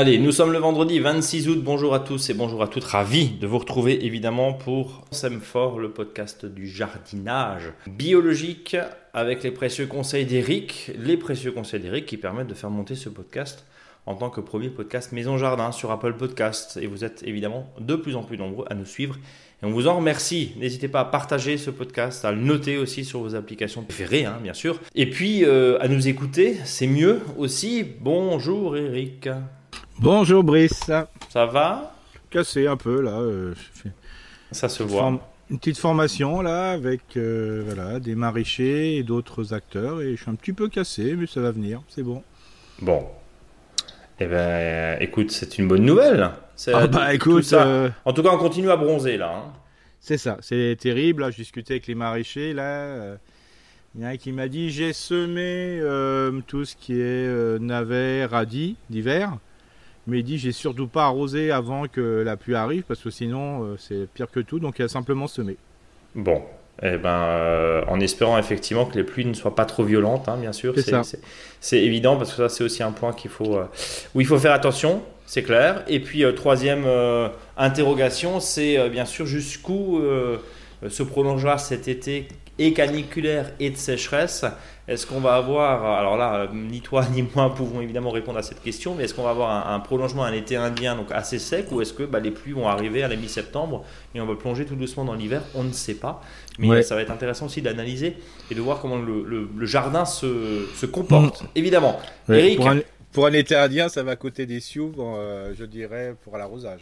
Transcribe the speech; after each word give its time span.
Allez, 0.00 0.16
nous 0.16 0.32
sommes 0.32 0.52
le 0.52 0.58
vendredi 0.58 0.98
26 0.98 1.50
août. 1.50 1.60
Bonjour 1.62 1.94
à 1.94 2.00
tous 2.00 2.30
et 2.30 2.32
bonjour 2.32 2.62
à 2.62 2.68
toutes. 2.68 2.84
Ravi 2.84 3.32
de 3.32 3.46
vous 3.46 3.58
retrouver 3.58 4.06
évidemment 4.06 4.54
pour 4.54 5.04
Semfort, 5.10 5.78
le 5.78 5.90
podcast 5.90 6.46
du 6.46 6.66
jardinage 6.66 7.70
biologique 7.86 8.78
avec 9.12 9.42
les 9.42 9.50
précieux 9.50 9.86
conseils 9.86 10.24
d'Eric. 10.24 10.90
Les 10.98 11.18
précieux 11.18 11.52
conseils 11.52 11.80
d'Eric 11.80 12.06
qui 12.06 12.16
permettent 12.16 12.46
de 12.46 12.54
faire 12.54 12.70
monter 12.70 12.94
ce 12.94 13.10
podcast 13.10 13.66
en 14.06 14.14
tant 14.14 14.30
que 14.30 14.40
premier 14.40 14.70
podcast 14.70 15.12
Maison 15.12 15.36
Jardin 15.36 15.70
sur 15.70 15.90
Apple 15.90 16.14
Podcast. 16.14 16.78
Et 16.80 16.86
vous 16.86 17.04
êtes 17.04 17.22
évidemment 17.26 17.70
de 17.78 17.94
plus 17.94 18.16
en 18.16 18.22
plus 18.22 18.38
nombreux 18.38 18.64
à 18.70 18.74
nous 18.74 18.86
suivre. 18.86 19.18
Et 19.62 19.66
on 19.66 19.70
vous 19.70 19.86
en 19.86 19.96
remercie. 19.96 20.54
N'hésitez 20.56 20.88
pas 20.88 21.00
à 21.00 21.04
partager 21.04 21.58
ce 21.58 21.68
podcast, 21.68 22.24
à 22.24 22.32
le 22.32 22.40
noter 22.40 22.78
aussi 22.78 23.04
sur 23.04 23.20
vos 23.20 23.34
applications 23.34 23.82
préférées, 23.82 24.24
hein, 24.24 24.38
bien 24.42 24.54
sûr. 24.54 24.80
Et 24.94 25.10
puis 25.10 25.44
euh, 25.44 25.76
à 25.82 25.88
nous 25.88 26.08
écouter, 26.08 26.56
c'est 26.64 26.86
mieux 26.86 27.20
aussi. 27.36 27.84
Bonjour 28.00 28.78
Eric. 28.78 29.28
Bonjour 30.02 30.42
Brice. 30.42 30.90
Ça 31.28 31.44
va 31.44 31.94
Cassé 32.30 32.66
un 32.66 32.78
peu 32.78 33.02
là. 33.02 33.20
Euh, 33.20 33.52
Ça 34.50 34.70
se 34.70 34.82
voit. 34.82 35.20
Une 35.50 35.58
petite 35.58 35.76
formation 35.76 36.40
là 36.40 36.70
avec 36.70 37.02
euh, 37.18 37.62
voilà, 37.66 38.00
des 38.00 38.14
maraîchers 38.14 38.96
et 38.96 39.02
d'autres 39.02 39.52
acteurs 39.52 40.00
et 40.00 40.16
je 40.16 40.22
suis 40.22 40.30
un 40.30 40.36
petit 40.36 40.54
peu 40.54 40.70
cassé 40.70 41.14
mais 41.18 41.26
ça 41.26 41.42
va 41.42 41.50
venir, 41.50 41.82
c'est 41.90 42.02
bon. 42.02 42.22
Bon. 42.80 43.04
Eh 44.20 44.26
ben 44.26 44.96
écoute, 45.02 45.32
c'est 45.32 45.58
une 45.58 45.68
bonne 45.68 45.84
nouvelle. 45.84 46.30
Ah 46.72 46.86
bah 46.86 47.12
écoute, 47.12 47.52
euh, 47.52 47.90
en 48.06 48.14
tout 48.14 48.22
cas 48.22 48.30
on 48.32 48.38
continue 48.38 48.70
à 48.70 48.76
bronzer 48.76 49.18
là. 49.18 49.34
Hein. 49.36 49.52
C'est 50.00 50.18
ça, 50.18 50.38
c'est 50.40 50.78
terrible. 50.80 51.20
Là, 51.20 51.30
je 51.30 51.36
discutais 51.36 51.74
avec 51.74 51.86
les 51.86 51.94
maraîchers 51.94 52.54
là. 52.54 53.18
Il 53.94 54.00
y 54.00 54.04
en 54.04 54.06
a 54.06 54.12
un 54.12 54.16
qui 54.16 54.32
m'a 54.32 54.48
dit 54.48 54.70
j'ai 54.70 54.94
semé 54.94 55.78
tout 56.46 56.64
ce 56.64 56.74
qui 56.74 56.98
est 56.98 57.60
navet, 57.60 58.24
radis 58.24 58.76
d'hiver 58.88 59.36
mais 60.10 60.18
il 60.18 60.24
dit 60.24 60.38
j'ai 60.38 60.52
surtout 60.52 60.88
pas 60.88 61.04
arrosé 61.04 61.50
avant 61.50 61.86
que 61.86 62.22
la 62.24 62.36
pluie 62.36 62.54
arrive 62.54 62.82
parce 62.82 63.00
que 63.00 63.10
sinon 63.10 63.64
euh, 63.64 63.76
c'est 63.78 64.06
pire 64.12 64.30
que 64.30 64.40
tout 64.40 64.58
donc 64.58 64.78
il 64.78 64.82
a 64.82 64.88
simplement 64.88 65.26
semé. 65.26 65.56
Bon, 66.14 66.42
eh 66.82 66.96
ben, 66.96 67.08
euh, 67.08 67.82
en 67.86 68.00
espérant 68.00 68.36
effectivement 68.36 68.84
que 68.84 68.96
les 68.96 69.04
pluies 69.04 69.24
ne 69.24 69.34
soient 69.34 69.54
pas 69.54 69.64
trop 69.64 69.84
violentes, 69.84 70.28
hein, 70.28 70.36
bien 70.36 70.52
sûr. 70.52 70.74
C'est 71.60 71.78
évident 71.78 72.16
parce 72.16 72.30
que 72.30 72.36
ça 72.36 72.48
c'est 72.48 72.64
aussi 72.64 72.82
un 72.82 72.92
point 72.92 73.12
qu'il 73.12 73.30
faut, 73.30 73.56
euh, 73.56 73.64
où 74.14 74.20
il 74.20 74.26
faut 74.26 74.38
faire 74.38 74.52
attention, 74.52 75.02
c'est 75.26 75.42
clair. 75.42 75.84
Et 75.86 76.00
puis 76.00 76.24
troisième 76.34 76.84
interrogation, 77.56 78.40
c'est 78.40 78.88
bien 78.90 79.04
sûr 79.04 79.26
jusqu'où 79.26 80.02
se 80.88 81.02
prolongera 81.04 81.56
cet 81.58 81.86
été 81.86 82.26
et 82.58 82.72
caniculaire 82.72 83.52
et 83.60 83.70
de 83.70 83.76
sécheresse. 83.76 84.44
Est-ce 84.90 85.06
qu'on 85.06 85.20
va 85.20 85.36
avoir, 85.36 85.84
alors 85.84 86.16
là, 86.16 86.48
ni 86.52 86.80
toi 86.80 87.06
ni 87.14 87.24
moi 87.36 87.54
pouvons 87.56 87.80
évidemment 87.80 88.10
répondre 88.10 88.38
à 88.38 88.42
cette 88.42 88.60
question, 88.60 88.96
mais 88.96 89.04
est-ce 89.04 89.14
qu'on 89.14 89.22
va 89.22 89.30
avoir 89.30 89.72
un, 89.72 89.78
prolongement, 89.78 90.24
un 90.24 90.32
été 90.32 90.56
indien 90.56 90.96
donc 90.96 91.12
assez 91.12 91.38
sec, 91.38 91.70
ou 91.70 91.80
est-ce 91.80 91.92
que 91.92 92.02
bah, 92.02 92.18
les 92.18 92.32
pluies 92.32 92.54
vont 92.54 92.66
arriver 92.66 93.04
à 93.04 93.08
la 93.08 93.14
mi-septembre 93.14 93.84
et 94.16 94.20
on 94.20 94.26
va 94.26 94.34
plonger 94.34 94.66
tout 94.66 94.74
doucement 94.74 95.04
dans 95.04 95.14
l'hiver 95.14 95.42
On 95.54 95.62
ne 95.62 95.70
sait 95.70 95.94
pas. 95.94 96.20
Mais 96.58 96.82
ça 96.82 96.96
va 96.96 97.02
être 97.02 97.12
intéressant 97.12 97.46
aussi 97.46 97.62
d'analyser 97.62 98.16
et 98.50 98.54
de 98.56 98.60
voir 98.60 98.80
comment 98.80 98.98
le, 98.98 99.48
jardin 99.64 100.04
se, 100.04 100.66
se 100.74 100.86
comporte. 100.86 101.44
Mm. 101.44 101.46
Évidemment. 101.54 102.00
Eric, 102.28 102.58
pour, 103.12 103.26
un, 103.26 103.32
été 103.32 103.54
indien, 103.54 103.88
ça 103.88 104.02
va 104.02 104.16
coûter 104.16 104.44
des 104.44 104.58
sioux, 104.58 104.92
euh, 104.98 105.52
je 105.56 105.64
dirais, 105.64 106.16
pour 106.24 106.36
l'arrosage. 106.36 106.80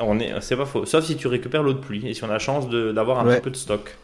On 0.00 0.18
est, 0.18 0.32
c'est 0.40 0.56
pas 0.56 0.64
faux. 0.64 0.86
Sauf 0.86 1.04
si 1.04 1.16
tu 1.16 1.28
récupères 1.28 1.62
l'eau 1.62 1.74
de 1.74 1.78
pluie 1.78 2.08
et 2.08 2.14
si 2.14 2.24
on 2.24 2.30
a 2.30 2.32
la 2.32 2.38
chance 2.38 2.70
d'avoir 2.70 3.20
un 3.20 3.34
petit 3.34 3.42
peu 3.42 3.50
de 3.50 3.56
stock. 3.56 3.94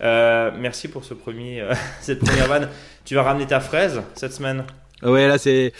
Euh, 0.00 0.50
merci 0.58 0.88
pour 0.88 1.04
ce 1.04 1.14
premier, 1.14 1.60
euh, 1.60 1.74
cette 2.00 2.20
première 2.20 2.46
vanne. 2.46 2.68
Tu 3.04 3.14
vas 3.14 3.22
ramener 3.22 3.46
ta 3.46 3.60
fraise 3.60 4.00
cette 4.14 4.32
semaine? 4.32 4.64
Ouais, 5.02 5.26
là 5.28 5.38
c'est, 5.38 5.72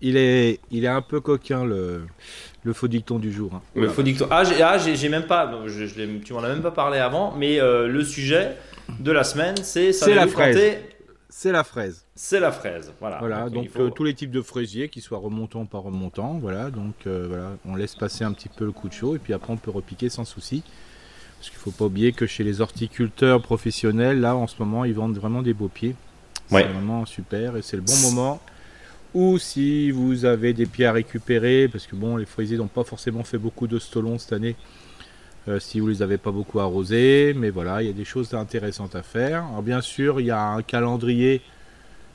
il 0.00 0.16
est, 0.16 0.60
il 0.70 0.84
est 0.84 0.88
un 0.88 1.02
peu 1.02 1.20
coquin 1.20 1.64
le, 1.64 2.02
le 2.62 2.72
faux 2.72 2.88
dicton 2.88 3.18
du 3.18 3.32
jour. 3.32 3.52
Hein. 3.54 3.62
Le 3.74 3.88
faux 3.88 4.02
dicton. 4.02 4.26
Ah, 4.30 4.44
j'ai, 4.44 4.62
ah, 4.62 5.08
même 5.08 5.26
pas, 5.26 5.50
je, 5.66 5.86
je 5.86 6.18
tu 6.18 6.32
m'en 6.32 6.42
as 6.42 6.48
même 6.48 6.62
pas 6.62 6.70
parlé 6.70 6.98
avant, 6.98 7.34
mais 7.36 7.60
euh, 7.60 7.86
le 7.88 8.02
sujet 8.02 8.56
de 8.98 9.12
la 9.12 9.24
semaine, 9.24 9.56
c'est 9.62 9.92
c'est 9.92 10.14
la 10.14 10.26
fraise. 10.26 10.78
C'est 11.30 11.50
la 11.50 11.64
fraise. 11.64 12.04
C'est 12.14 12.38
la 12.38 12.52
fraise, 12.52 12.92
voilà. 13.00 13.18
Voilà, 13.18 13.50
donc, 13.50 13.68
tous 13.96 14.04
les 14.04 14.14
types 14.14 14.30
de 14.30 14.40
fraisiers, 14.40 14.88
qui 14.88 15.00
soient 15.00 15.18
remontants 15.18 15.62
ou 15.62 15.66
pas 15.66 15.78
remontants, 15.78 16.38
voilà. 16.40 16.70
Donc 16.70 16.94
voilà, 17.06 17.56
on 17.64 17.74
laisse 17.74 17.96
passer 17.96 18.22
un 18.22 18.32
petit 18.32 18.48
peu 18.48 18.64
le 18.64 18.72
coup 18.72 18.88
de 18.88 18.92
chaud 18.92 19.16
et 19.16 19.18
puis 19.18 19.32
après 19.32 19.52
on 19.52 19.56
peut 19.56 19.72
repiquer 19.72 20.08
sans 20.10 20.24
souci. 20.24 20.62
Parce 21.44 21.50
qu'il 21.50 21.58
ne 21.58 21.72
faut 21.72 21.78
pas 21.78 21.84
oublier 21.84 22.12
que 22.12 22.24
chez 22.24 22.42
les 22.42 22.62
horticulteurs 22.62 23.42
professionnels, 23.42 24.18
là 24.18 24.34
en 24.34 24.46
ce 24.46 24.54
moment, 24.60 24.86
ils 24.86 24.94
vendent 24.94 25.18
vraiment 25.18 25.42
des 25.42 25.52
beaux 25.52 25.68
pieds. 25.68 25.94
C'est 26.48 26.62
vraiment 26.62 27.04
super 27.04 27.58
et 27.58 27.60
c'est 27.60 27.76
le 27.76 27.82
bon 27.82 27.96
moment. 27.98 28.40
Ou 29.12 29.36
si 29.36 29.90
vous 29.90 30.24
avez 30.24 30.54
des 30.54 30.64
pieds 30.64 30.86
à 30.86 30.92
récupérer, 30.92 31.68
parce 31.68 31.86
que 31.86 31.96
bon, 31.96 32.16
les 32.16 32.24
fraisiers 32.24 32.56
n'ont 32.56 32.66
pas 32.66 32.82
forcément 32.82 33.24
fait 33.24 33.36
beaucoup 33.36 33.66
de 33.66 33.78
stolons 33.78 34.18
cette 34.18 34.32
année, 34.32 34.56
euh, 35.46 35.60
si 35.60 35.80
vous 35.80 35.88
les 35.88 36.00
avez 36.00 36.16
pas 36.16 36.30
beaucoup 36.30 36.60
arrosés, 36.60 37.34
mais 37.36 37.50
voilà, 37.50 37.82
il 37.82 37.88
y 37.88 37.90
a 37.90 37.94
des 37.94 38.06
choses 38.06 38.32
intéressantes 38.32 38.94
à 38.94 39.02
faire. 39.02 39.44
Alors 39.44 39.62
bien 39.62 39.82
sûr, 39.82 40.22
il 40.22 40.26
y 40.28 40.30
a 40.30 40.40
un 40.40 40.62
calendrier 40.62 41.42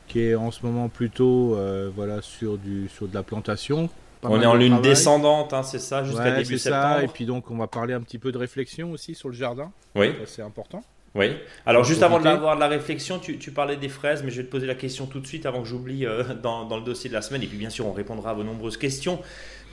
qui 0.08 0.22
est 0.22 0.34
en 0.34 0.50
ce 0.50 0.66
moment 0.66 0.90
plutôt 0.90 1.56
euh, 1.56 1.92
voilà 1.96 2.24
sur 2.24 2.58
du 2.58 2.90
sur 2.90 3.08
de 3.08 3.14
la 3.14 3.22
plantation 3.22 3.92
on 4.24 4.42
est 4.42 4.46
en 4.46 4.56
lune 4.56 4.82
descendante, 4.82 5.54
hein, 5.54 5.64
c'est 5.64 5.80
ça, 5.80 6.04
jusqu'à 6.04 6.32
début 6.32 6.58
septembre. 6.58 7.02
Et 7.02 7.08
puis 7.08 7.26
donc, 7.26 7.50
on 7.52 7.58
va 7.58 7.68
parler 7.68 7.94
un 7.94 8.02
petit 8.02 8.20
peu 8.20 8.32
de 8.32 8.38
réflexion 8.38 8.92
aussi 8.92 9.16
sur 9.16 9.30
le 9.30 9.36
jardin. 9.36 9.72
Oui. 9.96 10.14
C'est 10.26 10.42
important. 10.42 10.84
Oui. 11.16 11.32
Alors, 11.66 11.84
juste 11.84 12.04
avant 12.04 12.20
d'avoir 12.20 12.56
de 12.56 12.60
la 12.60 12.68
réflexion, 12.68 13.20
tu, 13.20 13.52
parlais 13.52 13.78
des 13.78 13.90
fraises, 13.90 14.24
mais 14.24 14.32
je 14.32 14.38
vais 14.38 14.48
te 14.48 14.52
poser 14.52 14.68
la 14.68 14.76
question 14.76 15.06
tout 15.06 15.20
de 15.20 15.28
suite 15.28 15.46
avant 15.46 15.62
que 15.62 15.68
j'oublie 15.68 16.06
euh, 16.06 16.24
dans, 16.36 16.68
le 16.70 16.84
dossier 16.84 17.10
de 17.10 17.16
la 17.16 17.22
semaine. 17.22 17.42
Et 17.44 17.48
puis, 17.48 17.58
bien 17.58 17.70
sûr, 17.70 17.88
on 17.88 17.94
répondra 17.94 18.32
à 18.32 18.34
vos 18.34 18.44
nombreuses 18.44 18.78
questions 18.78 19.20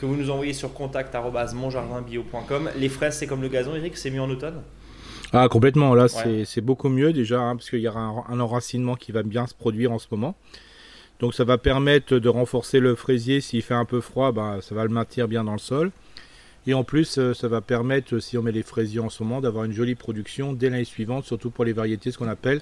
que 0.00 0.06
vous 0.06 0.16
nous 0.16 0.30
envoyez 0.30 0.52
sur 0.52 0.72
contact.monjardinbio.com. 0.72 2.70
Les 2.76 2.88
fraises, 2.88 3.18
c'est 3.18 3.26
comme 3.26 3.42
le 3.42 3.48
gazon, 3.48 3.74
Eric, 3.74 3.96
c'est 3.96 4.10
mieux 4.10 4.20
en 4.20 4.30
automne? 4.30 4.62
Ah, 5.32 5.48
complètement. 5.48 5.94
Là, 5.94 6.06
c'est 6.08 6.60
beaucoup 6.60 6.88
mieux 6.88 7.12
déjà, 7.12 7.40
hein, 7.40 7.56
parce 7.56 7.70
qu'il 7.70 7.80
y 7.80 7.88
aura 7.88 8.24
un 8.28 8.40
enracinement 8.40 8.94
qui 8.94 9.12
va 9.12 9.22
bien 9.22 9.46
se 9.46 9.54
produire 9.54 9.92
en 9.92 9.98
ce 9.98 10.06
moment. 10.10 10.36
Donc 11.20 11.34
ça 11.34 11.44
va 11.44 11.58
permettre 11.58 12.18
de 12.18 12.28
renforcer 12.28 12.80
le 12.80 12.94
fraisier. 12.94 13.40
S'il 13.40 13.62
fait 13.62 13.74
un 13.74 13.84
peu 13.84 14.00
froid, 14.00 14.32
bah, 14.32 14.58
ça 14.60 14.74
va 14.74 14.84
le 14.84 14.90
maintenir 14.90 15.28
bien 15.28 15.44
dans 15.44 15.52
le 15.52 15.58
sol. 15.58 15.90
Et 16.66 16.74
en 16.74 16.84
plus, 16.84 17.18
euh, 17.18 17.32
ça 17.32 17.46
va 17.48 17.60
permettre, 17.60 18.18
si 18.18 18.36
on 18.36 18.42
met 18.42 18.52
les 18.52 18.62
fraisiers 18.62 19.00
en 19.00 19.08
ce 19.08 19.22
moment, 19.22 19.40
d'avoir 19.40 19.64
une 19.64 19.72
jolie 19.72 19.94
production 19.94 20.52
dès 20.52 20.68
l'année 20.68 20.84
suivante, 20.84 21.24
surtout 21.24 21.50
pour 21.50 21.64
les 21.64 21.72
variétés, 21.72 22.10
ce 22.10 22.18
qu'on 22.18 22.28
appelle 22.28 22.60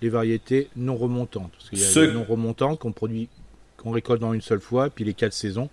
les 0.00 0.08
variétés 0.08 0.68
non 0.76 0.96
remontantes. 0.96 1.52
Parce 1.52 1.70
qu'il 1.70 1.78
y 1.78 1.84
a 1.84 2.06
les 2.06 2.12
non 2.12 2.24
remontantes 2.24 2.78
qu'on 2.78 2.92
produit, 2.92 3.28
qu'on 3.76 3.90
récolte 3.90 4.20
dans 4.20 4.32
une 4.32 4.40
seule 4.40 4.60
fois, 4.60 4.88
puis 4.88 5.04
les 5.04 5.14
quatre 5.14 5.34
saisons 5.34 5.68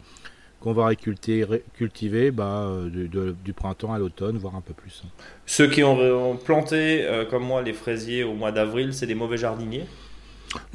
qu'on 0.60 0.74
va 0.74 0.94
cultiver 0.94 2.30
bah, 2.30 2.68
euh, 2.68 3.34
du 3.44 3.54
printemps 3.54 3.94
à 3.94 3.98
l'automne, 3.98 4.38
voire 4.38 4.56
un 4.56 4.62
peu 4.62 4.74
plus. 4.74 5.02
Ceux 5.48 5.68
qui 5.68 5.84
ont 5.84 6.38
planté, 6.38 7.04
euh, 7.04 7.26
comme 7.26 7.44
moi, 7.44 7.64
les 7.64 7.74
fraisiers 7.74 8.24
au 8.24 8.34
mois 8.34 8.52
d'avril, 8.52 8.94
c'est 8.94 9.08
des 9.08 9.16
mauvais 9.16 9.38
jardiniers 9.38 9.86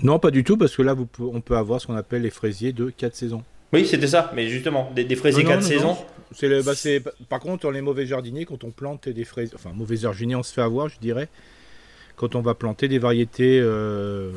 non, 0.03 0.19
pas 0.19 0.31
du 0.31 0.45
tout, 0.45 0.57
parce 0.57 0.77
que 0.77 0.83
là, 0.83 0.95
on 1.19 1.41
peut 1.41 1.57
avoir 1.57 1.81
ce 1.81 1.87
qu'on 1.87 1.97
appelle 1.97 2.23
les 2.23 2.31
fraisiers 2.31 2.73
de 2.73 2.91
4 2.91 3.15
saisons. 3.15 3.43
Oui, 3.73 3.87
c'était 3.87 4.07
ça, 4.07 4.31
mais 4.35 4.49
justement, 4.49 4.91
des, 4.95 5.17
fraisiers 5.17 5.45
4 5.45 5.63
saisons. 5.63 5.97
Bah, 6.43 6.73
par 7.29 7.41
contre, 7.41 7.71
les 7.71 7.81
mauvais 7.81 8.07
jardiniers, 8.07 8.45
quand 8.45 8.65
on 8.65 8.71
plante 8.71 9.09
des 9.09 9.25
fraisiers, 9.25 9.55
enfin, 9.55 9.71
mauvais 9.75 9.97
jardiniers, 9.97 10.37
on 10.37 10.43
se 10.43 10.53
fait 10.53 10.63
avoir, 10.63 10.89
je 10.89 10.99
dirais, 11.01 11.29
quand 12.17 12.35
on 12.35 12.41
va 12.41 12.55
planter 12.55 12.89
des 12.89 12.99
variétés 12.99 13.61
euh, 13.63 14.33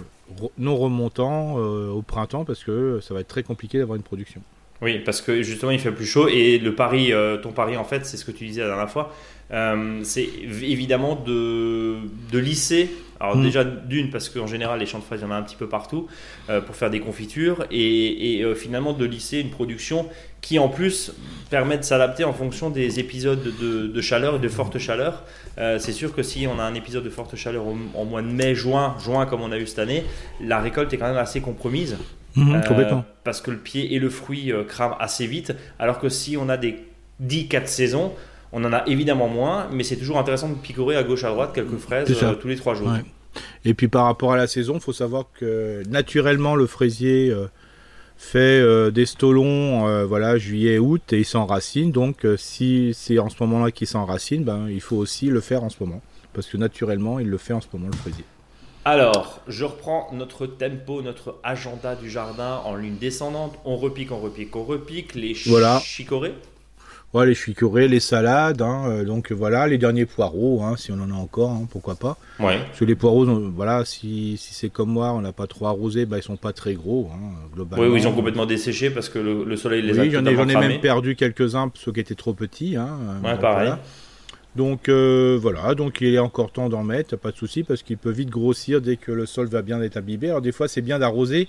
non 0.58 0.78
remontants 0.78 1.58
euh, 1.58 1.90
au 1.90 2.02
printemps, 2.02 2.46
parce 2.46 2.64
que 2.64 3.00
ça 3.02 3.14
va 3.14 3.22
être 3.22 3.28
très 3.28 3.44
compliqué 3.44 3.78
d'avoir 3.78 3.96
une 3.96 4.04
production. 4.04 4.42
Oui, 4.82 5.00
parce 5.00 5.22
que 5.22 5.42
justement, 5.42 5.72
il 5.72 5.80
fait 5.80 5.92
plus 5.92 6.06
chaud, 6.06 6.28
et 6.28 6.58
le 6.58 6.74
pari, 6.74 7.12
euh, 7.12 7.38
ton 7.38 7.52
pari, 7.52 7.76
en 7.78 7.84
fait, 7.84 8.06
c'est 8.06 8.18
ce 8.18 8.26
que 8.26 8.32
tu 8.32 8.46
disais 8.46 8.62
la 8.62 8.68
dernière 8.68 8.90
fois, 8.90 9.14
c'est 10.04 10.30
évidemment 10.62 11.16
de, 11.16 11.98
de 12.32 12.40
lisser 12.40 12.90
alors 13.20 13.36
mm. 13.38 13.44
déjà 13.44 13.64
d'une 13.64 14.10
parce 14.10 14.30
qu'en 14.30 14.48
général 14.48 14.80
les 14.80 14.86
champs 14.86 15.00
de 15.00 15.04
fraises 15.04 15.20
il 15.22 15.24
y 15.24 15.28
en 15.28 15.32
a 15.32 15.36
un 15.36 15.42
petit 15.42 15.56
peu 15.56 15.68
partout 15.68 16.08
euh, 16.50 16.62
pour 16.62 16.76
faire 16.76 16.90
des 16.90 17.00
confitures 17.00 17.66
et, 17.72 18.42
euh, 18.44 18.56
finalement 18.56 18.94
de 18.94 19.06
lisser 19.06 19.40
une 19.40 19.50
production 19.50 20.08
qui 20.42 20.58
en 20.58 20.70
plus 20.70 21.12
permet 21.50 21.78
de 21.78 21.84
s'adapter 21.84 22.24
en 22.24 22.34
fonction 22.34 22.70
des 22.70 23.00
épisodes 23.00 23.44
de, 23.44 24.02
chaleur 24.02 24.38
et 24.38 24.40
de 24.40 24.48
forte 24.48 24.78
chaleur. 24.78 25.24
Euh, 25.58 25.78
c'est 25.80 25.92
sûr 25.92 26.16
que 26.16 26.24
si 26.24 26.48
on 26.48 26.60
a 26.60 26.64
un 26.64 26.74
épisode 26.76 27.04
de 27.04 27.10
forte 27.10 27.36
chaleur 27.36 27.66
en 27.94 28.06
mois 28.06 28.22
de 28.22 28.28
mai, 28.28 28.56
juin, 28.56 28.96
juin 29.04 29.26
comme 29.26 29.42
on 29.42 29.52
a 29.52 29.58
eu 29.58 29.68
cette 29.68 29.80
année, 29.80 30.06
la 30.42 30.62
récolte 30.62 30.94
est 30.94 30.98
quand 30.98 31.10
même 31.10 31.18
assez 31.18 31.42
compromise. 31.42 31.98
Mm, 32.36 32.62
complètement. 32.62 33.04
Parce 33.26 33.42
que 33.42 33.52
le 33.52 33.58
pied 33.58 33.94
et 33.94 34.00
le 34.00 34.10
fruit 34.10 34.54
crament 34.70 34.96
assez 34.98 35.28
vite, 35.28 35.54
alors 35.78 36.00
que 36.00 36.08
si 36.08 36.38
on 36.38 36.48
a 36.48 36.56
des 36.56 36.78
10-4 37.22 37.68
saisons, 37.68 38.14
on 38.52 38.64
en 38.64 38.74
a 38.74 38.86
évidemment 38.88 39.28
moins, 39.28 39.68
mais 39.72 39.84
c'est 39.84 39.96
toujours 39.96 40.18
intéressant 40.18 40.50
de 40.50 40.56
picorer 40.56 40.96
à 40.96 41.04
gauche 41.04 41.24
à 41.24 41.30
droite 41.30 41.52
quelques 41.54 41.78
fraises 41.78 42.12
euh, 42.24 42.34
tous 42.36 42.48
les 42.48 42.56
trois 42.56 42.74
jours. 42.74 42.92
Et 43.64 43.74
puis 43.74 43.88
par 43.88 44.06
rapport 44.06 44.34
à 44.34 44.38
la 44.38 44.48
saison, 44.48 44.76
il 44.76 44.80
faut 44.80 44.94
savoir 44.94 45.26
que 45.40 45.84
naturellement 45.88 46.56
le 46.56 46.66
fraisier 46.66 47.30
euh, 47.30 47.48
fait 48.18 48.60
euh, 48.60 48.90
des 48.90 49.06
stolons 49.06 50.06
voilà 50.06 50.38
juillet 50.38 50.80
août 50.80 51.02
et 51.14 51.20
il 51.20 51.26
s'enracine. 51.26 51.92
Donc 51.92 52.26
si 52.38 52.92
c'est 52.96 53.20
en 53.20 53.30
ce 53.30 53.36
moment-là 53.42 53.72
qu'il 53.72 53.88
s'enracine, 53.88 54.44
ben 54.44 54.68
il 54.70 54.82
faut 54.82 54.98
aussi 54.98 55.28
le 55.28 55.42
faire 55.42 55.64
en 55.64 55.70
ce 55.70 55.78
moment 55.80 56.02
parce 56.34 56.48
que 56.48 56.58
naturellement 56.58 57.20
il 57.20 57.28
le 57.28 57.38
fait 57.38 57.54
en 57.54 57.62
ce 57.62 57.68
moment 57.72 57.88
le 57.88 57.98
fraisier. 57.98 58.26
Alors, 58.86 59.42
je 59.48 59.66
reprends 59.66 60.08
notre 60.14 60.48
tempo, 60.48 61.02
notre 61.02 61.36
agenda 61.44 61.96
du 61.96 62.10
jardin 62.10 62.62
en 62.66 62.76
ligne 62.76 62.96
descendante. 62.96 63.60
On 63.66 63.76
repique, 63.76 64.12
on 64.12 64.20
repique, 64.20 64.56
on 64.56 64.64
repique. 64.64 65.16
Les 65.16 65.34
voilà. 65.46 65.80
chicorées 65.84 66.34
Ouais, 67.12 67.26
les 67.26 67.34
chicorées, 67.34 67.88
les 67.88 68.00
salades, 68.00 68.62
hein, 68.62 68.84
euh, 68.88 69.04
donc 69.04 69.32
voilà, 69.32 69.68
les 69.68 69.80
derniers 69.80 70.06
poireaux, 70.06 70.62
hein, 70.62 70.76
si 70.78 70.92
on 70.92 71.00
en 71.02 71.10
a 71.10 71.16
encore, 71.16 71.50
hein, 71.50 71.68
pourquoi 71.72 71.96
pas. 71.96 72.18
Ouais. 72.40 72.60
Parce 72.60 72.78
que 72.78 72.86
les 72.86 72.94
poireaux, 72.94 73.26
voilà, 73.26 73.84
si, 73.84 74.38
si 74.38 74.54
c'est 74.54 74.70
comme 74.70 74.90
moi, 74.92 75.12
on 75.14 75.22
n'a 75.22 75.34
pas 75.34 75.48
trop 75.48 75.66
arrosé, 75.66 76.06
bah, 76.06 76.18
ils 76.18 76.24
sont 76.24 76.38
pas 76.38 76.54
très 76.54 76.76
gros, 76.76 77.10
globalement. 77.56 77.84
Oui, 77.84 77.92
oui, 77.92 78.02
ils 78.02 78.08
ont 78.08 78.14
complètement 78.14 78.46
desséché 78.46 78.92
parce 78.92 79.10
que 79.10 79.18
le, 79.18 79.58
soleil 79.58 79.82
les 79.82 79.98
a 79.98 80.04
Oui, 80.04 80.12
j'en 80.12 80.24
ai, 80.24 80.34
ai, 80.34 80.56
même 80.56 80.82
perdu 80.82 81.16
quelques-uns, 81.16 81.72
ceux 81.74 81.92
qui 81.92 82.00
étaient 82.00 82.14
trop 82.14 82.34
petits. 82.34 82.78
ouais, 82.78 83.38
pareil. 83.42 83.74
Donc 84.56 84.90
euh, 84.90 85.38
voilà, 85.40 85.76
donc 85.76 86.02
il 86.02 86.14
est 86.14 86.20
encore 86.20 86.52
temps 86.52 86.70
d'en 86.70 86.84
mettre, 86.84 87.16
pas 87.16 87.32
de 87.32 87.38
souci, 87.38 87.64
parce 87.64 87.84
qu'il 87.84 87.98
peut 87.98 88.12
vite 88.12 88.30
grossir 88.30 88.82
dès 88.82 88.98
que 88.98 89.12
le 89.12 89.26
sol 89.26 89.48
va 89.48 89.62
bien 89.62 89.82
être 89.82 89.98
imbibé. 89.98 90.30
Alors 90.30 90.42
des 90.42 90.52
fois, 90.52 90.68
c'est 90.68 90.82
bien 90.82 91.00
d'arroser, 91.00 91.48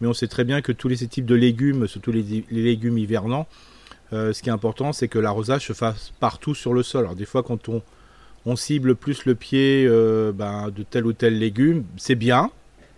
mais 0.00 0.08
on 0.08 0.14
sait 0.14 0.28
très 0.28 0.44
bien 0.44 0.60
que 0.62 0.72
tous 0.72 0.88
les 0.88 0.96
types 0.96 1.26
de 1.26 1.34
légumes, 1.34 1.86
surtout 1.86 2.12
les 2.12 2.44
légumes 2.50 2.98
hivernants, 2.98 3.46
ce 4.32 4.42
qui 4.42 4.48
est 4.48 4.52
important, 4.52 4.92
c'est 4.92 5.08
que 5.08 5.18
l'arrosage 5.18 5.66
se 5.66 5.72
fasse 5.72 6.12
partout 6.20 6.54
sur 6.54 6.72
le 6.72 6.82
sol. 6.82 7.04
Alors 7.04 7.16
des 7.16 7.24
fois, 7.24 7.42
quand 7.42 7.68
on, 7.68 7.82
on 8.46 8.56
cible 8.56 8.94
plus 8.94 9.24
le 9.24 9.34
pied 9.34 9.86
euh, 9.86 10.32
ben, 10.32 10.70
de 10.74 10.82
tel 10.82 11.06
ou 11.06 11.12
tel 11.12 11.38
légume, 11.38 11.84
c'est 11.96 12.14
bien, 12.14 12.50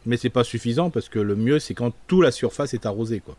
mais 0.05 0.17
c'est 0.17 0.31
pas 0.31 0.45
suffisant 0.45 0.91
parce 0.91 1.09
que 1.09 1.19
le 1.19 1.37
mieux, 1.37 1.59
c'est 1.59 1.75
quand 1.75 1.93
toute 2.07 2.25
la 2.25 2.31
surface 2.31 2.75
est 2.75 2.87
arrosée, 2.87 3.21
quoi. 3.21 3.37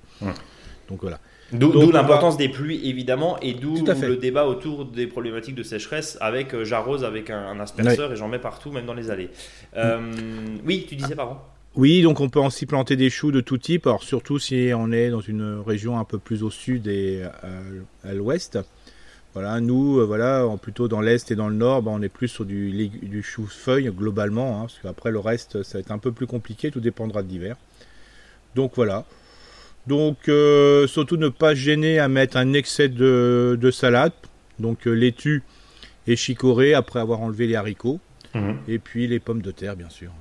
Donc 0.90 1.02
voilà. 1.02 1.20
D'où 1.54 1.92
l'importance 1.92 2.36
des 2.36 2.50
pluies 2.50 2.90
évidemment 2.90 3.40
et 3.40 3.54
d'où 3.54 3.86
le 3.86 4.18
débat 4.18 4.46
autour 4.48 4.86
des 4.86 5.08
problématiques 5.08 5.56
de 5.56 5.64
sécheresse 5.64 6.18
avec 6.20 6.54
euh, 6.54 6.66
j'arrose 6.66 7.06
avec 7.06 7.30
un, 7.30 7.58
asperceur 7.62 8.12
et 8.12 8.18
j'en 8.18 8.28
mets 8.28 8.40
partout 8.40 8.70
même 8.70 8.86
dans 8.86 8.94
les 8.94 9.10
allées. 9.10 9.30
oui, 10.66 10.86
tu 10.88 10.96
disais 10.96 11.16
pardon. 11.16 11.38
Oui, 11.78 12.02
donc 12.02 12.20
on 12.22 12.28
peut 12.28 12.40
aussi 12.40 12.66
planter 12.66 12.96
des 12.96 13.12
choux 13.12 13.32
de 13.32 13.40
tout 13.40 13.60
type, 13.60 13.86
alors 13.86 14.02
surtout 14.02 14.40
si 14.40 14.72
on 14.76 14.92
est 14.92 15.12
dans 15.12 15.22
une 15.22 15.62
région 15.64 16.00
un 16.00 16.06
peu 16.06 16.18
plus 16.18 16.42
au 16.42 16.50
sud 16.50 16.88
et 16.88 17.22
à, 18.04 18.14
l'ouest. 18.16 18.58
Voilà, 19.36 19.62
nous, 19.62 20.00
euh, 20.00 20.04
voilà, 20.04 20.44
plutôt 20.60 20.88
dans 20.88 21.02
l'est 21.02 21.30
et 21.30 21.36
dans 21.36 21.48
le 21.48 21.54
nord, 21.54 21.84
bah, 21.84 21.92
on 21.94 22.02
est 22.02 22.10
plus 22.10 22.30
sur 22.30 22.46
du, 22.46 22.90
du 22.90 23.22
chou-feuille 23.22 23.92
globalement, 23.96 24.56
hein, 24.58 24.62
parce 24.62 24.80
qu'après 24.82 25.12
le 25.12 25.20
reste, 25.20 25.62
ça 25.62 25.78
va 25.78 25.82
être 25.82 25.92
un 25.92 26.00
peu 26.00 26.12
plus 26.12 26.26
compliqué, 26.26 26.72
tout 26.72 26.80
dépendra 26.80 27.22
de 27.22 27.30
l'hiver. 27.30 27.58
Donc 28.56 28.72
voilà. 28.76 29.06
Donc 29.86 30.30
euh, 30.30 30.88
surtout 30.88 31.18
ne 31.18 31.30
pas 31.30 31.54
gêner 31.54 32.00
à 32.00 32.08
mettre 32.08 32.38
un 32.38 32.54
excès 32.54 32.90
de, 32.90 33.70
salade, 33.72 34.14
donc 34.58 34.88
euh, 34.88 34.94
laitue 34.94 35.44
et 36.08 36.16
chicorée 36.16 36.74
après 36.74 37.00
avoir 37.00 37.22
enlevé 37.22 37.46
les 37.46 37.56
haricots, 37.56 38.00
mhm. 38.34 38.58
et 38.68 38.80
puis 38.80 39.08
les 39.08 39.20
pommes 39.20 39.44
de 39.44 39.52
terre 39.52 39.76
bien 39.76 39.90
sûr. 39.90 40.12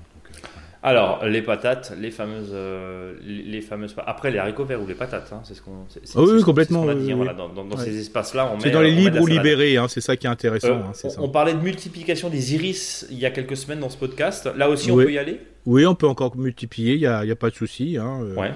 Alors, 0.86 1.24
les 1.26 1.42
patates, 1.42 1.92
les 1.98 2.12
fameuses, 2.12 2.52
euh, 2.52 3.14
les 3.24 3.60
fameuses. 3.60 3.96
Après, 4.06 4.30
les 4.30 4.38
haricots 4.38 4.64
verts 4.64 4.80
ou 4.80 4.86
les 4.86 4.94
patates, 4.94 5.32
hein, 5.32 5.40
c'est 5.42 5.54
ce 5.54 5.60
qu'on. 5.60 5.84
Ah 6.14 6.20
oui, 6.22 6.40
complètement. 6.42 6.82
On 6.82 6.88
a 6.88 6.94
dit, 6.94 7.12
voilà, 7.12 7.34
dans, 7.34 7.76
ces 7.76 7.98
espaces-là, 7.98 8.52
on 8.54 8.60
C'est 8.60 8.70
dans 8.70 8.82
les 8.82 8.92
libres 8.92 9.20
ou 9.20 9.26
libérés, 9.26 9.78
hein, 9.78 9.86
c'est 9.88 10.00
ça 10.00 10.16
qui 10.16 10.28
est 10.28 10.30
intéressant. 10.30 10.68
Euh, 10.68 11.08
hein, 11.08 11.08
on, 11.18 11.28
parlait 11.28 11.54
de 11.54 11.58
multiplication 11.60 12.28
des 12.28 12.54
iris 12.54 13.04
il 13.10 13.18
y 13.18 13.26
a 13.26 13.32
quelques 13.32 13.56
semaines 13.56 13.80
dans 13.80 13.88
ce 13.88 13.96
podcast. 13.96 14.48
Là 14.56 14.70
aussi, 14.70 14.92
on 14.92 14.96
peut 14.96 15.10
y 15.10 15.18
aller? 15.18 15.40
Oui, 15.66 15.84
on 15.86 15.96
peut 15.96 16.06
encore 16.06 16.36
multiplier, 16.36 16.94
il 16.94 17.00
n'y 17.00 17.06
a, 17.06 17.18
a, 17.18 17.34
pas 17.34 17.50
de 17.50 17.56
souci. 17.56 17.98
Euh, 17.98 18.36
ouais. 18.36 18.52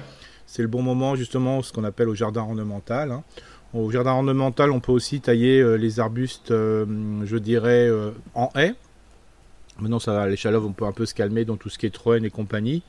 C'est 0.46 0.62
le 0.62 0.68
bon 0.68 0.82
moment, 0.82 1.16
justement, 1.16 1.62
ce 1.62 1.72
qu'on 1.72 1.82
appelle 1.82 2.08
au 2.08 2.14
jardin 2.14 2.42
ornemental. 2.42 3.12
Au 3.74 3.90
jardin 3.90 4.12
ornemental, 4.12 4.70
on 4.70 4.78
peut 4.78 4.92
aussi 4.92 5.20
tailler 5.20 5.76
les 5.76 5.98
arbustes, 5.98 6.50
je 6.50 7.36
dirais, 7.38 7.90
en 8.36 8.50
haie. 8.54 8.76
Maintenant, 9.80 9.98
ça, 9.98 10.26
les 10.26 10.36
chaleurs 10.36 10.62
vont 10.62 10.74
un 10.82 10.92
peu 10.92 11.06
se 11.06 11.14
calmer 11.14 11.44
dans 11.44 11.56
tout 11.56 11.68
ce 11.68 11.78
qui 11.78 11.86
est 11.86 11.90
troène 11.90 12.24
et 12.24 12.30
compagnie. 12.30 12.82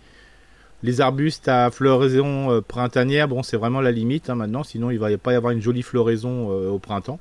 Les 0.83 0.99
arbustes 0.99 1.47
à 1.47 1.69
floraison 1.69 2.51
euh, 2.51 2.61
printanière, 2.61 3.27
bon, 3.27 3.43
c'est 3.43 3.57
vraiment 3.57 3.81
la 3.81 3.91
limite 3.91 4.31
hein, 4.31 4.35
maintenant, 4.35 4.63
sinon 4.63 4.89
il 4.89 4.95
ne 4.95 4.99
va 4.99 5.15
pas 5.17 5.31
y 5.31 5.35
avoir 5.35 5.51
une 5.53 5.61
jolie 5.61 5.83
floraison 5.83 6.51
euh, 6.51 6.69
au 6.69 6.79
printemps. 6.79 7.19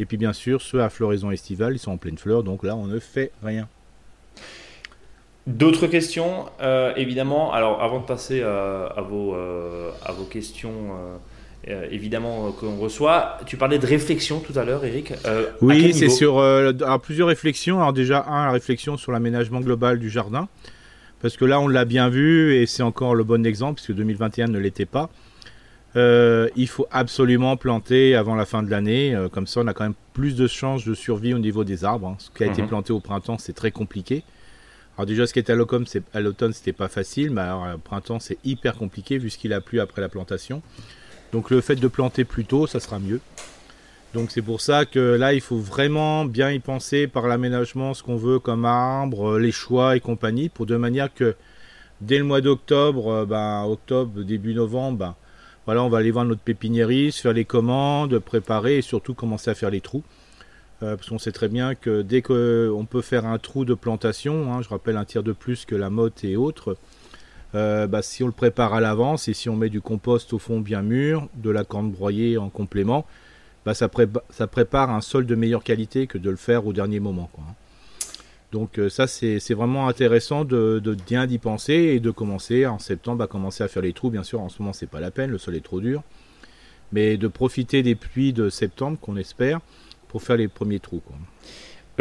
Et 0.00 0.04
puis 0.04 0.16
bien 0.16 0.32
sûr, 0.32 0.60
ceux 0.60 0.82
à 0.82 0.90
floraison 0.90 1.30
estivale, 1.30 1.74
ils 1.74 1.78
sont 1.78 1.92
en 1.92 1.96
pleine 1.96 2.18
fleur, 2.18 2.42
donc 2.42 2.64
là, 2.64 2.74
on 2.74 2.86
ne 2.86 2.98
fait 2.98 3.30
rien. 3.44 3.68
D'autres 5.46 5.86
questions, 5.86 6.46
euh, 6.60 6.92
évidemment. 6.96 7.52
Alors, 7.52 7.82
avant 7.82 8.00
de 8.00 8.04
passer 8.04 8.42
à 8.42 9.02
vos 9.02 9.34
questions 10.30 10.90
euh, 11.68 11.86
évidemment 11.92 12.48
euh, 12.48 12.50
qu'on 12.50 12.76
reçoit. 12.76 13.38
Tu 13.46 13.56
parlais 13.56 13.78
de 13.78 13.86
réflexion 13.86 14.40
tout 14.40 14.58
à 14.58 14.64
l'heure, 14.64 14.84
Eric. 14.84 15.12
Euh, 15.26 15.46
oui, 15.60 15.94
c'est 15.94 16.08
sur 16.08 16.42
plusieurs 17.02 17.28
réflexions. 17.28 17.78
Alors 17.78 17.92
déjà, 17.92 18.24
un, 18.26 18.46
la 18.46 18.52
réflexion 18.52 18.96
sur 18.96 19.12
l'aménagement 19.12 19.60
global 19.60 20.00
du 20.00 20.10
jardin, 20.10 20.48
parce 21.20 21.36
que 21.36 21.44
là, 21.44 21.60
on 21.60 21.68
l'a 21.68 21.84
bien 21.84 22.08
vu 22.08 22.56
et 22.56 22.66
c'est 22.66 22.82
encore 22.82 23.14
le 23.14 23.22
bon 23.22 23.46
exemple, 23.46 23.74
puisque 23.76 23.92
2021 23.92 24.48
ne 24.48 24.58
l'était 24.58 24.86
pas. 24.86 25.08
il 25.94 26.68
faut 26.68 26.88
absolument 26.90 27.56
planter 27.56 28.16
avant 28.16 28.34
la 28.34 28.44
fin 28.44 28.64
de 28.64 28.70
l'année, 28.70 29.16
comme 29.30 29.46
ça 29.46 29.60
on 29.60 29.66
a 29.68 29.72
quand 29.72 29.84
même 29.84 29.94
plus 30.14 30.34
de 30.34 30.48
chances 30.48 30.84
de 30.84 30.94
survie 30.94 31.32
au 31.32 31.38
niveau 31.38 31.62
des 31.62 31.84
arbres. 31.84 32.08
Hein. 32.08 32.16
Ce 32.18 32.30
qui 32.30 32.42
a 32.42 32.46
été 32.46 32.62
mhm. 32.62 32.68
planté 32.68 32.92
au 32.92 32.98
printemps, 32.98 33.38
c'est 33.38 33.52
très 33.52 33.70
compliqué. 33.70 34.24
Alors 34.98 35.06
déjà, 35.06 35.28
ce 35.28 35.32
qui 35.32 35.38
était 35.38 35.52
à 35.52 36.20
l'automne, 36.20 36.52
c'était 36.52 36.72
pas 36.72 36.88
facile, 36.88 37.30
mais 37.30 37.40
alors, 37.42 37.76
au 37.76 37.78
printemps, 37.78 38.18
c'est 38.18 38.38
hyper 38.44 38.76
compliqué 38.76 39.16
vu 39.16 39.30
ce 39.30 39.38
qu'il 39.38 39.52
a 39.52 39.60
plu 39.60 39.80
après 39.80 40.02
la 40.02 40.08
plantation. 40.08 40.60
Donc 41.32 41.50
le 41.50 41.60
fait 41.60 41.76
de 41.76 41.88
planter 41.88 42.24
plus 42.24 42.44
tôt, 42.44 42.66
ça 42.66 42.78
sera 42.78 42.98
mieux. 42.98 43.20
Donc 44.14 44.30
c'est 44.30 44.42
pour 44.42 44.60
ça 44.60 44.84
que 44.84 44.98
là, 44.98 45.32
il 45.32 45.40
faut 45.40 45.56
vraiment 45.56 46.26
bien 46.26 46.50
y 46.50 46.58
penser 46.58 47.06
par 47.06 47.26
l'aménagement, 47.26 47.94
ce 47.94 48.02
qu'on 48.02 48.16
veut 48.16 48.38
comme 48.38 48.66
arbre, 48.66 49.38
les 49.38 49.52
choix 49.52 49.96
et 49.96 50.00
compagnie, 50.00 50.50
pour 50.50 50.66
de 50.66 50.76
manière 50.76 51.12
que 51.12 51.34
dès 52.02 52.18
le 52.18 52.24
mois 52.24 52.42
d'octobre, 52.42 53.08
euh, 53.08 53.24
ben, 53.24 53.64
octobre, 53.64 54.22
début 54.22 54.52
novembre, 54.52 54.98
ben, 54.98 55.14
voilà, 55.64 55.82
on 55.82 55.88
va 55.88 55.98
aller 55.98 56.10
voir 56.10 56.26
notre 56.26 56.42
pépiniériste, 56.42 57.20
faire 57.20 57.32
les 57.32 57.46
commandes, 57.46 58.18
préparer 58.18 58.78
et 58.78 58.82
surtout 58.82 59.14
commencer 59.14 59.50
à 59.50 59.54
faire 59.54 59.70
les 59.70 59.80
trous. 59.80 60.02
Euh, 60.82 60.96
parce 60.96 61.08
qu'on 61.08 61.18
sait 61.18 61.32
très 61.32 61.48
bien 61.48 61.74
que 61.74 62.02
dès 62.02 62.20
qu'on 62.20 62.86
peut 62.90 63.02
faire 63.02 63.24
un 63.24 63.38
trou 63.38 63.64
de 63.64 63.74
plantation, 63.74 64.52
hein, 64.52 64.60
je 64.62 64.68
rappelle 64.68 64.96
un 64.96 65.04
tiers 65.04 65.22
de 65.22 65.32
plus 65.32 65.64
que 65.64 65.76
la 65.76 65.88
motte 65.88 66.24
et 66.24 66.36
autres, 66.36 66.76
euh, 67.54 67.86
bah, 67.86 68.02
si 68.02 68.22
on 68.22 68.26
le 68.26 68.32
prépare 68.32 68.74
à 68.74 68.80
l'avance 68.80 69.28
et 69.28 69.34
si 69.34 69.48
on 69.48 69.56
met 69.56 69.68
du 69.68 69.80
compost 69.80 70.32
au 70.32 70.38
fond 70.38 70.60
bien 70.60 70.82
mûr, 70.82 71.28
de 71.36 71.50
la 71.50 71.64
corne 71.64 71.90
broyée 71.90 72.38
en 72.38 72.48
complément, 72.48 73.04
bah, 73.64 73.74
ça, 73.74 73.88
prépare 73.88 74.90
un 74.90 75.00
sol 75.00 75.26
de 75.26 75.34
meilleure 75.34 75.62
qualité 75.62 76.06
que 76.06 76.18
de 76.18 76.30
le 76.30 76.36
faire 76.36 76.66
au 76.66 76.72
dernier 76.72 76.98
moment. 76.98 77.30
Donc 78.50 78.78
euh, 78.78 78.88
ça 78.88 79.06
c'est 79.06 79.54
vraiment 79.54 79.88
intéressant 79.88 80.44
de, 80.44 80.96
bien 81.06 81.26
d'y 81.26 81.38
penser 81.38 81.74
et 81.74 82.00
de 82.00 82.10
commencer 82.10 82.66
en 82.66 82.78
septembre 82.78 83.22
à 83.22 83.26
commencer 83.26 83.62
à 83.62 83.68
faire 83.68 83.82
les 83.82 83.92
trous. 83.92 84.10
Bien 84.10 84.24
sûr 84.24 84.40
en 84.40 84.48
ce 84.48 84.60
moment 84.60 84.72
c'est 84.72 84.88
pas 84.88 85.00
la 85.00 85.10
peine, 85.10 85.30
le 85.30 85.38
sol 85.38 85.54
est 85.54 85.64
trop 85.64 85.80
dur. 85.80 86.02
Mais 86.92 87.16
de 87.16 87.28
profiter 87.28 87.82
des 87.82 87.94
pluies 87.94 88.32
de 88.32 88.50
septembre 88.50 88.98
qu'on 89.00 89.16
espère 89.16 89.60
pour 90.08 90.22
faire 90.22 90.36
les 90.36 90.48
premiers 90.48 90.80
trous. 90.80 91.00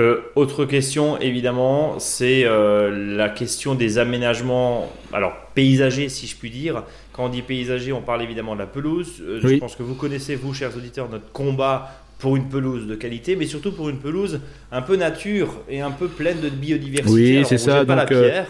Euh, 0.02 0.22
autre 0.36 0.66
question, 0.66 1.20
évidemment, 1.20 2.00
c'est 2.00 2.44
euh, 2.44 3.16
la 3.16 3.30
question 3.30 3.76
des 3.76 4.00
aménagements, 4.00 4.92
alors 5.14 5.34
paysagers, 5.54 6.10
si 6.10 6.26
je 6.28 6.36
puis 6.36 6.50
dire. 6.50 6.84
Quand 7.14 7.26
on 7.26 7.30
dit 7.30 7.44
paysager, 7.44 7.94
on 7.94 8.02
parle 8.02 8.24
évidemment 8.24 8.56
de 8.56 8.60
la 8.60 8.66
pelouse. 8.66 9.22
Euh, 9.22 9.40
je 9.42 9.58
pense 9.58 9.76
que 9.76 9.84
vous 9.84 9.94
connaissez, 9.94 10.36
vous, 10.36 10.54
chers 10.54 10.76
auditeurs, 10.76 11.08
notre 11.10 11.32
combat 11.32 11.92
pour 12.18 12.36
une 12.36 12.50
pelouse 12.50 12.88
de 12.88 12.96
qualité, 12.96 13.36
mais 13.36 13.46
surtout 13.46 13.72
pour 13.72 13.90
une 13.90 14.00
pelouse 14.00 14.42
un 14.72 14.82
peu 14.82 14.96
nature 14.96 15.62
et 15.70 15.82
un 15.82 15.92
peu 15.92 16.08
pleine 16.08 16.40
de 16.40 16.50
biodiversité. 16.50 17.40
Oui, 17.40 17.46
c'est 17.46 17.58
ça. 17.58 17.86
Pas 17.86 17.96
la 17.96 18.06
pierre, 18.06 18.48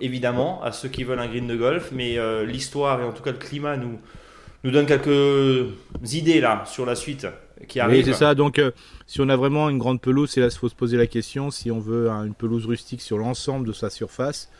évidemment, 0.00 0.62
à 0.62 0.72
ceux 0.72 0.88
qui 0.88 1.04
veulent 1.04 1.18
un 1.18 1.26
green 1.26 1.46
de 1.46 1.56
golf, 1.56 1.90
mais 1.92 2.18
l'histoire 2.44 3.00
et 3.00 3.04
en 3.04 3.12
tout 3.12 3.22
cas 3.22 3.32
le 3.32 3.38
climat 3.38 3.78
nous, 3.78 3.98
nous 4.64 4.70
donne 4.70 4.84
quelques 4.84 5.70
idées 6.12 6.40
là 6.40 6.64
sur 6.66 6.84
la 6.84 6.94
suite 6.94 7.26
Oui, 7.60 8.02
c'est 8.04 8.12
ça. 8.12 8.34
Donc, 8.34 8.60
si 9.06 9.20
on 9.20 9.28
a 9.28 9.36
vraiment 9.36 9.68
une 9.68 9.78
grande 9.78 10.00
pelouse, 10.00 10.30
c'est 10.30 10.40
là 10.40 10.48
qu'il 10.48 10.58
faut 10.58 10.68
se 10.68 10.74
poser 10.74 10.96
la 10.96 11.06
question 11.06 11.50
si 11.50 11.70
on 11.70 11.78
veut 11.78 12.08
une 12.08 12.34
pelouse 12.34 12.66
rustique 12.66 13.00
sur 13.00 13.18
l'ensemble 13.18 13.66
de 13.66 13.72
sa 13.72 13.90
surface 13.90 14.50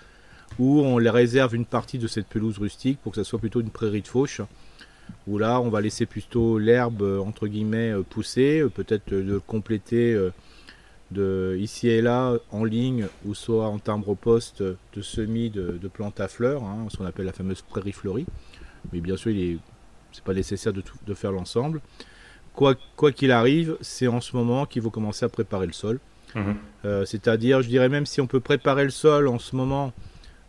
ou 0.59 0.81
on 0.81 0.99
les 0.99 1.11
réserve 1.11 1.55
une 1.55 1.67
partie 1.67 1.99
de 1.99 2.07
cette 2.07 2.27
pelouse 2.27 2.59
rustique 2.59 2.99
pour 3.03 3.13
que 3.13 3.17
ça 3.17 3.25
soit 3.25 3.39
plutôt 3.39 3.61
une 3.61 3.71
prairie 3.71 4.03
de 4.03 4.09
fauche 4.09 4.41
où 5.27 5.39
là 5.39 5.61
on 5.61 5.69
va 5.69 5.81
laisser 5.81 6.07
plutôt 6.07 6.59
l'herbe 6.59 7.03
entre 7.25 7.47
guillemets 7.47 7.93
euh, 7.93 8.03
pousser, 8.03 8.61
euh, 8.61 8.69
peut-être 8.69 9.13
de 9.13 9.39
compléter 9.39 10.15
euh, 10.15 10.33
de 11.13 11.57
ici 11.61 11.89
et 11.89 12.03
là 12.03 12.35
en 12.51 12.65
ligne 12.65 13.07
ou 13.25 13.35
soit 13.35 13.69
en 13.69 13.79
timbre 13.79 14.15
poste 14.15 14.63
de 14.63 15.03
semis 15.03 15.51
de, 15.51 15.89
plantes 15.93 16.21
à 16.21 16.29
fleurs, 16.29 16.65
hein, 16.65 16.87
ce 16.91 16.97
qu'on 16.97 17.05
appelle 17.05 17.27
la 17.27 17.33
fameuse 17.33 17.63
prairie 17.63 17.93
fleurie. 17.93 18.27
Mais 18.93 19.01
bien 19.01 19.17
sûr, 19.17 19.31
il 19.31 19.53
n'est 19.53 19.59
c'est 20.13 20.25
pas 20.25 20.35
nécessaire 20.35 20.73
de 20.73 21.15
faire 21.15 21.31
l'ensemble 21.31 21.81
quoi 22.57 23.13
qu'il 23.13 23.31
arrive, 23.31 23.77
c'est 23.81 24.09
en 24.09 24.21
ce 24.21 24.37
moment 24.37 24.67
qu'il 24.67 24.83
faut 24.83 24.91
commencer 24.91 25.25
à 25.25 25.29
préparer 25.29 25.67
le 25.67 25.73
sol. 25.73 26.01
Mhm. 26.35 26.57
Euh, 26.85 27.05
c'est-à-dire, 27.05 27.63
je 27.63 27.69
dirais 27.69 27.89
même 27.89 28.07
si 28.07 28.21
on 28.21 28.27
peut 28.27 28.41
préparer 28.41 28.85
le 28.85 28.91
sol 28.91 29.29
en 29.29 29.39
ce 29.39 29.57
moment 29.57 29.93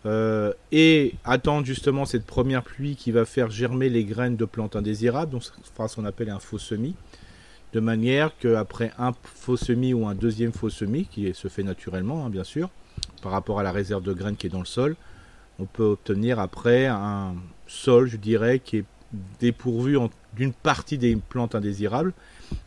euh, 0.06 0.54
et 0.72 1.16
attendre 1.24 1.66
justement 1.66 2.06
cette 2.06 2.26
première 2.26 2.64
pluie 2.64 2.96
qui 2.96 3.12
va 3.12 3.26
faire 3.26 3.50
germer 3.50 3.90
les 3.90 4.04
graines 4.04 4.36
de 4.36 4.46
plantes 4.46 4.76
indésirables, 4.76 5.32
donc 5.32 5.44
ce 5.44 5.96
qu'on 5.96 6.06
appelle 6.06 6.30
un 6.30 6.40
faux 6.40 6.58
semis, 6.58 6.96
de 7.74 7.80
manière 7.80 8.32
qu'après 8.38 8.92
un 8.98 9.12
faux 9.24 9.58
semis 9.58 9.94
ou 9.94 10.08
un 10.08 10.16
deuxième 10.16 10.52
faux 10.52 10.70
semis, 10.70 11.06
qui 11.06 11.34
se 11.34 11.48
fait 11.48 11.64
naturellement 11.64 12.26
hein, 12.26 12.30
bien 12.30 12.44
sûr, 12.44 12.70
par 13.22 13.32
rapport 13.32 13.60
à 13.60 13.64
la 13.64 13.72
réserve 13.72 14.04
de 14.04 14.14
graines 14.14 14.36
qui 14.36 14.48
est 14.48 14.52
dans 14.52 14.60
le 14.60 14.66
sol, 14.66 14.96
on 15.60 15.66
peut 15.66 15.84
obtenir 15.84 16.40
après 16.40 16.86
un 16.86 17.36
sol, 17.66 18.08
je 18.08 18.18
dirais, 18.18 18.60
qui 18.60 18.78
est 18.78 18.86
dépourvu 19.40 19.98
d'une 20.36 20.54
partie 20.54 20.98
des 20.98 21.16
plantes 21.16 21.56
indésirables 21.56 22.14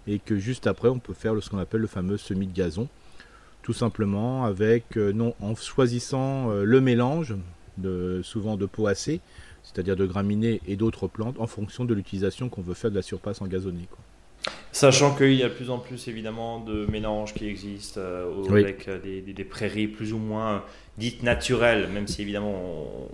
et 0.07 0.19
que 0.19 0.39
juste 0.39 0.67
après 0.67 0.89
on 0.89 0.99
peut 0.99 1.15
faire 1.15 1.41
ce 1.43 1.51
qu'on 1.51 1.59
appelle 1.59 1.81
le 1.81 1.87
fameux 1.87 2.17
semis 2.17 2.47
de 2.47 2.53
gazon 2.53 2.89
tout 3.63 3.73
simplement 3.73 4.45
avec 4.45 4.97
euh, 4.97 5.13
non 5.13 5.35
en 5.41 5.55
choisissant 5.55 6.51
euh, 6.51 6.65
le 6.65 6.81
mélange 6.81 7.37
de 7.79 8.21
souvent 8.23 8.57
de 8.57 8.67
poacées 8.67 9.21
c'est-à-dire 9.63 9.97
de 9.97 10.07
graminées 10.07 10.61
et 10.67 10.77
d'autres 10.77 11.07
plantes 11.07 11.39
en 11.39 11.47
fonction 11.47 11.85
de 11.85 11.95
l'utilisation 11.95 12.49
qu'on 12.49 12.63
veut 12.63 12.75
faire 12.75 12.91
de 12.91 12.97
la 12.97 13.03
surface 13.03 13.43
engazonnée 13.43 13.89
quoi. 13.91 13.99
Sachant 14.73 15.15
qu'il 15.15 15.35
y 15.35 15.43
a 15.43 15.49
de 15.49 15.55
plus 15.55 15.71
en 15.71 15.79
plus 15.79 16.09
évidemment 16.09 16.61
de 16.61 16.87
mélanges 16.87 17.35
qui 17.35 17.47
existent 17.47 18.01
euh, 18.01 18.45
avec 18.51 18.89
des, 19.03 19.45
prairies 19.45 19.89
plus 19.89 20.13
ou 20.13 20.19
moins 20.19 20.65
dites 20.97 21.23
naturelles, 21.23 21.89
même 21.93 22.07
si 22.07 22.23
évidemment 22.23 22.55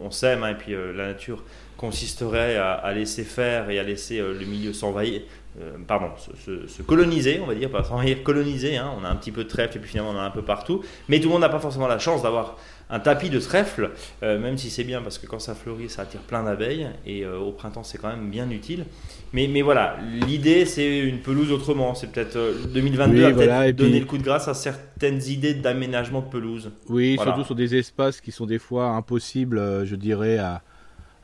on, 0.01 0.11
s'aime, 0.11 0.45
hein, 0.45 0.51
et 0.51 0.55
puis 0.55 0.73
la 0.73 1.07
nature 1.07 1.43
consisterait 1.77 2.57
à, 2.57 2.93
laisser 2.93 3.25
faire 3.25 3.71
et 3.71 3.79
à 3.79 3.83
laisser 3.83 4.19
le 4.19 4.45
milieu 4.45 4.73
s'envahir, 4.73 5.23
euh, 5.59 5.77
pardon, 5.87 6.11
se, 6.19 6.83
coloniser, 6.83 7.41
on 7.43 7.47
va 7.47 7.55
dire, 7.55 7.71
pas 7.71 7.83
s'envahir, 7.83 8.23
coloniser. 8.23 8.77
Hein. 8.77 8.93
On 9.01 9.05
a 9.05 9.09
un 9.09 9.17
petit 9.17 9.33
peu 9.33 9.45
de 9.45 9.49
trèfle 9.49 9.79
et 9.79 9.81
puis 9.81 9.89
finalement 9.89 10.11
on 10.11 10.17
en 10.17 10.21
a 10.21 10.25
un 10.25 10.31
peu 10.31 10.43
partout. 10.43 10.83
Mais 11.09 11.19
tout 11.19 11.29
le 11.29 11.33
monde 11.33 11.41
n'a 11.41 11.49
pas 11.49 11.59
forcément 11.59 11.89
la 11.89 11.99
chance 11.99 12.23
d'avoir 12.23 12.59
un 12.89 13.01
tapis 13.01 13.31
de 13.31 13.41
trèfle, 13.41 13.91
euh, 14.23 14.39
même 14.39 14.57
si 14.57 14.71
c'est 14.71 14.85
bien 14.85 15.03
parce 15.03 15.19
que 15.19 15.27
quand 15.27 15.41
ça 15.41 15.55
fleurit, 15.55 15.89
ça 15.89 16.03
attire 16.03 16.21
plein 16.21 16.45
d'abeilles 16.45 16.89
et 17.05 17.25
euh, 17.25 17.39
au 17.39 17.51
printemps 17.51 17.83
c'est 17.83 17.99
quand 17.99 18.09
même 18.09 18.31
bien 18.31 18.49
utile. 18.51 18.85
Mais, 19.33 19.49
mais 19.49 19.63
voilà, 19.63 19.97
l'idée 20.27 20.67
c'est 20.67 21.01
une 21.01 21.19
pelouse 21.19 21.51
autrement. 21.51 21.95
C'est 21.95 22.13
peut-être 22.13 22.39
2022 22.73 23.33
oui, 23.33 23.73
donner 23.73 24.01
le 24.01 24.07
coup 24.07 24.19
de 24.19 24.23
grâce 24.23 24.47
à 24.47 24.55
certaines 24.55 25.23
idées 25.25 25.55
d'aménagement 25.55 26.21
de 26.21 26.29
pelouse. 26.29 26.71
Oui, 26.89 27.19
surtout 27.21 27.45
sur 27.45 27.57
des 27.57 27.75
espaces 27.75 28.21
qui 28.21 28.31
sont 28.31 28.47
des 28.47 28.61
fois 28.61 28.91
impossibles, 28.91 29.85
je 29.85 29.97
dirais, 29.97 30.39
à, 30.39 30.63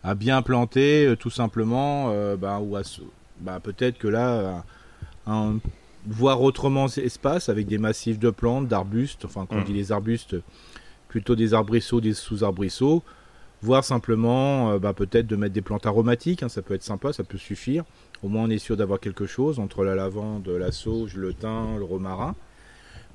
à 0.02 0.14
bien 0.14 0.42
planter, 0.42 1.14
tout 1.19 1.31
simplement, 1.31 2.12
bah, 2.37 2.59
ou 2.61 2.76
à 2.76 2.83
bah, 3.40 3.61
peut-être 3.62 3.99
que 3.99 4.09
là, 4.09 4.64
un, 5.26 5.59
voir 6.07 6.42
autrement 6.42 6.88
cet 6.88 7.04
espace 7.04 7.49
avec 7.49 7.66
des 7.66 7.78
massifs 7.78 8.19
de 8.19 8.31
plantes, 8.31 8.69
d'arbustes, 8.69 9.25
enfin 9.25 9.47
quand 9.49 9.57
on 9.57 9.61
mm. 9.61 9.64
dit 9.64 9.73
les 9.73 9.92
arbustes, 9.92 10.37
plutôt 11.12 11.37
des 11.37 11.52
arbrisseaux, 11.52 12.00
des 12.00 12.14
sous-arbrisseaux, 12.14 13.02
voir 13.61 13.85
simplement 13.85 14.71
euh, 14.71 14.78
bah, 14.78 14.95
peut-être 14.95 15.26
de 15.26 15.37
mettre 15.37 15.52
des 15.52 15.61
plantes 15.61 15.85
aromatiques, 15.85 16.42
hein, 16.42 16.49
ça 16.49 16.62
peut 16.62 16.73
être 16.73 16.83
sympa, 16.83 17.12
ça 17.12 17.23
peut 17.23 17.37
suffire. 17.37 17.85
Au 18.23 18.28
moins 18.28 18.45
on 18.45 18.49
est 18.49 18.57
sûr 18.57 18.78
d'avoir 18.78 18.99
quelque 18.99 19.26
chose 19.26 19.59
entre 19.59 19.85
la 19.85 19.95
lavande, 19.95 20.49
la 20.49 20.73
sauge, 20.73 21.16
le 21.16 21.35
thym, 21.35 21.76
le 21.76 21.85
romarin 21.85 22.35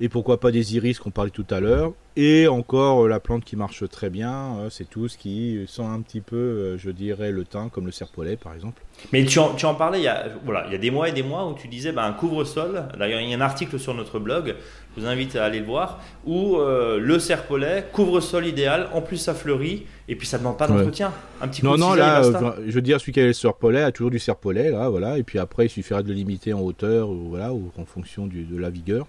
et 0.00 0.08
pourquoi 0.08 0.40
pas 0.40 0.50
des 0.50 0.76
iris 0.76 0.98
qu'on 0.98 1.10
parlait 1.10 1.30
tout 1.30 1.46
à 1.50 1.60
l'heure, 1.60 1.92
et 2.20 2.48
encore 2.48 3.04
euh, 3.04 3.08
la 3.08 3.20
plante 3.20 3.44
qui 3.44 3.54
marche 3.54 3.88
très 3.88 4.10
bien, 4.10 4.56
euh, 4.58 4.70
c'est 4.70 4.90
tout 4.90 5.06
ce 5.06 5.16
qui 5.16 5.64
sent 5.68 5.84
un 5.84 6.00
petit 6.00 6.20
peu, 6.20 6.34
euh, 6.34 6.76
je 6.76 6.90
dirais, 6.90 7.30
le 7.30 7.44
thym, 7.44 7.70
comme 7.70 7.86
le 7.86 7.92
serpolet 7.92 8.36
par 8.36 8.54
exemple. 8.54 8.82
Mais 9.12 9.24
tu 9.24 9.38
en, 9.38 9.54
tu 9.54 9.66
en 9.66 9.76
parlais 9.76 10.00
il 10.00 10.04
y, 10.04 10.08
a, 10.08 10.26
voilà, 10.44 10.64
il 10.66 10.72
y 10.72 10.74
a 10.74 10.78
des 10.78 10.90
mois 10.90 11.08
et 11.08 11.12
des 11.12 11.22
mois 11.22 11.48
où 11.48 11.54
tu 11.54 11.68
disais 11.68 11.92
bah, 11.92 12.04
un 12.04 12.12
couvre-sol, 12.12 12.82
d'ailleurs 12.98 13.20
il 13.20 13.30
y 13.30 13.34
a 13.34 13.36
un 13.36 13.40
article 13.40 13.78
sur 13.78 13.94
notre 13.94 14.18
blog, 14.18 14.56
je 14.96 15.00
vous 15.00 15.06
invite 15.06 15.36
à 15.36 15.44
aller 15.44 15.60
le 15.60 15.66
voir, 15.66 16.00
où 16.26 16.58
le 16.58 17.18
serpolet, 17.20 17.86
couvre-sol 17.92 18.46
idéal, 18.46 18.88
en 18.92 19.00
plus 19.00 19.18
ça 19.18 19.32
fleurit, 19.32 19.86
et 20.08 20.16
puis 20.16 20.26
ça 20.26 20.38
ne 20.38 20.42
demande 20.42 20.58
pas 20.58 20.66
d'entretien. 20.66 21.12
Un 21.40 21.46
petit 21.46 21.64
non, 21.64 21.76
non, 21.76 21.94
là, 21.94 22.22
je 22.66 22.72
veux 22.72 22.82
dire, 22.82 23.00
celui 23.00 23.12
qui 23.12 23.20
a 23.20 23.26
le 23.26 23.32
serpolet 23.32 23.82
a 23.82 23.92
toujours 23.92 24.10
du 24.10 24.18
serpolet, 24.18 24.72
là, 24.72 24.88
voilà, 24.88 25.18
et 25.18 25.22
puis 25.22 25.38
après 25.38 25.66
il 25.66 25.70
suffirait 25.70 26.02
de 26.02 26.08
le 26.08 26.14
limiter 26.14 26.52
en 26.52 26.62
hauteur, 26.62 27.10
ou, 27.10 27.28
voilà, 27.28 27.52
ou 27.52 27.70
en 27.78 27.84
fonction 27.84 28.26
du, 28.26 28.42
de 28.42 28.58
la 28.58 28.70
vigueur. 28.70 29.06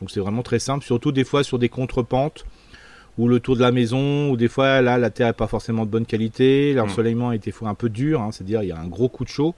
Donc 0.00 0.10
c'est 0.10 0.20
vraiment 0.20 0.42
très 0.42 0.58
simple, 0.58 0.84
surtout 0.84 1.12
des 1.12 1.24
fois 1.24 1.42
sur 1.42 1.58
des 1.58 1.68
contrepentes 1.68 2.44
ou 3.18 3.28
le 3.28 3.40
tour 3.40 3.56
de 3.56 3.62
la 3.62 3.72
maison, 3.72 4.30
ou 4.30 4.36
des 4.36 4.48
fois 4.48 4.82
là 4.82 4.98
la 4.98 5.10
terre 5.10 5.28
est 5.28 5.32
pas 5.32 5.46
forcément 5.46 5.86
de 5.86 5.90
bonne 5.90 6.04
qualité, 6.04 6.74
l'ensoleillement 6.74 7.34
des 7.34 7.50
fois 7.50 7.68
un 7.70 7.74
peu 7.74 7.88
dur, 7.88 8.20
hein, 8.20 8.30
c'est-à-dire 8.30 8.62
il 8.62 8.68
y 8.68 8.72
a 8.72 8.78
un 8.78 8.88
gros 8.88 9.08
coup 9.08 9.24
de 9.24 9.30
chaud. 9.30 9.54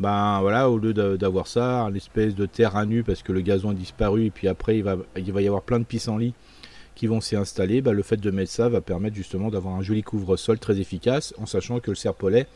Ben 0.00 0.40
voilà, 0.40 0.70
au 0.70 0.78
lieu 0.78 0.94
d'avoir 0.94 1.48
ça, 1.48 1.90
l'espèce 1.92 2.36
de 2.36 2.46
terre 2.46 2.76
à 2.76 2.86
nu 2.86 3.02
parce 3.02 3.22
que 3.22 3.32
le 3.32 3.40
gazon 3.40 3.70
a 3.70 3.74
disparu 3.74 4.26
et 4.26 4.30
puis 4.30 4.46
après 4.46 4.78
il 4.78 4.84
va, 4.84 4.96
il 5.16 5.32
va 5.32 5.42
y 5.42 5.46
avoir 5.48 5.62
plein 5.62 5.80
de 5.80 5.84
pissenlits 5.84 6.34
qui 6.94 7.06
vont 7.08 7.20
s'y 7.20 7.36
installer, 7.36 7.80
ben, 7.80 7.92
le 7.92 8.02
fait 8.02 8.16
de 8.16 8.30
mettre 8.30 8.50
ça 8.50 8.68
va 8.68 8.80
permettre 8.80 9.16
justement 9.16 9.50
d'avoir 9.50 9.74
un 9.74 9.82
joli 9.82 10.02
couvre-sol 10.02 10.58
très 10.58 10.80
efficace 10.80 11.34
en 11.38 11.46
sachant 11.46 11.80
que 11.80 11.90
le 11.90 11.96
serpolet 11.96 12.46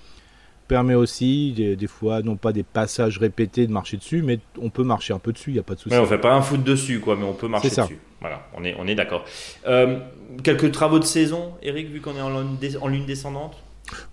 permet 0.72 0.94
aussi 0.94 1.52
des, 1.52 1.86
fois 1.86 2.22
non 2.22 2.36
pas 2.36 2.50
des 2.50 2.62
passages 2.62 3.18
répétés 3.18 3.66
de 3.66 3.72
marcher 3.72 3.98
dessus, 3.98 4.22
mais 4.22 4.38
on 4.58 4.70
peut 4.70 4.84
marcher 4.84 5.12
un 5.12 5.18
peu 5.18 5.30
dessus, 5.30 5.50
il 5.50 5.54
n'y 5.54 5.58
a 5.58 5.62
pas 5.62 5.74
de 5.74 5.80
souci. 5.80 5.94
on 5.94 6.06
fait 6.06 6.16
pas 6.16 6.32
un 6.32 6.40
foot 6.40 6.64
dessus, 6.64 6.98
quoi, 6.98 7.14
mais 7.14 7.24
on 7.24 7.34
peut 7.34 7.46
marcher 7.46 7.68
dessus. 7.68 7.98
Voilà, 8.22 8.48
on 8.56 8.64
est, 8.64 8.74
on 8.78 8.86
est 8.86 8.94
d'accord. 8.94 9.26
Euh, 9.66 9.98
quelques 10.42 10.72
travaux 10.72 10.98
de 10.98 11.04
saison, 11.04 11.52
Eric, 11.62 11.90
vu 11.90 12.00
qu'on 12.00 12.16
est 12.16 12.22
en 12.22 12.88
lune, 12.88 13.04
descendante? 13.04 13.62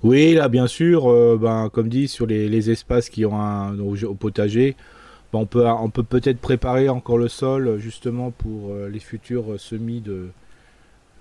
Oui, 0.03 0.33
là, 0.33 0.49
bien 0.49 0.67
sûr, 0.67 1.09
euh, 1.09 1.39
ben, 1.41 1.69
comme 1.69 1.87
dit, 1.87 2.09
sur 2.09 2.25
les, 2.25 2.69
espaces 2.69 3.09
qui 3.09 3.25
ont 3.25 3.39
un, 3.39 3.79
au, 3.79 4.15
potager, 4.15 4.75
ben, 5.31 5.39
on 5.39 5.45
peut 5.45 5.65
on 5.65 5.89
peut 5.89 6.03
peut-être 6.03 6.39
préparer 6.39 6.89
encore 6.89 7.19
le 7.19 7.29
sol 7.29 7.77
justement 7.77 8.31
pour 8.31 8.73
euh, 8.73 8.89
les 8.89 8.99
futurs 8.99 9.57
semis 9.57 10.01
de 10.01 10.27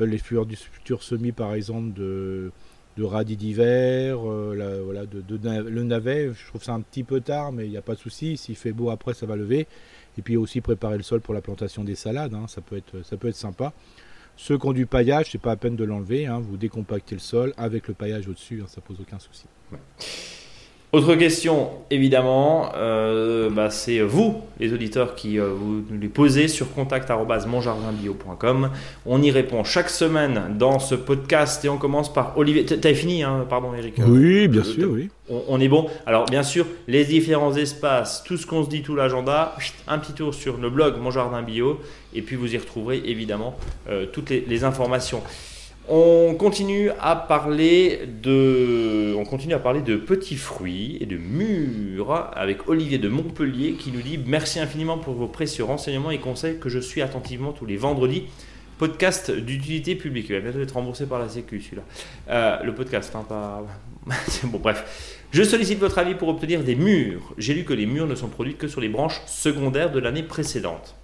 les 0.00 0.18
futurs 0.18 1.02
semis 1.02 1.32
par 1.32 1.54
exemple 1.54 1.92
de 1.92 2.50
de 2.98 3.04
radis 3.04 3.36
d'hiver, 3.36 4.18
euh, 4.28 4.82
voilà, 4.84 5.02
le 5.04 5.82
navet, 5.84 6.32
je 6.34 6.46
trouve 6.48 6.62
ça 6.62 6.72
un 6.72 6.80
petit 6.80 7.04
peu 7.04 7.20
tard, 7.20 7.52
mais 7.52 7.64
il 7.64 7.70
n'y 7.70 7.76
a 7.76 7.82
pas 7.82 7.94
de 7.94 8.00
souci. 8.00 8.36
S'il 8.36 8.56
fait 8.56 8.72
beau 8.72 8.90
après, 8.90 9.14
ça 9.14 9.24
va 9.24 9.36
lever. 9.36 9.68
Et 10.18 10.22
puis 10.22 10.36
aussi 10.36 10.60
préparer 10.60 10.96
le 10.96 11.04
sol 11.04 11.20
pour 11.20 11.32
la 11.32 11.40
plantation 11.40 11.84
des 11.84 11.94
salades, 11.94 12.34
hein, 12.34 12.46
ça, 12.48 12.60
peut 12.60 12.76
être, 12.76 13.04
ça 13.04 13.16
peut 13.16 13.28
être 13.28 13.36
sympa. 13.36 13.72
Ceux 14.36 14.58
qui 14.58 14.66
ont 14.66 14.72
du 14.72 14.86
paillage, 14.86 15.30
c'est 15.30 15.40
pas 15.40 15.52
à 15.52 15.56
peine 15.56 15.76
de 15.76 15.84
l'enlever. 15.84 16.26
Hein, 16.26 16.40
vous 16.40 16.56
décompactez 16.56 17.14
le 17.14 17.20
sol 17.20 17.54
avec 17.56 17.86
le 17.86 17.94
paillage 17.94 18.26
au-dessus, 18.26 18.60
hein, 18.62 18.66
ça 18.68 18.80
pose 18.80 19.00
aucun 19.00 19.20
souci. 19.20 19.46
Autre 20.90 21.16
question, 21.16 21.68
évidemment, 21.90 22.72
euh, 22.74 23.50
bah, 23.50 23.68
c'est 23.68 24.00
vous, 24.00 24.40
les 24.58 24.72
auditeurs, 24.72 25.16
qui 25.16 25.38
euh, 25.38 25.50
vous 25.54 25.84
les 25.90 26.08
posez 26.08 26.48
sur 26.48 26.72
contact.monjardinbio.com. 26.72 28.70
On 29.04 29.20
y 29.20 29.30
répond 29.30 29.64
chaque 29.64 29.90
semaine 29.90 30.56
dans 30.58 30.78
ce 30.78 30.94
podcast 30.94 31.62
et 31.66 31.68
on 31.68 31.76
commence 31.76 32.10
par 32.10 32.38
Olivier. 32.38 32.64
T'as 32.64 32.94
fini, 32.94 33.22
hein, 33.22 33.44
pardon, 33.50 33.74
Eric 33.74 33.96
Oui, 33.98 34.48
bien 34.48 34.64
sûr, 34.64 34.90
oui. 34.90 35.10
On, 35.28 35.60
est 35.60 35.68
bon. 35.68 35.88
Alors, 36.06 36.24
bien 36.24 36.42
sûr, 36.42 36.64
les 36.86 37.04
différents 37.04 37.54
espaces, 37.54 38.24
tout 38.24 38.38
ce 38.38 38.46
qu'on 38.46 38.64
se 38.64 38.70
dit, 38.70 38.80
tout 38.80 38.96
l'agenda, 38.96 39.54
un 39.88 39.98
petit 39.98 40.14
tour 40.14 40.32
sur 40.32 40.56
le 40.56 40.70
blog 40.70 40.94
Mon 40.98 41.10
Jardin 41.10 41.42
Bio 41.42 41.80
et 42.14 42.22
puis 42.22 42.34
vous 42.34 42.54
y 42.54 42.56
retrouverez 42.56 43.02
évidemment 43.04 43.58
euh, 43.90 44.06
toutes 44.10 44.30
les 44.30 44.64
informations. 44.64 45.22
On 45.90 46.34
continue 46.34 46.90
à 47.00 47.16
parler 47.16 48.00
de, 48.22 49.96
petits 49.96 50.36
fruits 50.36 50.98
et 51.00 51.06
de 51.06 51.16
mûres 51.16 52.30
avec 52.34 52.68
Olivier 52.68 52.98
de 52.98 53.08
Montpellier 53.08 53.72
qui 53.72 53.90
nous 53.90 54.02
dit 54.02 54.18
merci 54.18 54.60
infiniment 54.60 54.98
pour 54.98 55.14
vos 55.14 55.28
précieux 55.28 55.64
renseignements 55.64 56.10
et 56.10 56.18
conseils 56.18 56.58
que 56.58 56.68
je 56.68 56.78
suis 56.78 57.00
attentivement 57.00 57.52
tous 57.52 57.64
les 57.64 57.78
vendredis. 57.78 58.24
Podcast 58.76 59.30
d'utilité 59.30 59.94
publique. 59.94 60.26
Il 60.28 60.34
va 60.34 60.40
bientôt 60.40 60.60
être 60.60 60.72
remboursé 60.72 61.06
par 61.06 61.18
la 61.18 61.28
Sécu 61.28 61.60
celui-là. 61.60 61.82
Euh, 62.28 62.62
le 62.62 62.74
podcast, 62.74 63.12
hein, 63.16 63.24
pas. 63.26 63.66
bon, 64.44 64.58
bref. 64.58 65.18
Je 65.32 65.42
sollicite 65.42 65.78
votre 65.78 65.98
avis 65.98 66.14
pour 66.14 66.28
obtenir 66.28 66.62
des 66.62 66.76
mûres. 66.76 67.34
J'ai 67.38 67.54
lu 67.54 67.64
que 67.64 67.72
les 67.72 67.86
mûres 67.86 68.06
ne 68.06 68.14
sont 68.14 68.28
produites 68.28 68.58
que 68.58 68.68
sur 68.68 68.80
les 68.80 68.88
branches 68.88 69.20
secondaires 69.26 69.90
de 69.90 69.98
l'année 69.98 70.22
précédente. 70.22 70.94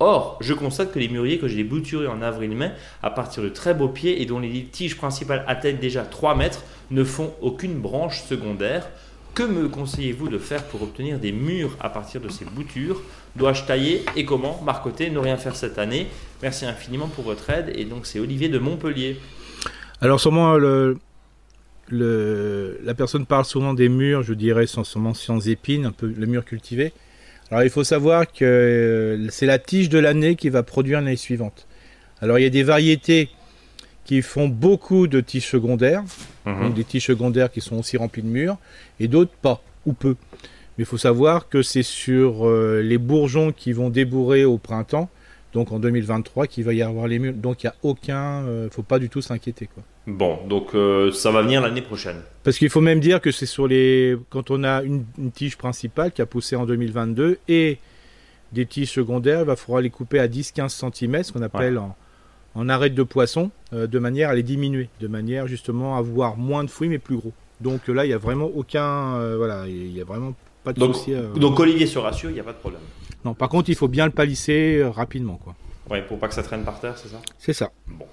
Or, 0.00 0.38
je 0.40 0.54
constate 0.54 0.92
que 0.92 1.00
les 1.00 1.08
mûriers 1.08 1.38
que 1.38 1.48
j'ai 1.48 1.64
bouturés 1.64 2.06
en 2.06 2.22
avril-mai, 2.22 2.70
à 3.02 3.10
partir 3.10 3.42
de 3.42 3.48
très 3.48 3.74
beaux 3.74 3.88
pieds 3.88 4.22
et 4.22 4.26
dont 4.26 4.38
les 4.38 4.64
tiges 4.64 4.96
principales 4.96 5.44
atteignent 5.48 5.78
déjà 5.78 6.02
3 6.02 6.36
mètres, 6.36 6.62
ne 6.92 7.02
font 7.02 7.34
aucune 7.40 7.74
branche 7.74 8.22
secondaire. 8.22 8.88
Que 9.34 9.42
me 9.42 9.68
conseillez-vous 9.68 10.28
de 10.28 10.38
faire 10.38 10.64
pour 10.64 10.82
obtenir 10.82 11.18
des 11.18 11.32
murs 11.32 11.76
à 11.80 11.90
partir 11.90 12.20
de 12.20 12.28
ces 12.28 12.44
boutures? 12.44 13.02
Dois-je 13.36 13.64
tailler? 13.64 14.04
Et 14.14 14.24
comment 14.24 14.60
Marcoter, 14.64 15.10
ne 15.10 15.18
rien 15.18 15.36
faire 15.36 15.56
cette 15.56 15.78
année 15.78 16.06
Merci 16.42 16.64
infiniment 16.64 17.08
pour 17.08 17.24
votre 17.24 17.50
aide. 17.50 17.72
Et 17.74 17.84
donc, 17.84 18.06
c'est 18.06 18.20
Olivier 18.20 18.48
de 18.48 18.58
Montpellier. 18.58 19.16
Alors, 20.00 20.20
sûrement, 20.20 20.56
la 21.90 22.94
personne 22.96 23.26
parle 23.26 23.44
souvent 23.44 23.74
des 23.74 23.88
murs, 23.88 24.22
je 24.22 24.34
dirais, 24.34 24.66
sans, 24.66 24.84
sans 24.84 25.48
épines, 25.48 25.86
un 25.86 25.92
peu 25.92 26.06
le 26.06 26.26
mur 26.26 26.44
cultivé. 26.44 26.92
Alors 27.50 27.64
il 27.64 27.70
faut 27.70 27.84
savoir 27.84 28.30
que 28.30 28.44
euh, 28.44 29.28
c'est 29.30 29.46
la 29.46 29.58
tige 29.58 29.88
de 29.88 29.98
l'année 29.98 30.36
qui 30.36 30.50
va 30.50 30.62
produire 30.62 31.00
l'année 31.00 31.16
suivante. 31.16 31.66
Alors 32.20 32.38
il 32.38 32.42
y 32.42 32.46
a 32.46 32.50
des 32.50 32.62
variétés 32.62 33.30
qui 34.04 34.22
font 34.22 34.48
beaucoup 34.48 35.06
de 35.06 35.20
tiges 35.20 35.46
secondaires, 35.46 36.02
mhm. 36.46 36.60
donc 36.60 36.74
des 36.74 36.84
tiges 36.84 37.06
secondaires 37.06 37.50
qui 37.50 37.60
sont 37.60 37.76
aussi 37.76 37.96
remplies 37.96 38.22
de 38.22 38.28
murs, 38.28 38.58
et 39.00 39.08
d'autres 39.08 39.32
pas, 39.42 39.62
ou 39.86 39.92
peu. 39.92 40.16
Mais 40.76 40.82
il 40.82 40.86
faut 40.86 40.98
savoir 40.98 41.48
que 41.48 41.62
c'est 41.62 41.82
sur 41.82 42.46
euh, 42.46 42.82
les 42.82 42.98
bourgeons 42.98 43.52
qui 43.52 43.72
vont 43.72 43.90
débourrer 43.90 44.44
au 44.44 44.58
printemps, 44.58 45.10
donc 45.52 45.72
en 45.72 45.78
2023, 45.78 46.46
qu'il 46.46 46.64
va 46.64 46.74
y 46.74 46.82
avoir 46.82 47.06
les 47.06 47.18
murs. 47.18 47.34
Donc 47.34 47.62
il 47.62 47.66
n'y 47.66 47.70
a 47.70 47.74
aucun, 47.82 48.42
euh, 48.44 48.68
faut 48.70 48.82
pas 48.82 48.98
du 48.98 49.08
tout 49.08 49.22
s'inquiéter 49.22 49.68
quoi. 49.72 49.82
Bon, 50.06 50.38
donc 50.46 50.74
euh, 50.74 51.12
ça 51.12 51.30
va 51.30 51.42
venir 51.42 51.60
l'année 51.60 51.82
prochaine. 51.82 52.16
Parce 52.44 52.58
qu'il 52.58 52.70
faut 52.70 52.80
même 52.80 53.00
dire 53.00 53.20
que 53.20 53.30
c'est 53.30 53.46
sur 53.46 53.66
les. 53.66 54.16
Quand 54.30 54.50
on 54.50 54.64
a 54.64 54.82
une, 54.82 55.04
tige 55.32 55.56
principale 55.56 56.12
qui 56.12 56.22
a 56.22 56.26
poussé 56.26 56.56
en 56.56 56.66
2022 56.66 57.38
et 57.48 57.78
des 58.52 58.66
tiges 58.66 58.90
secondaires, 58.90 59.40
il 59.40 59.46
va 59.46 59.56
falloir 59.56 59.82
les 59.82 59.90
couper 59.90 60.18
à 60.18 60.28
10-15 60.28 60.92
cm, 60.92 61.22
ce 61.22 61.32
qu'on 61.32 61.42
appelle 61.42 61.78
en 62.54 62.68
arête 62.68 62.94
de 62.94 63.02
poisson 63.02 63.50
de 63.72 63.98
manière 63.98 64.30
à 64.30 64.34
les 64.34 64.42
diminuer, 64.42 64.88
de 65.00 65.06
manière 65.06 65.46
justement 65.46 65.96
à 65.96 65.98
avoir 65.98 66.38
moins 66.38 66.64
de 66.64 66.70
fruits 66.70 66.88
mais 66.88 66.98
plus 66.98 67.16
gros. 67.16 67.32
Donc 67.60 67.88
là, 67.88 68.06
il 68.06 68.08
n'y 68.08 68.14
a 68.14 68.18
vraiment 68.18 68.50
aucun. 68.54 69.36
voilà, 69.36 69.68
il 69.68 69.92
n'y 69.92 70.00
a 70.00 70.04
vraiment 70.04 70.34
pas 70.68 70.74
de 70.74 70.80
donc, 70.80 70.94
souci. 70.96 71.12
donc 71.36 71.58
Olivier 71.58 71.86
se 71.86 71.98
rassure, 71.98 72.30
il 72.30 72.34
n'y 72.34 72.40
a 72.40 72.44
pas 72.44 72.52
de 72.52 72.58
problème. 72.58 72.82
Non, 73.24 73.34
par 73.34 73.48
contre, 73.48 73.70
il 73.70 73.74
faut 73.74 73.88
bien 73.88 74.04
le 74.04 74.12
palisser 74.12 74.84
rapidement. 74.94 75.40
quoi. 75.42 75.54
Ouais, 75.90 76.02
pour 76.02 76.18
pas 76.18 76.28
que 76.28 76.34
ça 76.34 76.42
traîne 76.42 76.64
par 76.64 76.78
terre, 76.80 76.94
c'est 76.96 77.08
ça? 77.08 77.16
C'est 77.38 77.54
ça. 77.54 77.70
Bon. 77.86 78.04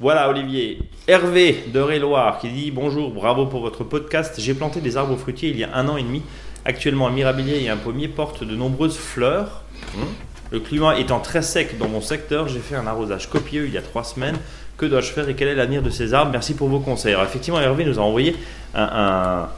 Voilà, 0.00 0.28
Olivier. 0.28 0.78
Hervé 1.06 1.64
de 1.72 1.78
Réloir 1.78 2.40
qui 2.40 2.48
dit 2.48 2.70
Bonjour, 2.72 3.12
bravo 3.12 3.46
pour 3.46 3.60
votre 3.60 3.84
podcast. 3.84 4.34
J'ai 4.38 4.54
planté 4.54 4.80
des 4.80 4.96
arbres 4.96 5.16
fruitiers 5.16 5.50
il 5.50 5.58
y 5.58 5.64
a 5.64 5.74
un 5.76 5.88
an 5.88 5.96
et 5.96 6.02
demi. 6.02 6.22
Actuellement, 6.64 7.06
un 7.06 7.12
mirabilier 7.12 7.62
et 7.62 7.68
un 7.68 7.76
pommier 7.76 8.08
portent 8.08 8.42
de 8.42 8.56
nombreuses 8.56 8.96
fleurs. 8.96 9.62
Hum. 9.96 10.06
Le 10.50 10.58
climat 10.58 10.98
étant 10.98 11.20
très 11.20 11.42
sec 11.42 11.78
dans 11.78 11.88
mon 11.88 12.00
secteur, 12.00 12.48
j'ai 12.48 12.58
fait 12.58 12.74
un 12.74 12.88
arrosage 12.88 13.30
copieux 13.30 13.66
il 13.68 13.72
y 13.72 13.78
a 13.78 13.82
trois 13.82 14.02
semaines. 14.02 14.36
Que 14.76 14.86
dois-je 14.86 15.12
faire 15.12 15.28
et 15.28 15.36
quel 15.36 15.46
est 15.46 15.54
l'avenir 15.54 15.82
de 15.82 15.90
ces 15.90 16.12
arbres? 16.12 16.32
Merci 16.32 16.54
pour 16.54 16.68
vos 16.68 16.80
conseils. 16.80 17.12
Alors, 17.12 17.24
effectivement, 17.24 17.60
Hervé 17.60 17.84
nous 17.84 17.98
a 18.00 18.02
envoyé 18.02 18.34
un 18.74 19.48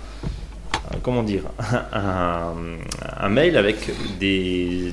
comment 1.03 1.23
dire, 1.23 1.45
un, 1.93 3.29
mail 3.29 3.57
avec 3.57 3.91
des, 4.19 4.93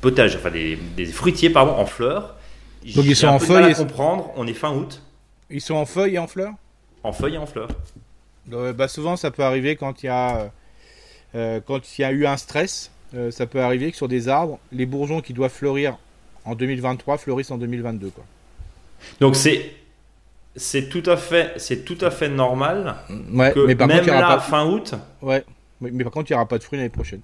potages, 0.00 0.36
enfin 0.36 0.50
des, 0.50 1.06
fruitiers 1.06 1.50
pardon, 1.50 1.72
en 1.72 1.86
fleurs. 1.86 2.36
Donc 2.94 3.04
ils 3.04 3.16
sont 3.16 3.28
en 3.28 3.38
feuilles. 3.38 3.72
à 3.72 3.74
comprendre, 3.74 4.30
on 4.36 4.46
est 4.46 4.54
fin 4.54 4.72
août. 4.74 5.02
Ils 5.50 5.60
sont 5.60 5.74
en 5.74 5.86
feuilles 5.86 6.14
et 6.14 6.18
en 6.18 6.26
fleurs? 6.26 6.54
En 7.02 7.12
feuilles 7.12 7.34
et 7.34 7.38
en 7.38 7.46
fleurs. 7.46 7.68
Euh, 8.52 8.72
bah 8.72 8.88
souvent 8.88 9.16
ça 9.16 9.30
peut 9.30 9.42
arriver 9.42 9.76
quand 9.76 10.02
il 10.02 10.06
y 10.06 10.08
a 10.08 10.50
euh, 11.34 11.60
quand 11.64 11.98
il 11.98 12.02
y 12.02 12.04
a 12.04 12.10
eu 12.10 12.26
un 12.26 12.36
stress, 12.36 12.90
euh, 13.14 13.30
ça 13.30 13.46
peut 13.46 13.60
arriver 13.60 13.90
que 13.90 13.96
sur 13.96 14.08
des 14.08 14.28
arbres, 14.28 14.58
les 14.72 14.86
bourgeons 14.86 15.20
qui 15.20 15.32
doivent 15.32 15.52
fleurir 15.52 15.98
en 16.44 16.54
2023 16.54 17.18
fleurissent 17.18 17.50
en 17.50 17.58
2022 17.58 18.10
quoi. 18.10 18.24
Donc 19.20 19.36
c'est 19.36 19.72
c'est 20.56 20.88
tout 20.88 21.02
à 21.06 21.16
fait, 21.16 21.52
c'est 21.56 21.84
tout 21.84 21.98
à 22.00 22.10
fait 22.10 22.28
normal 22.28 22.96
ouais, 23.32 23.52
que 23.52 23.66
mais 23.66 23.76
par 23.76 23.88
même 23.88 24.00
contre, 24.00 24.12
là, 24.12 24.36
pas... 24.36 24.40
fin 24.40 24.66
août. 24.66 24.94
Ouais, 25.22 25.44
mais, 25.80 26.04
par 26.04 26.12
contre, 26.12 26.30
il 26.30 26.34
n'y 26.34 26.36
aura 26.36 26.48
pas 26.48 26.58
de 26.58 26.62
fruits 26.62 26.78
l'année 26.78 26.90
prochaine. 26.90 27.20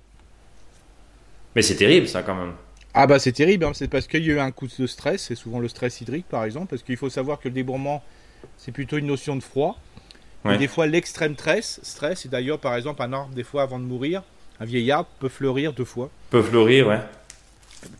Mais 1.55 1.63
c'est 1.63 1.77
terrible, 1.77 2.07
ça, 2.09 2.23
quand 2.23 2.35
même. 2.35 2.53
Ah 2.99 3.07
bah 3.07 3.19
c'est 3.19 3.33
terrible, 3.33 3.67
hein. 3.67 3.73
c'est 3.75 3.89
parce 3.89 4.07
qu'il 4.07 4.25
y 4.25 4.31
a 4.31 4.35
eu 4.35 4.39
un 4.39 4.51
coup 4.51 4.67
de 4.67 4.87
stress, 4.87 5.25
c'est 5.25 5.35
souvent 5.35 5.59
le 5.59 5.69
stress 5.69 6.01
hydrique 6.01 6.25
par 6.31 6.45
exemple, 6.45 6.69
parce 6.71 6.83
qu'il 6.83 6.97
faut 6.97 7.11
savoir 7.11 7.39
que 7.39 7.49
le 7.49 7.53
débourrement, 7.53 8.03
c'est 8.57 8.73
plutôt 8.73 8.97
une 8.97 9.07
notion 9.07 9.37
de 9.37 9.43
froid. 9.43 9.79
Et 10.49 10.57
des 10.57 10.69
fois 10.69 10.87
l'extrême 10.87 11.35
stress, 11.35 11.81
stress, 11.83 12.25
et 12.25 12.29
d'ailleurs 12.31 12.59
par 12.59 12.75
exemple 12.75 13.03
un 13.03 13.13
arbre, 13.13 13.35
des 13.35 13.43
fois 13.43 13.63
avant 13.63 13.79
de 13.79 13.85
mourir, 13.85 14.23
un 14.61 14.65
vieil 14.65 14.91
arbre 14.91 15.11
peut 15.19 15.29
fleurir 15.29 15.75
deux 15.75 15.85
fois. 15.85 16.09
Peut 16.31 16.41
fleurir, 16.41 16.87
ouais. 16.87 17.01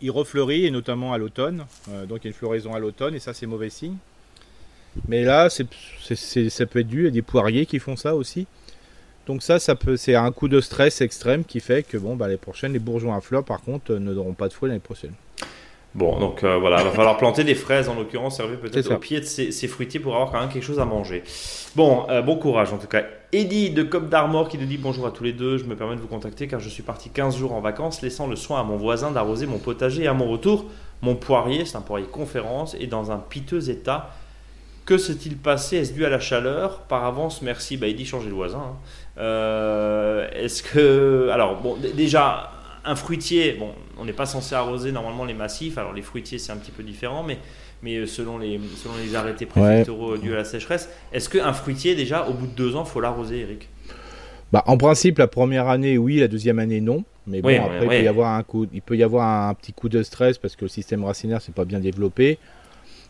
Il 0.01 0.13
refleurit, 0.13 0.65
et 0.65 0.71
notamment 0.71 1.13
à 1.13 1.19
l'automne, 1.19 1.67
euh, 1.91 2.07
donc 2.07 2.21
il 2.23 2.25
y 2.25 2.29
a 2.29 2.31
une 2.31 2.35
floraison 2.35 2.75
à 2.75 2.79
l'automne, 2.79 3.15
et 3.15 3.19
ça 3.19 3.35
c'est 3.35 3.47
mauvais 3.47 3.69
signe. 3.69 3.97
Mais 5.09 5.23
là, 5.23 5.49
c'est, 5.51 6.51
ça 6.51 6.67
peut 6.67 6.81
être 6.81 6.89
dû 6.89 7.09
à 7.09 7.11
des 7.11 7.23
poiriers 7.23 7.67
qui 7.67 7.79
font 7.79 7.97
ça 7.97 8.15
aussi. 8.15 8.47
Donc 9.27 9.43
ça, 9.43 9.59
ça 9.59 9.75
peut, 9.75 9.97
c'est 9.97 10.15
un 10.15 10.31
coup 10.31 10.49
de 10.49 10.61
stress 10.61 11.01
extrême 11.01 11.45
qui 11.45 11.61
fait 11.61 11.83
que 11.83 11.97
bon, 11.97 12.15
bah, 12.15 12.29
les 12.29 12.37
prochaines, 12.37 12.73
les 12.73 12.79
bourgeons 12.79 13.13
à 13.13 13.21
fleurs, 13.21 13.45
par 13.45 13.61
contre, 13.61 13.95
ne 13.95 14.13
n'auront 14.13 14.35
pas 14.35 14.49
de 14.49 14.53
fruits 14.53 14.69
l'année 14.69 14.81
prochaine. 14.81 15.13
Bon, 15.97 16.19
donc 16.21 16.45
euh, 16.45 16.59
voilà, 16.59 16.83
il 16.83 16.85
va 16.85 16.91
falloir 16.91 17.17
planter 17.17 17.43
des 17.43 17.55
fraises 17.55 17.89
en 17.89 17.95
l'occurrence, 17.95 18.37
servir 18.37 18.61
peut-être 18.61 18.93
au 18.93 18.99
pied 18.99 19.19
de 19.19 19.25
ces, 19.25 19.67
fruitiers 19.67 19.99
pour 19.99 20.15
avoir 20.15 20.31
quand 20.31 20.39
même 20.39 20.51
quelque 20.51 20.63
chose 20.63 20.79
à 20.79 20.85
manger. 20.85 21.25
Bon, 21.75 22.05
euh, 22.11 22.21
bon 22.21 22.37
courage 22.37 22.71
en 22.71 22.77
tout 22.77 22.87
cas. 22.87 23.03
Eddie 23.33 23.71
de 23.71 23.83
Cop 23.83 24.11
d'Armor 24.11 24.51
qui 24.51 24.59
nous 24.59 24.67
dit 24.67 24.77
bonjour 24.77 25.07
à 25.07 25.11
tous 25.11 25.25
les 25.25 25.33
deux, 25.33 25.57
je 25.57 25.65
me 25.65 25.75
permets 25.75 25.97
de 25.97 26.01
vous 26.03 26.07
contacter 26.07 26.49
car 26.49 26.61
je 26.61 26.69
suis 26.69 26.83
parti 26.83 27.09
15 27.09 27.39
jours 27.39 27.55
en 27.55 27.63
vacances, 27.63 28.03
laissant 28.03 28.27
le 28.27 28.37
soin 28.37 28.61
à 28.61 28.63
mon 28.63 28.77
voisin 28.77 29.11
d'arroser 29.11 29.47
mon 29.47 29.57
potager 29.57 30.03
et 30.03 30.07
à 30.07 30.13
mon 30.13 30.29
retour, 30.29 30.67
mon 31.01 31.15
poirier, 31.15 31.65
c'est 31.65 31.79
un 31.79 31.81
poirier 31.81 32.07
conférence, 32.07 32.75
est 32.75 32.89
dans 32.89 33.11
un 33.11 33.17
piteux 33.17 33.71
état 33.71 34.11
que 34.87 34.99
s'est-il 34.99 35.37
passé? 35.37 35.79
Est-ce 35.79 35.93
dû 35.93 36.05
à 36.07 36.09
la 36.09 36.21
chaleur? 36.21 36.79
Par 36.83 37.05
avance, 37.05 37.43
merci. 37.43 37.77
Bah, 37.77 37.89
il 37.89 37.97
dit 37.97 38.07
changer 38.07 38.29
le 38.29 38.35
voisin. 38.35 38.59
Hein. 38.59 38.77
Euh, 39.19 40.29
est-ce 40.33 40.63
que. 40.63 41.29
Alors, 41.33 41.61
bon, 41.61 41.77
déjà, 41.95 42.53
un 42.85 42.95
fruitier, 42.95 43.57
bon, 43.59 43.71
on 43.99 44.05
n'est 44.05 44.13
pas 44.13 44.27
censé 44.27 44.55
arroser 44.55 44.93
normalement 44.93 45.25
les 45.25 45.35
massifs. 45.35 45.77
Alors, 45.77 45.93
les 45.93 46.03
fruitiers, 46.03 46.39
c'est 46.39 46.53
un 46.53 46.57
petit 46.57 46.71
peu 46.71 46.85
différent, 46.85 47.25
mais, 47.25 47.39
mais 47.83 47.97
euh, 47.97 48.07
selon, 48.07 48.39
les, 48.39 48.61
selon 48.77 48.95
les 49.05 49.17
arrêtés 49.17 49.45
préfectoraux 49.45 50.17
dus 50.17 50.33
à 50.33 50.37
la 50.37 50.45
sécheresse, 50.45 50.89
est-ce 51.13 51.29
qu'un 51.29 51.53
fruitier, 51.53 51.97
déjà, 51.97 52.29
au 52.29 52.33
bout 52.33 52.47
de 52.47 52.53
deux 52.53 52.77
ans, 52.77 52.85
faut 52.85 53.01
l'arroser, 53.01 53.41
Eric? 53.41 53.69
Bah, 54.53 54.63
En 54.67 54.79
principe, 54.79 55.19
la 55.19 55.27
première 55.27 55.69
année, 55.69 55.99
oui, 55.99 56.21
la 56.21 56.29
deuxième 56.29 56.61
année, 56.61 56.81
non. 56.81 57.05
Mais 57.27 57.43
bon, 57.43 57.49
après, 57.49 57.83
Il, 57.83 57.89
peut 57.89 58.03
y 58.03 58.09
avoir 58.09 58.37
un 58.37 58.43
coup, 58.45 58.67
il 58.73 58.83
peut 58.83 58.97
y 58.97 59.03
avoir 59.03 59.49
un 59.49 59.55
petit 59.55 59.73
coup 59.73 59.89
de 59.89 60.05
stress 60.05 60.39
parce 60.39 60.55
que 60.55 60.65
le 60.65 60.69
système 60.69 61.03
racinaire, 61.05 61.43
c'est 61.43 61.55
pas 61.55 61.65
bien 61.65 61.81
développé. 61.81 62.39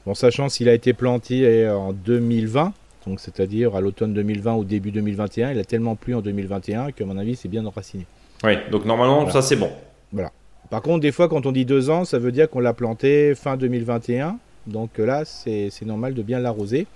Bon, 0.06 0.14
sachant 0.14 0.48
s'il 0.48 0.68
a 0.68 0.72
été 0.72 0.92
planté 0.92 1.68
en 1.68 1.92
2020, 1.92 2.72
donc 3.06 3.20
c'est-à-dire 3.20 3.74
à, 3.74 3.80
l'automne 3.80 4.14
2020 4.14 4.54
ou 4.54 4.64
début 4.64 4.92
2021, 4.92 5.52
il 5.52 5.58
a 5.58 5.64
tellement 5.64 5.96
plu 5.96 6.14
en 6.14 6.20
2021 6.20 6.92
que, 6.92 7.02
à 7.02 7.06
mon 7.06 7.18
avis, 7.18 7.36
c'est 7.36 7.48
bien 7.48 7.66
enraciné. 7.66 8.06
Oui, 8.44 8.52
donc 8.70 8.84
normalement, 8.84 9.28
ça 9.30 9.42
c'est 9.42 9.56
bon. 9.56 9.70
Voilà. 10.12 10.30
Par 10.70 10.82
contre, 10.82 11.00
des 11.00 11.12
fois, 11.12 11.28
quand 11.28 11.46
on 11.46 11.52
dit 11.52 11.64
deux 11.64 11.90
ans, 11.90 12.04
ça 12.04 12.18
veut 12.18 12.32
dire 12.32 12.50
qu'on 12.50 12.60
l'a 12.60 12.72
planté 12.72 13.34
fin 13.34 13.56
2021. 13.56 14.38
Donc 14.66 14.98
là, 14.98 15.24
c'est 15.24 15.70
normal 15.82 16.14
de 16.14 16.22
bien 16.22 16.40
l'arroser. 16.40 16.86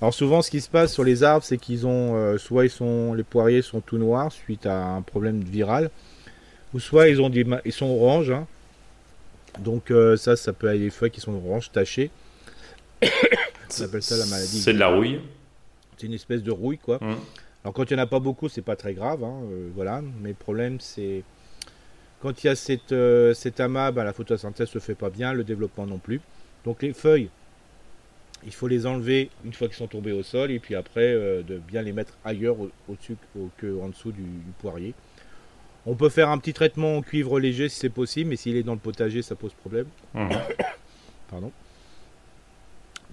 Alors 0.00 0.14
souvent, 0.14 0.42
ce 0.42 0.50
qui 0.50 0.60
se 0.60 0.68
passe 0.68 0.92
sur 0.92 1.04
les 1.04 1.22
arbres, 1.22 1.44
c'est 1.44 1.58
qu'ils 1.58 1.86
ont, 1.86 2.16
euh, 2.16 2.38
soit 2.38 2.64
ils 2.64 2.70
sont, 2.70 3.14
les 3.14 3.22
poiriers 3.22 3.62
sont 3.62 3.80
tout 3.80 3.98
noirs 3.98 4.32
suite 4.32 4.66
à 4.66 4.84
un 4.84 5.02
problème 5.02 5.40
viral, 5.40 5.90
ou 6.74 6.80
soit 6.80 7.08
ils 7.08 7.20
ont 7.20 7.30
des, 7.30 7.46
ils 7.64 7.72
sont 7.72 7.86
oranges. 7.86 8.30
Hein. 8.30 8.46
Donc 9.60 9.90
euh, 9.90 10.16
ça, 10.16 10.34
ça 10.34 10.52
peut 10.52 10.68
aller 10.68 10.80
des 10.80 10.90
feuilles 10.90 11.12
qui 11.12 11.20
sont 11.20 11.34
oranges 11.34 11.70
tachées. 11.70 12.10
On 13.80 13.84
appelle 13.84 14.02
ça 14.02 14.16
la 14.16 14.26
maladie. 14.26 14.60
C'est 14.60 14.74
de 14.74 14.78
la 14.78 14.88
rouille. 14.88 15.20
C'est 15.96 16.06
une 16.06 16.14
espèce 16.14 16.42
de 16.42 16.50
rouille, 16.50 16.78
quoi. 16.78 17.02
Hum. 17.02 17.16
Alors 17.64 17.74
quand 17.74 17.90
il 17.90 17.94
n'y 17.94 18.00
en 18.00 18.02
a 18.02 18.08
pas 18.08 18.18
beaucoup, 18.18 18.48
c'est 18.48 18.62
pas 18.62 18.76
très 18.76 18.92
grave, 18.92 19.22
hein, 19.22 19.40
euh, 19.44 19.68
voilà. 19.74 20.02
Mais 20.20 20.30
le 20.30 20.34
problème, 20.34 20.80
c'est 20.80 21.22
quand 22.20 22.42
il 22.42 22.48
y 22.48 22.50
a 22.50 22.56
cette, 22.56 22.92
euh, 22.92 23.34
cet 23.34 23.60
amas, 23.60 23.92
ben, 23.92 24.04
la 24.04 24.12
photosynthèse 24.12 24.68
se 24.68 24.78
fait 24.78 24.94
pas 24.94 25.10
bien, 25.10 25.32
le 25.32 25.44
développement 25.44 25.86
non 25.86 25.98
plus. 25.98 26.20
Donc 26.64 26.82
les 26.82 26.92
feuilles, 26.92 27.30
il 28.44 28.52
faut 28.52 28.66
les 28.66 28.86
enlever 28.86 29.30
une 29.44 29.52
fois 29.52 29.68
qu'ils 29.68 29.76
sont 29.76 29.86
tombés 29.86 30.12
au 30.12 30.22
sol, 30.22 30.50
et 30.50 30.58
puis 30.58 30.74
après 30.74 31.12
euh, 31.12 31.42
de 31.42 31.58
bien 31.58 31.82
les 31.82 31.92
mettre 31.92 32.14
ailleurs 32.24 32.56
au-dessus 32.88 33.16
qu'en 33.60 33.88
dessous 33.88 34.12
du, 34.12 34.24
poirier. 34.58 34.94
On 35.86 35.94
peut 35.94 36.08
faire 36.08 36.30
un 36.30 36.38
petit 36.38 36.52
traitement 36.52 36.96
en 36.96 37.02
cuivre 37.02 37.40
léger 37.40 37.68
si 37.68 37.78
c'est 37.78 37.90
possible, 37.90 38.30
mais 38.30 38.36
s'il 38.36 38.56
est 38.56 38.62
dans 38.62 38.74
le 38.74 38.78
potager, 38.78 39.22
ça 39.22 39.34
pose 39.34 39.52
problème. 39.54 39.86
Hum. 40.14 40.28
Pardon. 41.30 41.52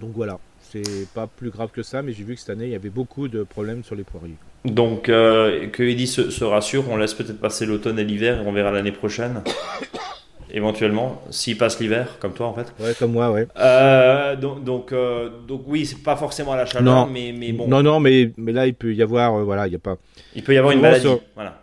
Donc 0.00 0.12
voilà, 0.14 0.38
c'est 0.60 1.06
pas 1.14 1.26
plus 1.26 1.50
grave 1.50 1.70
que 1.72 1.82
ça, 1.82 2.00
mais 2.00 2.12
j'ai 2.12 2.24
vu 2.24 2.34
que 2.34 2.40
cette 2.40 2.50
année, 2.50 2.64
il 2.64 2.70
y 2.70 2.74
avait 2.74 2.90
beaucoup 2.90 3.28
de 3.28 3.42
problèmes 3.42 3.84
sur 3.84 3.94
les 3.94 4.04
poiriers. 4.04 4.36
Donc, 4.64 5.08
euh, 5.08 5.68
que 5.68 5.82
Eddy 5.82 6.06
se, 6.06 6.44
rassure, 6.44 6.88
on 6.90 6.96
laisse 6.96 7.14
peut-être 7.14 7.40
passer 7.40 7.66
l'automne 7.66 7.98
et 7.98 8.04
l'hiver 8.04 8.42
et 8.42 8.46
on 8.46 8.52
verra 8.52 8.70
l'année 8.70 8.92
prochaine. 8.92 9.42
éventuellement, 10.52 11.22
s'il 11.30 11.56
passe 11.56 11.78
l'hiver, 11.78 12.16
comme 12.18 12.32
toi 12.32 12.46
en 12.46 12.54
fait. 12.54 12.72
Ouais, 12.80 12.92
comme 12.98 13.12
moi, 13.12 13.30
ouais. 13.30 13.46
Euh, 13.58 14.34
donc, 14.36 14.64
donc, 14.64 14.92
euh, 14.92 15.30
donc, 15.46 15.62
oui, 15.66 15.86
c'est 15.86 16.02
pas 16.02 16.16
forcément 16.16 16.52
à 16.52 16.56
la 16.56 16.66
chaleur, 16.66 17.06
mais, 17.06 17.32
mais 17.36 17.52
bon. 17.52 17.68
Non, 17.68 17.82
non, 17.82 18.00
mais, 18.00 18.32
mais 18.36 18.52
là, 18.52 18.66
il 18.66 18.74
peut 18.74 18.92
y 18.94 19.02
avoir, 19.02 19.44
voilà, 19.44 19.66
il 19.66 19.72
y 19.72 19.76
a 19.76 19.78
pas. 19.78 19.96
Il 20.34 20.42
peut 20.42 20.54
y 20.54 20.58
avoir 20.58 20.72
une 20.72 20.80
maladie, 20.80 21.06
voilà. 21.34 21.62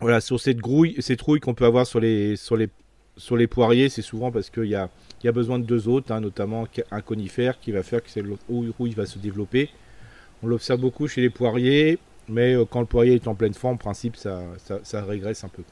Voilà, 0.00 0.20
sur 0.20 0.38
cette 0.38 0.58
grouille, 0.58 0.94
cette 1.00 1.20
rouille 1.22 1.40
qu'on 1.40 1.54
peut 1.54 1.64
avoir 1.64 1.86
sur 1.86 2.00
les, 2.00 2.36
sur 2.36 2.56
les, 2.56 2.68
sur 3.16 3.36
les 3.36 3.46
poiriers, 3.46 3.88
c'est 3.88 4.02
souvent 4.02 4.30
parce 4.30 4.50
qu'il 4.50 4.66
y 4.66 4.74
a 4.74 4.90
il 5.22 5.26
y 5.26 5.28
a 5.28 5.32
besoin 5.32 5.58
de 5.58 5.64
deux 5.64 5.88
autres, 5.88 6.12
hein, 6.12 6.20
notamment 6.20 6.66
un 6.90 7.00
conifère 7.00 7.58
qui 7.58 7.72
va 7.72 7.82
faire 7.82 8.02
que 8.02 8.10
c'est 8.10 8.22
où, 8.48 8.86
il 8.86 8.94
va 8.94 9.06
se 9.06 9.18
développer. 9.18 9.70
On 10.42 10.46
l'observe 10.46 10.80
beaucoup 10.80 11.08
chez 11.08 11.22
les 11.22 11.30
poiriers, 11.30 11.98
mais 12.28 12.54
euh, 12.54 12.64
quand 12.64 12.80
le 12.80 12.86
poirier 12.86 13.14
est 13.14 13.26
en 13.26 13.34
pleine 13.34 13.54
forme, 13.54 13.74
en 13.74 13.78
principe, 13.78 14.16
ça, 14.16 14.42
ça, 14.82 15.04
régresse 15.04 15.42
un 15.44 15.48
peu. 15.48 15.62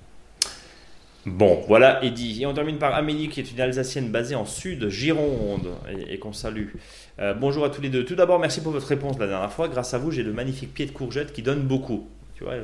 Bon, 1.27 1.63
voilà 1.67 2.03
Eddy. 2.05 2.43
Et 2.43 2.47
on 2.47 2.55
termine 2.55 2.79
par 2.79 2.95
Amélie, 2.95 3.29
qui 3.29 3.41
est 3.41 3.51
une 3.51 3.61
Alsacienne 3.61 4.11
basée 4.11 4.35
en 4.35 4.45
Sud, 4.45 4.89
Gironde, 4.89 5.69
et, 6.09 6.19
qu'on 6.19 6.33
salue. 6.33 6.69
Euh, 7.19 7.35
bonjour 7.35 7.65
à 7.65 7.71
tous 7.71 7.81
les 7.81 7.91
deux. 7.91 8.05
Tout 8.05 8.15
d'abord, 8.15 8.39
merci 8.39 8.61
pour 8.63 8.73
votre 8.73 8.87
réponse 8.87 9.19
la 9.19 9.27
dernière 9.27 9.53
fois. 9.53 9.69
Grâce 9.69 9.95
à 9.95 9.99
vous, 9.99 10.11
j'ai 10.11 10.25
de 10.25 10.33
magnifiques 10.33 10.73
pieds 10.73 10.87
de 10.87 10.93
courgettes 10.93 11.33
qui 11.33 11.43
donnent 11.43 11.67
beaucoup. 11.67 12.09
Tu 12.35 12.45
vois, 12.45 12.55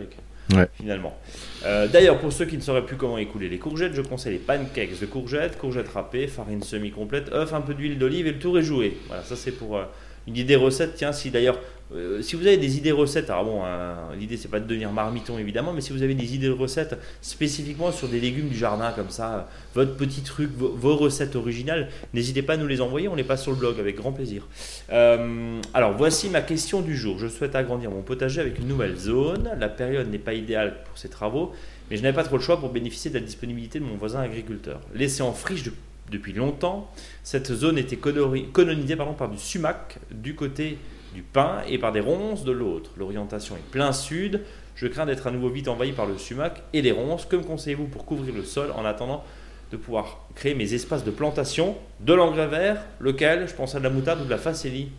Eric 0.53 0.71
finalement. 0.75 1.17
Euh, 1.65 1.87
d'ailleurs, 1.87 2.19
pour 2.19 2.33
ceux 2.33 2.47
qui 2.47 2.57
ne 2.57 2.63
sauraient 2.63 2.85
plus 2.85 2.97
comment 2.97 3.19
écouler 3.19 3.49
les 3.49 3.59
courgettes, 3.59 3.95
je 3.95 4.03
conseille 4.03 4.33
les 4.33 4.39
pancakes 4.39 4.99
de 4.99 5.07
courgettes, 5.07 5.59
courgettes 5.59 5.89
râpées, 5.89 6.27
farine 6.27 6.63
semi-complète, 6.63 7.33
œuf, 7.33 7.53
un 7.53 7.61
peu 7.61 7.75
d'huile 7.75 7.99
d'olive 7.99 8.27
et 8.27 8.33
le 8.33 8.39
tour 8.39 8.59
est 8.59 8.63
joué. 8.63 8.97
Voilà, 9.09 9.23
ça 9.23 9.37
c'est 9.37 9.53
pour 9.53 9.77
euh, 9.77 9.85
une 10.27 10.37
idée 10.37 10.57
recette. 10.57 10.95
Tiens, 10.95 11.13
si 11.13 11.31
d'ailleurs 11.31 11.59
euh, 11.93 12.23
si 12.23 12.37
vous 12.37 12.47
avez 12.47 12.57
des 12.57 12.77
idées 12.77 12.93
recettes, 12.93 13.31
alors 13.31 13.45
bon, 13.45 13.65
hein, 13.65 13.97
l'idée 14.17 14.37
c'est 14.37 14.49
pas 14.49 14.61
de 14.61 14.67
devenir 14.67 14.93
marmiton 14.93 15.39
évidemment, 15.39 15.73
mais 15.73 15.81
si 15.81 15.93
vous 15.93 16.05
avez 16.05 16.15
des 16.15 16.37
idées 16.37 16.49
recettes 16.49 16.97
spécifiquement 17.21 17.91
sur 17.91 18.07
des 18.07 18.21
légumes 18.21 18.49
du 18.49 18.57
jardin 18.57 18.93
comme 18.93 19.11
ça, 19.11 19.49
votre 19.75 19.97
petit 19.97 20.23
truc, 20.23 20.51
vos, 20.57 20.97
recettes 20.97 21.35
originales, 21.35 21.89
n'hésitez 22.15 22.43
pas 22.43 22.53
à 22.53 22.57
nous 22.59 22.69
les 22.69 22.81
envoyer, 22.81 23.09
on 23.09 23.17
les 23.17 23.25
passe 23.25 23.43
sur 23.43 23.51
le 23.51 23.57
blog 23.57 23.81
avec 23.81 23.97
grand 23.97 24.13
plaisir. 24.13 24.47
Euh, 24.93 25.61
alors 25.75 25.97
voici 25.97 26.29
ma 26.29 26.43
question 26.43 26.81
du 26.81 26.97
jour. 26.97 27.19
Je 27.19 27.27
souhaite 27.27 27.57
agrandir 27.57 27.91
mon 27.91 28.03
potager 28.03 28.41
avec 28.41 28.59
une 28.59 28.69
nouvelle 28.69 28.97
zone. 28.97 29.51
La 29.59 29.69
période 29.69 30.09
n'est 30.09 30.19
pas 30.19 30.35
idéale 30.35 30.77
pour 30.85 30.97
ces 30.97 31.09
travaux, 31.09 31.53
mais 31.91 31.97
je 31.97 32.03
n'avais 32.03 32.15
pas 32.15 32.25
trop 32.25 32.37
le 32.37 32.43
choix 32.43 32.61
pour 32.61 32.69
bénéficier 32.69 33.11
de 33.11 33.19
la 33.19 33.25
disponibilité 33.25 33.81
de 33.81 33.85
mon 33.85 33.97
voisin 33.97 34.21
agriculteur. 34.21 34.81
Laissé 34.95 35.23
en 35.23 35.33
friche 35.33 35.65
depuis 36.11 36.33
longtemps. 36.33 36.89
Cette 37.23 37.53
zone 37.53 37.79
était 37.79 37.97
colonisée 37.97 38.97
par 38.97 39.29
du 39.29 39.39
sumac 39.39 39.99
du 40.11 40.35
côté 40.35 40.79
du 41.15 41.23
pin 41.23 41.59
et 41.69 41.79
par 41.79 41.93
des 41.93 42.01
ronces 42.01 42.45
de 42.45 42.53
l'autre. 42.53 42.93
L'orientation 42.97 43.57
est 43.57 43.71
plein 43.71 43.93
sud. 43.93 44.43
Je 44.75 44.87
crains 44.87 45.07
d'être 45.07 45.27
à 45.27 45.31
nouveau 45.31 45.49
vite 45.49 45.69
envahi 45.69 45.93
par 45.93 46.07
le 46.07 46.17
sumac 46.17 46.63
et 46.73 46.83
les 46.83 46.93
ronces. 46.93 47.27
Que 47.27 47.37
me 47.37 47.43
conseillez-vous 47.43 47.87
pour 47.87 48.07
couvrir 48.07 48.35
le 48.35 48.45
sol 48.45 48.71
en 48.77 48.85
attendant 48.85 49.25
de 49.73 49.77
pouvoir 49.77 50.27
créer 50.35 50.55
mes 50.55 50.73
espaces 50.75 51.05
de 51.05 51.11
plantation? 51.11 51.77
De 52.01 52.15
l'engrais 52.15 52.49
vert, 52.49 52.85
lequel? 52.99 53.47
Je 53.49 53.55
pense 53.55 53.75
à 53.75 53.79
de 53.79 53.85
la 53.85 53.91
moutarde 53.91 54.21
ou 54.23 54.25
de 54.25 54.31
la 54.31 54.39
facélie. 54.39 54.91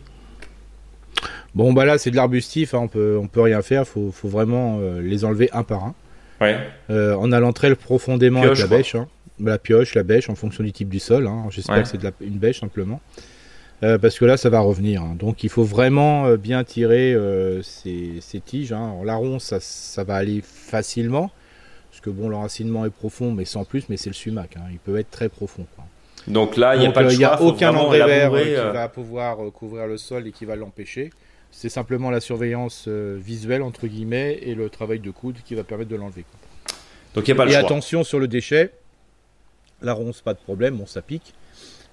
Bon, 1.54 1.74
bah 1.74 1.84
là, 1.84 1.98
c'est 1.98 2.12
de 2.12 2.16
l'arbustif, 2.16 2.74
hein, 2.74 2.80
on 2.84 2.88
peut, 2.88 3.18
on 3.22 3.28
peut 3.28 3.42
rien 3.42 3.62
faire, 3.62 3.82
il 3.82 4.12
faut, 4.14 4.28
vraiment 4.28 4.80
euh, 4.80 5.02
les 5.02 5.26
enlever 5.26 5.50
un 5.52 5.64
par 5.64 5.84
un. 5.84 5.96
Ouais. 6.40 6.58
Euh, 6.90 7.14
en 7.16 7.32
allant 7.32 7.52
très 7.52 7.76
profondément 7.76 8.42
avec 8.42 8.58
la 8.58 8.68
bêche. 8.68 8.96
Hein. 8.96 9.08
La 9.44 9.58
pioche, 9.58 9.96
la 9.96 10.04
bêche, 10.04 10.30
en 10.30 10.36
fonction 10.36 10.64
du 10.64 10.72
type 10.72 10.90
du 10.90 11.00
sol. 11.00 11.28
Hein. 11.28 11.46
J'espère 11.50 11.84
que 11.84 11.90
c'est 11.90 12.00
une 12.22 12.38
bêche 12.38 12.60
simplement. 12.60 13.02
Euh, 13.84 13.98
parce 13.98 14.20
que 14.20 14.26
là, 14.26 14.38
ça 14.38 14.50
va 14.50 14.60
revenir. 14.60 15.04
Donc, 15.18 15.44
il 15.44 15.50
faut 15.50 15.64
vraiment 15.64 16.36
bien 16.36 16.64
tirer 16.64 17.18
ces, 17.64 18.42
tiges. 18.46 18.74
La 19.04 19.16
ronce, 19.16 19.54
ça, 19.60 20.04
va 20.04 20.16
aller 20.16 20.42
facilement. 20.44 21.32
Parce 21.90 22.02
que 22.02 22.10
bon, 22.10 22.30
l'enracinement 22.30 22.86
est 22.86 22.92
profond, 22.92 23.32
mais 23.32 23.46
sans 23.46 23.66
plus. 23.66 23.90
Mais 23.90 23.98
c'est 23.98 24.10
le 24.10 24.16
sumac. 24.16 24.56
Il 24.72 24.80
peut 24.80 24.98
être 24.98 25.10
très 25.10 25.30
profond. 25.30 25.66
Donc 26.28 26.58
là, 26.58 26.76
il 26.76 26.82
n'y 26.82 26.88
a 26.88 26.92
pas 26.92 27.04
de 27.04 27.12
Il 27.12 27.24
a 27.26 27.42
aucun 27.42 27.76
engrais 27.76 28.06
vert 28.06 28.32
qui 28.32 28.74
va 28.74 28.88
pouvoir 28.88 29.38
couvrir 29.54 29.88
le 29.88 29.98
sol 29.98 30.28
et 30.28 30.32
qui 30.32 30.46
va 30.46 30.56
l'empêcher. 30.56 31.10
C'est 31.52 31.70
simplement 31.70 32.10
la 32.10 32.22
surveillance 32.22 32.86
euh, 32.88 33.18
visuelle, 33.22 33.62
entre 33.62 33.88
guillemets, 33.88 34.40
et 34.42 34.56
le 34.56 34.70
travail 34.70 35.00
de 35.00 35.12
coude 35.12 35.38
qui 35.44 35.54
va 35.54 35.64
permettre 35.64 35.90
de 35.90 35.98
l'enlever. 35.98 36.24
Donc 37.14 37.28
il 37.28 37.32
n'y 37.32 37.34
a 37.34 37.36
pas 37.36 37.46
le 37.46 37.52
et 37.52 37.56
attention 37.56 38.06
sur 38.06 38.20
le 38.20 38.30
déchet. 38.30 38.72
La 39.82 39.94
ronce, 39.94 40.22
pas 40.22 40.34
de 40.34 40.40
problème, 40.40 40.78
bon, 40.78 40.86
ça 40.86 41.02
pique. 41.02 41.34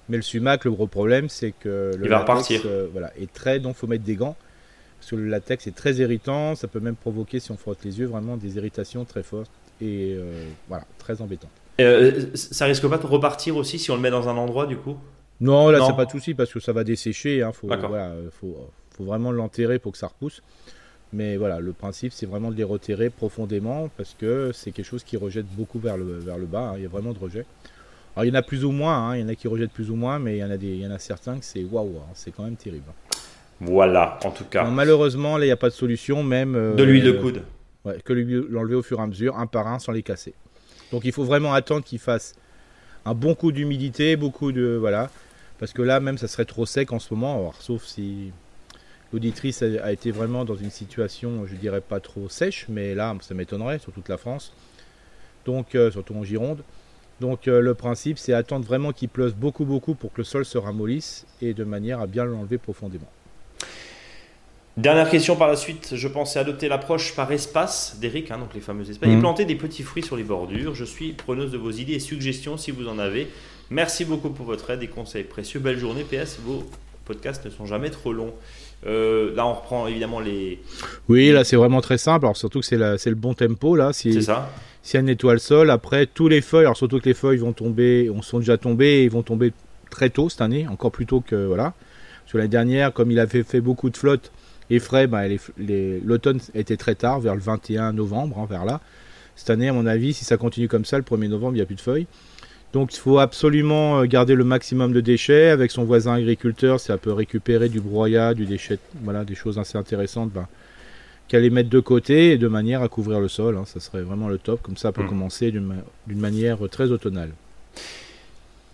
Mais 0.09 0.17
le 0.17 0.23
sumac, 0.23 0.65
le 0.65 0.71
gros 0.71 0.87
problème, 0.87 1.29
c'est 1.29 1.51
que 1.51 1.91
le 1.95 2.05
il 2.05 2.09
va 2.09 2.25
latex 2.25 2.65
euh, 2.65 2.87
voilà, 2.91 3.11
est 3.19 3.31
très. 3.31 3.59
Donc 3.59 3.75
il 3.75 3.79
faut 3.79 3.87
mettre 3.87 4.03
des 4.03 4.15
gants. 4.15 4.35
Parce 4.99 5.11
que 5.11 5.15
le 5.15 5.27
latex 5.27 5.67
est 5.67 5.75
très 5.75 5.95
irritant. 5.95 6.55
Ça 6.55 6.67
peut 6.67 6.79
même 6.79 6.95
provoquer, 6.95 7.39
si 7.39 7.51
on 7.51 7.57
frotte 7.57 7.83
les 7.83 7.99
yeux, 7.99 8.07
vraiment 8.07 8.35
des 8.35 8.57
irritations 8.57 9.05
très 9.05 9.23
fortes. 9.23 9.51
Et 9.81 10.15
euh, 10.17 10.45
voilà, 10.67 10.85
très 10.97 11.21
embêtant. 11.21 11.49
ça 12.33 12.65
risque 12.65 12.87
pas 12.87 12.97
de 12.97 13.05
repartir 13.05 13.55
aussi 13.55 13.79
si 13.79 13.91
on 13.91 13.95
le 13.95 14.01
met 14.01 14.09
dans 14.09 14.27
un 14.27 14.35
endroit, 14.35 14.65
du 14.65 14.77
coup? 14.77 14.97
Non, 15.41 15.69
là, 15.69 15.79
c'est 15.85 15.95
pas 15.95 16.05
de 16.05 16.11
souci 16.11 16.33
parce 16.33 16.51
que 16.51 16.59
ça 16.59 16.73
va 16.73 16.83
dessécher. 16.83 17.43
Hein, 17.43 17.51
faut, 17.53 17.67
voilà, 17.67 18.13
faut, 18.41 18.57
faut 18.97 19.03
vraiment 19.03 19.31
l'enterrer 19.31 19.79
pour 19.79 19.93
que 19.93 19.97
ça 19.97 20.07
repousse. 20.07 20.41
Mais 21.11 21.37
voilà, 21.37 21.59
le 21.59 21.71
principe, 21.71 22.13
c'est 22.13 22.25
vraiment 22.25 22.51
de 22.51 22.55
les 22.55 22.63
retirer 22.63 23.09
profondément 23.09 23.89
parce 23.97 24.15
que 24.19 24.51
c'est 24.53 24.71
quelque 24.71 24.85
chose 24.85 25.03
qui 25.03 25.17
rejette 25.17 25.47
beaucoup 25.47 25.79
vers 25.79 25.97
le, 25.97 26.19
vers 26.19 26.37
le 26.37 26.45
bas. 26.45 26.71
Hein. 26.71 26.73
Il 26.77 26.83
y 26.83 26.85
a 26.85 26.89
vraiment 26.89 27.13
de 27.13 27.19
rejet. 27.19 27.45
Alors, 28.19 28.25
il 28.25 28.33
y 28.33 28.35
en 28.35 28.39
a 28.39 28.41
plus 28.41 28.65
ou 28.65 28.71
moins, 28.71 28.97
hein. 28.97 29.15
il 29.15 29.21
y 29.21 29.23
en 29.23 29.29
a 29.29 29.35
qui 29.35 29.47
rejettent 29.47 29.71
plus 29.71 29.89
ou 29.89 29.95
moins, 29.95 30.19
mais 30.19 30.35
il 30.35 30.39
y 30.39 30.43
en 30.43 30.51
a, 30.51 30.57
des, 30.57 30.67
il 30.67 30.81
y 30.81 30.85
en 30.85 30.91
a 30.91 30.99
certains 30.99 31.39
que 31.39 31.45
c'est 31.45 31.63
waouh, 31.63 31.99
hein. 31.99 32.11
c'est 32.13 32.31
quand 32.31 32.43
même 32.43 32.57
terrible. 32.57 32.91
Voilà, 33.61 34.19
en 34.25 34.31
tout 34.31 34.43
cas. 34.43 34.65
malheureusement, 34.65 35.37
là, 35.37 35.45
il 35.45 35.47
n'y 35.47 35.53
a 35.53 35.57
pas 35.57 35.69
de 35.69 35.73
solution, 35.73 36.21
même. 36.21 36.53
Euh, 36.53 36.75
de 36.75 36.83
l'huile 36.83 37.05
de 37.05 37.13
coude. 37.13 37.43
Ouais, 37.85 37.97
que 38.03 38.11
l'enlever 38.11 38.75
au 38.75 38.81
fur 38.81 38.99
et 38.99 39.03
à 39.03 39.07
mesure, 39.07 39.37
un 39.37 39.47
par 39.47 39.67
un, 39.67 39.79
sans 39.79 39.93
les 39.93 40.03
casser. 40.03 40.33
Donc, 40.91 41.05
il 41.05 41.13
faut 41.13 41.23
vraiment 41.23 41.53
attendre 41.53 41.85
qu'il 41.85 41.99
fasse 41.99 42.35
un 43.05 43.13
bon 43.13 43.35
coup 43.35 43.53
d'humidité, 43.53 44.17
beaucoup 44.17 44.51
de. 44.51 44.75
Voilà. 44.77 45.09
Parce 45.57 45.71
que 45.71 45.81
là, 45.81 46.01
même, 46.01 46.17
ça 46.17 46.27
serait 46.27 46.43
trop 46.43 46.65
sec 46.65 46.91
en 46.91 46.99
ce 46.99 47.13
moment, 47.13 47.53
sauf 47.57 47.85
si 47.85 48.33
L'auditrice 49.11 49.63
a, 49.63 49.91
été 49.91 50.11
vraiment 50.11 50.45
dans 50.45 50.55
une 50.55 50.69
situation, 50.69 51.47
je 51.47 51.55
dirais 51.55 51.81
pas 51.81 51.99
trop 51.99 52.29
sèche, 52.29 52.67
mais 52.69 52.93
là, 52.93 53.15
ça 53.21 53.33
m'étonnerait 53.33 53.79
sur 53.79 53.91
toute 53.91 54.07
la 54.07 54.17
France, 54.17 54.53
donc 55.45 55.73
euh, 55.73 55.89
surtout 55.89 56.13
en 56.13 56.23
Gironde. 56.23 56.61
Donc 57.19 57.47
euh, 57.47 57.61
le 57.61 57.73
principe, 57.73 58.17
c'est 58.17 58.33
attendre 58.33 58.65
vraiment 58.65 58.91
qu'il 58.93 59.09
pleuve 59.09 59.35
beaucoup, 59.35 59.65
beaucoup 59.65 59.95
pour 59.95 60.11
que 60.13 60.19
le 60.19 60.23
sol 60.23 60.45
se 60.45 60.57
ramollisse 60.57 61.25
et 61.41 61.53
de 61.53 61.63
manière 61.63 61.99
à 61.99 62.07
bien 62.07 62.25
l'enlever 62.25 62.57
profondément. 62.57 63.09
Dernière 64.77 65.09
question 65.09 65.35
par 65.35 65.49
la 65.49 65.57
suite, 65.57 65.95
je 65.95 66.07
pensais 66.07 66.39
adopter 66.39 66.69
l'approche 66.69 67.13
par 67.13 67.29
espace 67.33 67.97
d'Eric, 67.99 68.31
hein, 68.31 68.37
donc 68.37 68.53
les 68.53 68.61
fameux 68.61 68.89
espaces, 68.89 69.09
et 69.09 69.13
mhm. 69.13 69.19
planter 69.19 69.43
des 69.43 69.55
petits 69.55 69.83
fruits 69.83 70.03
sur 70.03 70.15
les 70.15 70.23
bordures. 70.23 70.73
Je 70.73 70.85
suis 70.85 71.11
preneuse 71.11 71.51
de 71.51 71.57
vos 71.57 71.71
idées 71.71 71.95
et 71.95 71.99
suggestions 71.99 72.55
si 72.55 72.71
vous 72.71 72.87
en 72.87 72.97
avez. 72.97 73.27
Merci 73.69 74.05
beaucoup 74.05 74.29
pour 74.29 74.45
votre 74.45 74.69
aide 74.69 74.81
et 74.81 74.87
conseils 74.87 75.25
précieux. 75.25 75.59
Belle 75.59 75.77
journée, 75.77 76.05
PS, 76.05 76.39
vos 76.45 76.63
podcasts 77.03 77.43
ne 77.43 77.49
sont 77.49 77.65
jamais 77.65 77.89
trop 77.89 78.13
longs. 78.13 78.33
Euh, 78.85 79.35
là, 79.35 79.45
on 79.45 79.53
reprend 79.53 79.87
évidemment 79.87 80.19
les. 80.19 80.59
Oui, 81.09 81.31
là, 81.31 81.43
c'est 81.43 81.55
vraiment 81.55 81.81
très 81.81 81.97
simple. 81.97 82.25
Alors, 82.25 82.37
surtout 82.37 82.61
que 82.61 82.65
c'est 82.65 82.77
le 82.77 83.15
bon 83.15 83.33
tempo, 83.33 83.75
là. 83.75 83.91
C'est 83.93 84.21
ça. 84.21 84.49
Si 84.81 84.97
un 84.97 85.07
étoile 85.07 85.39
sol, 85.39 85.69
après, 85.69 86.05
tous 86.05 86.29
les 86.29 86.41
feuilles, 86.41 86.61
alors 86.61 86.77
surtout 86.77 86.99
que 86.99 87.05
les 87.05 87.13
feuilles 87.13 87.37
vont 87.37 87.51
tomber, 87.51 88.09
on 88.09 88.21
sont 88.21 88.39
déjà 88.39 88.57
tombées, 88.57 89.01
et 89.01 89.03
ils 89.03 89.11
vont 89.11 89.23
tomber 89.23 89.51
très 89.89 90.09
tôt 90.09 90.29
cette 90.29 90.41
année, 90.41 90.67
encore 90.67 90.91
plus 90.91 91.05
tôt 91.05 91.21
que. 91.21 91.35
Voilà. 91.45 91.73
Sur 92.25 92.37
l'année 92.37 92.49
dernière, 92.49 92.93
comme 92.93 93.11
il 93.11 93.19
avait 93.19 93.43
fait 93.43 93.59
beaucoup 93.59 93.89
de 93.89 93.97
flotte 93.97 94.31
et 94.69 94.79
frais, 94.79 95.07
bah, 95.07 95.23
l'automne 95.57 96.39
était 96.53 96.77
très 96.77 96.95
tard, 96.95 97.19
vers 97.19 97.33
le 97.33 97.41
21 97.41 97.91
novembre, 97.93 98.37
hein, 98.39 98.47
vers 98.49 98.65
là. 98.65 98.81
Cette 99.35 99.49
année, 99.49 99.67
à 99.69 99.73
mon 99.73 99.87
avis, 99.87 100.13
si 100.13 100.25
ça 100.25 100.37
continue 100.37 100.67
comme 100.67 100.85
ça, 100.85 100.97
le 100.97 101.03
1er 101.03 101.27
novembre, 101.27 101.53
il 101.53 101.55
n'y 101.55 101.61
a 101.61 101.65
plus 101.65 101.75
de 101.75 101.81
feuilles. 101.81 102.07
Donc 102.73 102.93
il 102.93 102.99
faut 102.99 103.17
absolument 103.17 103.99
euh, 103.99 104.05
garder 104.05 104.35
le 104.35 104.43
maximum 104.43 104.93
de 104.93 105.01
déchets. 105.01 105.49
Avec 105.49 105.71
son 105.71 105.83
voisin 105.83 106.13
agriculteur, 106.13 106.79
ça 106.79 106.97
peut 106.97 107.13
récupérer 107.13 107.69
du 107.69 107.79
broyat, 107.79 108.33
du 108.33 108.45
déchet, 108.45 108.79
voilà, 109.01 109.25
des 109.25 109.35
choses 109.35 109.57
assez 109.57 109.77
intéressantes 109.77 110.31
ben, 110.31 110.47
qu'à 111.27 111.39
les 111.39 111.49
mettre 111.49 111.69
de 111.69 111.79
côté 111.79 112.31
et 112.31 112.37
de 112.37 112.47
manière 112.47 112.81
à 112.81 112.87
couvrir 112.87 113.19
le 113.19 113.27
sol. 113.27 113.57
Hein. 113.57 113.63
ça 113.65 113.79
serait 113.79 114.01
vraiment 114.01 114.29
le 114.29 114.37
top. 114.37 114.61
Comme 114.61 114.77
ça, 114.77 114.91
peut 114.91 115.03
mmh. 115.03 115.09
commencer 115.09 115.51
d'une 115.51 116.19
manière 116.19 116.57
très 116.69 116.91
automnale. 116.91 117.31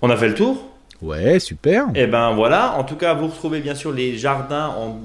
On 0.02 0.10
a 0.10 0.18
fait 0.18 0.28
le 0.28 0.36
tour? 0.36 0.75
Ouais, 1.02 1.40
super. 1.40 1.88
Et 1.90 2.04
eh 2.04 2.08
ben 2.08 2.34
voilà. 2.34 2.78
En 2.78 2.84
tout 2.84 2.96
cas, 2.96 3.14
vous 3.14 3.28
retrouvez 3.28 3.60
bien 3.60 3.76
sûr 3.76 3.92
les 3.92 4.18
jardins, 4.18 4.68
en, 4.68 5.00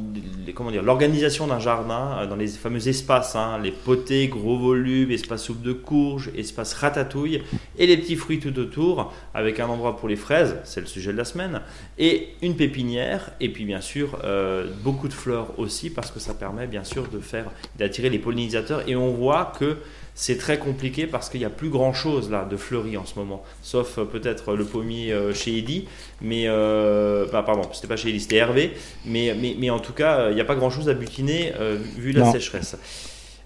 comment 0.55 0.70
dire, 0.70 0.83
l'organisation 0.83 1.46
d'un 1.46 1.59
jardin 1.59 2.18
euh, 2.18 2.26
dans 2.26 2.37
les 2.37 2.46
fameux 2.46 2.87
espaces, 2.88 3.35
hein, 3.35 3.59
les 3.62 3.72
potées, 3.72 4.29
gros 4.29 4.57
volume, 4.57 5.11
espace 5.11 5.42
soupe 5.42 5.62
de 5.62 5.72
courge, 5.72 6.31
espace 6.37 6.74
ratatouille, 6.74 7.42
et 7.79 7.87
les 7.87 7.96
petits 7.96 8.16
fruits 8.16 8.38
tout 8.38 8.57
autour, 8.59 9.12
avec 9.35 9.59
un 9.61 9.66
endroit 9.66 9.96
pour 9.96 10.09
les 10.09 10.16
fraises, 10.16 10.57
c'est 10.64 10.81
le 10.81 10.87
sujet 10.87 11.12
de 11.12 11.18
la 11.18 11.24
semaine, 11.24 11.61
et 11.98 12.29
une 12.42 12.57
pépinière, 12.57 13.33
et 13.40 13.48
puis 13.48 13.64
bien 13.64 13.81
sûr 13.81 14.18
euh, 14.24 14.66
beaucoup 14.83 15.09
de 15.09 15.12
fleurs 15.12 15.59
aussi, 15.59 15.90
parce 15.90 16.11
que 16.11 16.20
ça 16.20 16.35
permet 16.35 16.66
bien 16.66 16.85
sûr 16.85 17.09
de 17.09 17.18
faire 17.18 17.46
d'attirer 17.79 18.11
les 18.11 18.18
pollinisateurs. 18.18 18.88
Et 18.88 18.96
on 18.96 19.11
voit 19.11 19.53
que 19.59 19.79
c'est 20.20 20.37
très 20.37 20.59
compliqué 20.59 21.06
parce 21.06 21.30
qu'il 21.30 21.40
n'y 21.40 21.46
a 21.46 21.50
plus 21.50 21.70
grand 21.70 21.94
chose 21.94 22.30
là 22.30 22.44
de 22.44 22.59
fleuri 22.59 22.98
en 22.98 23.06
ce 23.06 23.18
moment, 23.18 23.42
sauf 23.62 23.96
euh, 23.96 24.04
peut-être 24.04 24.54
le 24.54 24.66
pommier 24.66 25.14
euh, 25.14 25.33
chez 25.33 25.56
Eddy, 25.56 25.88
mais 26.20 26.44
euh, 26.46 27.24
bah, 27.33 27.42
pardon, 27.42 27.62
c'était 27.72 27.88
pas 27.88 27.96
chez 27.96 28.11
Eddy, 28.11 28.20
c'était 28.20 28.37
Hervé, 28.37 28.74
mais, 29.06 29.35
mais, 29.40 29.56
mais, 29.59 29.70
en 29.70 29.78
tout 29.78 29.94
cas, 29.94 30.28
il 30.28 30.35
n'y 30.35 30.40
a 30.42 30.44
pas 30.44 30.56
grand 30.56 30.68
chose 30.68 30.90
à 30.90 30.92
butiner 30.92 31.54
vu 31.96 32.12
la 32.12 32.30
sécheresse. 32.30 32.76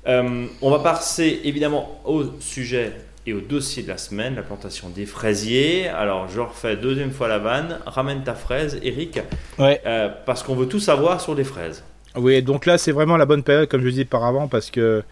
on 0.05 0.71
va 0.71 0.81
passer 0.81 1.43
évidemment 1.45 2.01
au 2.05 2.25
sujet 2.41 2.93
et 3.25 3.33
au 3.33 3.41
dossier 3.41 3.85
de 3.85 3.89
la 3.89 3.97
semaine, 3.97 4.35
la 4.35 4.43
plantation 4.43 4.89
des 4.89 5.07
fraisiers. 5.07 5.87
Alors, 5.87 6.29
je 6.29 6.41
refais 6.41 6.75
deuxième 6.77 7.13
fois 7.13 7.29
la 7.29 7.39
vanne. 7.39 7.79
Ramène 7.87 8.25
ta 8.25 8.35
fraise, 8.35 8.81
Eric. 8.83 9.21
Ouais. 9.61 9.81
parce 10.27 10.43
qu'on 10.43 10.57
veut 10.57 10.67
tout 10.67 10.81
savoir 10.81 11.21
sur 11.21 11.37
les 11.37 11.45
fraises. 11.45 11.85
Oui, 12.17 12.43
donc 12.43 12.67
là, 12.67 12.79
c'est 12.79 12.93
vraiment 12.93 13.17
la 13.17 13.27
bonne 13.27 13.45
période, 13.45 13.69
comme 13.69 13.83
je 13.83 13.91
disais 13.91 14.05
par 14.05 14.25
avant, 14.25 14.49
parce 14.49 14.73
que 14.73 15.05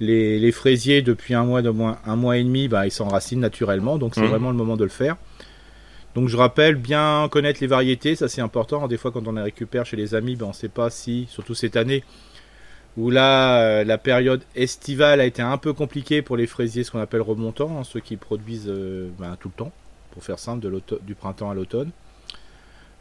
les, 0.00 0.52
fraisiers, 0.52 1.02
depuis 1.02 1.34
un 1.34 1.44
mois, 1.44 1.62
de 1.62 1.70
moins, 1.70 1.98
un 2.04 2.16
mois 2.16 2.36
et 2.36 2.44
demi, 2.44 2.68
bah, 2.68 2.86
ils 2.86 2.90
s'enracinent 2.90 3.40
naturellement, 3.40 3.98
donc 3.98 4.14
c'est 4.14 4.22
mmh. 4.22 4.26
vraiment 4.26 4.50
le 4.50 4.56
moment 4.56 4.76
de 4.76 4.84
le 4.84 4.90
faire. 4.90 5.16
Donc 6.14 6.28
je 6.28 6.36
rappelle, 6.36 6.76
bien 6.76 7.28
connaître 7.30 7.60
les 7.60 7.66
variétés, 7.66 8.14
ça 8.14 8.28
c'est 8.28 8.40
important. 8.40 8.86
Des 8.86 8.96
fois 8.96 9.10
quand 9.10 9.26
on 9.26 9.32
les 9.32 9.42
récupère 9.42 9.84
chez 9.84 9.96
les 9.96 10.14
amis, 10.14 10.36
ben, 10.36 10.46
on 10.46 10.50
ne 10.50 10.54
sait 10.54 10.68
pas 10.68 10.90
si, 10.90 11.26
surtout 11.28 11.54
cette 11.54 11.76
année, 11.76 12.04
où 12.96 13.10
là 13.10 13.60
euh, 13.60 13.84
la 13.84 13.98
période 13.98 14.42
estivale 14.54 15.20
a 15.20 15.24
été 15.24 15.42
un 15.42 15.58
peu 15.58 15.72
compliquée 15.72 16.22
pour 16.22 16.36
les 16.36 16.46
fraisiers, 16.46 16.84
ce 16.84 16.92
qu'on 16.92 17.00
appelle 17.00 17.22
remontants, 17.22 17.78
hein, 17.80 17.84
ceux 17.84 18.00
qui 18.00 18.16
produisent 18.16 18.68
euh, 18.68 19.08
ben, 19.18 19.36
tout 19.40 19.48
le 19.48 19.64
temps, 19.64 19.72
pour 20.12 20.22
faire 20.22 20.38
simple, 20.38 20.60
de 20.60 20.82
du 21.02 21.14
printemps 21.16 21.50
à 21.50 21.54
l'automne. 21.54 21.90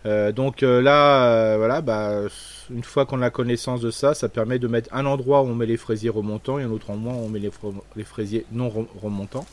Euh, 0.06 0.32
donc 0.32 0.64
euh, 0.64 0.82
là, 0.82 1.26
euh, 1.26 1.58
voilà, 1.58 1.82
bah, 1.82 2.24
une 2.70 2.84
fois 2.84 3.06
qu'on 3.06 3.22
a 3.22 3.30
connaissance 3.30 3.82
de 3.82 3.92
ça, 3.92 4.14
ça 4.14 4.30
permet 4.30 4.60
de 4.60 4.68
mettre 4.68 4.94
un 4.94 5.06
endroit 5.06 5.42
où 5.42 5.48
on 5.48 5.56
met 5.56 5.66
les 5.66 5.78
fraisiers 5.78 6.10
remontants 6.10 6.60
et 6.60 6.64
un 6.64 6.72
autre 6.72 6.90
endroit 6.90 7.14
où 7.14 7.26
on 7.26 7.30
met 7.30 7.40
les, 7.40 8.04
fraisiers 8.04 8.46
non 8.52 8.72
remontants. 9.02 9.46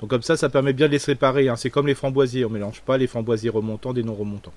Donc 0.00 0.10
comme 0.10 0.22
ça, 0.22 0.36
ça 0.36 0.48
permet 0.48 0.72
bien 0.72 0.88
de 0.88 0.92
les 0.92 0.98
séparer. 0.98 1.48
Hein. 1.48 1.56
C'est 1.56 1.70
comme 1.70 1.86
les 1.86 1.94
framboisiers, 1.94 2.44
on 2.44 2.50
mélange 2.50 2.80
pas 2.80 2.98
les 2.98 3.06
framboisiers 3.06 3.50
remontants 3.50 3.92
des 3.92 4.02
non 4.02 4.14
remontants. 4.14 4.52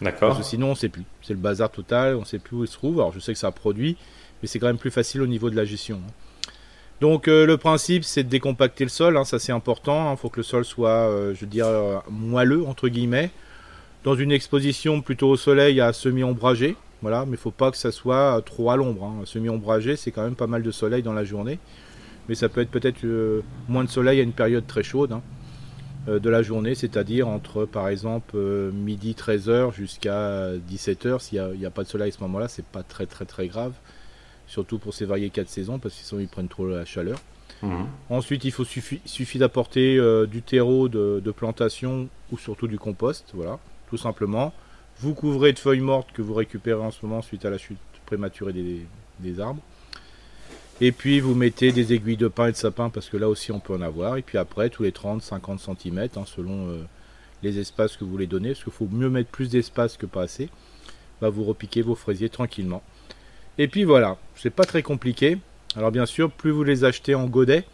D'accord. 0.00 0.30
Parce 0.30 0.40
que 0.40 0.46
sinon, 0.46 0.72
on 0.72 0.74
sait 0.74 0.88
plus. 0.88 1.04
C'est 1.22 1.34
le 1.34 1.40
bazar 1.40 1.70
total, 1.70 2.16
on 2.16 2.24
sait 2.24 2.38
plus 2.38 2.56
où 2.56 2.64
ils 2.64 2.68
se 2.68 2.74
trouvent. 2.74 2.98
Alors 2.98 3.12
je 3.12 3.20
sais 3.20 3.32
que 3.32 3.38
ça 3.38 3.52
produit, 3.52 3.96
mais 4.42 4.48
c'est 4.48 4.58
quand 4.58 4.66
même 4.66 4.78
plus 4.78 4.90
facile 4.90 5.22
au 5.22 5.26
niveau 5.28 5.50
de 5.50 5.56
la 5.56 5.64
gestion. 5.64 6.00
Hein. 6.04 6.12
Donc 7.00 7.28
le 7.28 7.56
principe, 7.56 8.02
c'est 8.02 8.24
de 8.24 8.28
décompacter 8.28 8.82
le 8.82 8.90
sol. 8.90 9.16
Hein. 9.16 9.24
Ça 9.24 9.38
c'est 9.38 9.52
important. 9.52 10.12
Il 10.12 10.16
faut 10.16 10.30
que 10.30 10.38
le 10.38 10.42
sol 10.42 10.64
soit, 10.64 11.08
je 11.32 11.40
veux 11.40 11.46
dire, 11.46 11.68
moelleux 12.10 12.64
entre 12.66 12.88
guillemets 12.88 13.30
dans 14.04 14.14
une 14.14 14.32
exposition 14.32 15.00
plutôt 15.00 15.28
au 15.28 15.36
soleil 15.36 15.80
à 15.80 15.92
semi-ombragé. 15.92 16.76
Voilà, 17.02 17.24
mais 17.26 17.32
il 17.32 17.38
faut 17.38 17.52
pas 17.52 17.70
que 17.70 17.76
ça 17.76 17.92
soit 17.92 18.42
trop 18.44 18.70
à 18.70 18.76
l'ombre. 18.76 19.04
Hein. 19.04 19.22
Semi-ombragé, 19.24 19.96
c'est 19.96 20.10
quand 20.10 20.24
même 20.24 20.34
pas 20.34 20.46
mal 20.46 20.62
de 20.62 20.70
soleil 20.70 21.02
dans 21.02 21.12
la 21.12 21.24
journée. 21.24 21.58
Mais 22.28 22.34
ça 22.34 22.48
peut 22.48 22.60
être 22.60 22.70
peut-être 22.70 23.04
euh, 23.04 23.42
moins 23.68 23.84
de 23.84 23.88
soleil 23.88 24.20
à 24.20 24.22
une 24.22 24.32
période 24.32 24.66
très 24.66 24.82
chaude. 24.82 25.12
Hein. 25.12 25.22
de 26.06 26.30
la 26.30 26.42
journée, 26.42 26.74
c'est-à-dire 26.74 27.28
entre 27.28 27.66
par 27.66 27.88
exemple 27.88 28.36
midi 28.72 29.14
13h 29.18 29.74
jusqu'à 29.74 30.52
17h. 30.70 31.20
S'il 31.20 31.42
n'y 31.58 31.66
a, 31.66 31.70
pas 31.70 31.84
de 31.84 31.88
soleil 31.88 32.08
à 32.08 32.12
ce 32.12 32.20
moment-là, 32.22 32.48
c'est 32.48 32.64
pas 32.64 32.82
très 32.82 33.06
très 33.06 33.26
très 33.26 33.46
grave. 33.46 33.72
Surtout 34.46 34.78
pour 34.78 34.94
ces 34.94 35.04
variés 35.04 35.28
4 35.28 35.48
saisons, 35.48 35.78
parce 35.78 35.94
qu'ils 35.94 36.20
ils 36.20 36.28
prennent 36.28 36.48
trop 36.48 36.66
la 36.66 36.86
chaleur. 36.86 37.18
Mhm. 37.62 37.86
Ensuite, 38.08 38.44
il 38.44 38.52
faut 38.52 38.64
suffit 38.64 39.38
d'apporter 39.38 40.00
du 40.26 40.42
terreau 40.42 40.88
de, 40.88 41.20
de, 41.22 41.30
plantation 41.30 42.08
ou 42.32 42.38
surtout 42.38 42.68
du 42.68 42.78
compost, 42.78 43.30
voilà, 43.34 43.58
tout 43.88 43.96
simplement. 43.96 44.52
Vous 45.00 45.14
couvrez 45.14 45.52
de 45.52 45.58
feuilles 45.58 45.80
mortes 45.80 46.08
que 46.12 46.22
vous 46.22 46.34
récupérez 46.34 46.80
en 46.80 46.90
ce 46.90 47.04
moment 47.04 47.22
suite 47.22 47.44
à 47.44 47.50
la 47.50 47.58
chute 47.58 47.78
prématurée 48.06 48.52
des, 48.52 49.40
arbres. 49.40 49.62
Et 50.80 50.92
puis 50.92 51.20
vous 51.20 51.34
mettez 51.34 51.72
des 51.72 51.92
aiguilles 51.92 52.16
de 52.16 52.28
pin 52.28 52.48
et 52.48 52.52
de 52.52 52.56
sapin 52.56 52.88
parce 52.88 53.08
que 53.08 53.16
là 53.16 53.28
aussi 53.28 53.52
on 53.52 53.60
peut 53.60 53.74
en 53.74 53.80
avoir. 53.80 54.16
Et 54.16 54.22
puis 54.22 54.38
après, 54.38 54.70
tous 54.70 54.82
les 54.82 54.90
30-50 54.90 55.58
cm, 55.58 56.08
hein, 56.16 56.24
selon 56.26 56.68
euh, 56.68 56.84
les 57.42 57.58
espaces 57.58 57.96
que 57.96 58.04
vous 58.04 58.10
voulez 58.10 58.26
donner, 58.26 58.50
parce 58.50 58.64
qu'il 58.64 58.72
faut 58.72 58.88
mieux 58.90 59.10
mettre 59.10 59.30
plus 59.30 59.50
d'espace 59.50 59.96
que 59.96 60.06
pas 60.06 60.22
assez, 60.22 60.48
bah, 61.20 61.30
vous 61.30 61.44
repiquez 61.44 61.82
vos 61.82 61.94
fraisiers 61.94 62.28
tranquillement. 62.28 62.82
Et 63.58 63.68
puis 63.68 63.84
voilà, 63.84 64.18
c'est 64.36 64.50
pas 64.50 64.64
très 64.64 64.82
compliqué. 64.82 65.38
Alors 65.76 65.90
bien 65.90 66.06
sûr, 66.06 66.30
plus 66.30 66.50
vous 66.50 66.64
les 66.64 66.84
achetez 66.84 67.14
en 67.14 67.26
godet, 67.26 67.64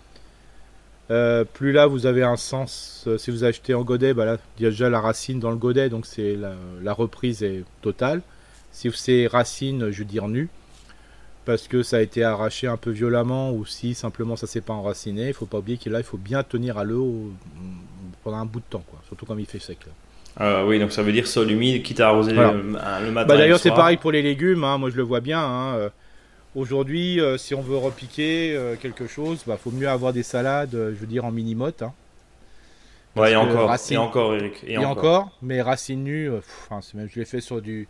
euh, 1.11 1.45
plus 1.45 1.73
là 1.73 1.87
vous 1.87 2.07
avez 2.07 2.23
un 2.23 2.37
sens. 2.37 3.05
Euh, 3.07 3.19
si 3.19 3.31
vous 3.31 3.45
achetez 3.45 3.75
en 3.75 3.83
godet, 3.83 4.15
bah 4.15 4.25
là, 4.25 4.39
il 4.59 4.65
y 4.65 4.67
a 4.67 4.71
déjà 4.71 4.89
la 4.89 5.01
racine 5.01 5.39
dans 5.39 5.51
le 5.51 5.57
godet, 5.57 5.89
donc 5.89 6.07
c'est 6.07 6.37
la, 6.83 6.93
reprise 6.93 7.43
est 7.43 7.65
totale. 7.83 8.23
Si 8.73 8.91
c'est 8.95 9.27
racine, 9.27 9.91
je 9.91 9.99
veux 10.01 10.05
dire 10.05 10.29
nu, 10.29 10.49
parce 11.45 11.69
que 11.69 11.83
ça 11.83 11.99
a 11.99 12.01
été 12.01 12.25
arraché 12.25 12.67
un 12.67 12.77
peu 12.77 12.91
violemment, 12.91 13.53
ou 13.53 13.67
si 13.67 13.95
simplement 13.95 14.37
ça 14.37 14.47
s'est 14.47 14.63
pas 14.63 14.73
enraciné, 14.73 15.29
il 15.29 15.35
faut 15.35 15.47
pas 15.47 15.59
oublier 15.59 15.79
que 15.79 15.91
là 15.91 16.01
il 16.01 16.05
faut 16.05 16.17
bien 16.17 16.43
tenir 16.43 16.79
à 16.79 16.85
l'eau 16.85 17.33
pendant 18.25 18.39
un 18.39 18.47
bout 18.47 18.61
de 18.61 18.65
temps, 18.69 18.85
quoi. 18.89 19.01
surtout 19.07 19.27
comme 19.27 19.41
il 19.41 19.47
fait 19.47 19.59
sec. 19.59 19.79
Euh, 20.41 20.67
oui, 20.67 20.81
donc 20.81 20.91
ça 20.91 21.03
veut 21.03 21.13
dire 21.13 21.29
sol 21.29 21.51
humide, 21.51 21.83
quitte 21.83 22.01
à 22.01 22.09
arroser 22.09 22.33
le, 22.33 22.63
matin. 22.63 23.13
Bah, 23.13 23.37
D'ailleurs, 23.37 23.61
c'est 23.61 23.71
pareil 23.71 23.99
pour 23.99 24.11
les 24.11 24.23
légumes. 24.23 24.65
Hein. 24.65 24.79
moi, 24.79 24.91
je 24.91 24.97
le 24.97 25.05
vois 25.05 25.21
bien. 25.21 25.41
Hein. 25.41 25.91
Aujourd'hui, 26.55 27.21
euh, 27.21 27.37
si 27.37 27.53
on 27.55 27.63
veut 27.63 27.77
repiquer 27.77 28.55
euh, 28.55 28.77
quelque 28.77 29.09
chose, 29.09 29.43
il 29.45 29.49
bah, 29.49 29.57
faut 29.57 29.73
mieux 29.73 29.89
avoir 29.89 30.13
des 30.13 30.23
salades, 30.23 30.75
euh, 30.75 30.91
je 30.95 31.01
veux 31.01 31.07
dire, 31.07 31.25
en 31.25 31.33
mini-motte. 31.33 31.83
Hein. 31.83 31.93
Ouais, 33.17 33.33
et 33.33 33.37
encore, 33.37 33.75
et 33.91 33.97
encore, 33.97 34.35
Eric. 34.35 34.65
Et, 34.67 34.79
encore. 34.79 35.37
mais 35.43 35.63
racines 35.63 36.03
nues, 36.03 36.31
même, 36.95 37.09
je 37.09 37.19
l'ai 37.19 37.25
fait 37.25 37.41
sur 37.41 37.61
du. 37.61 37.89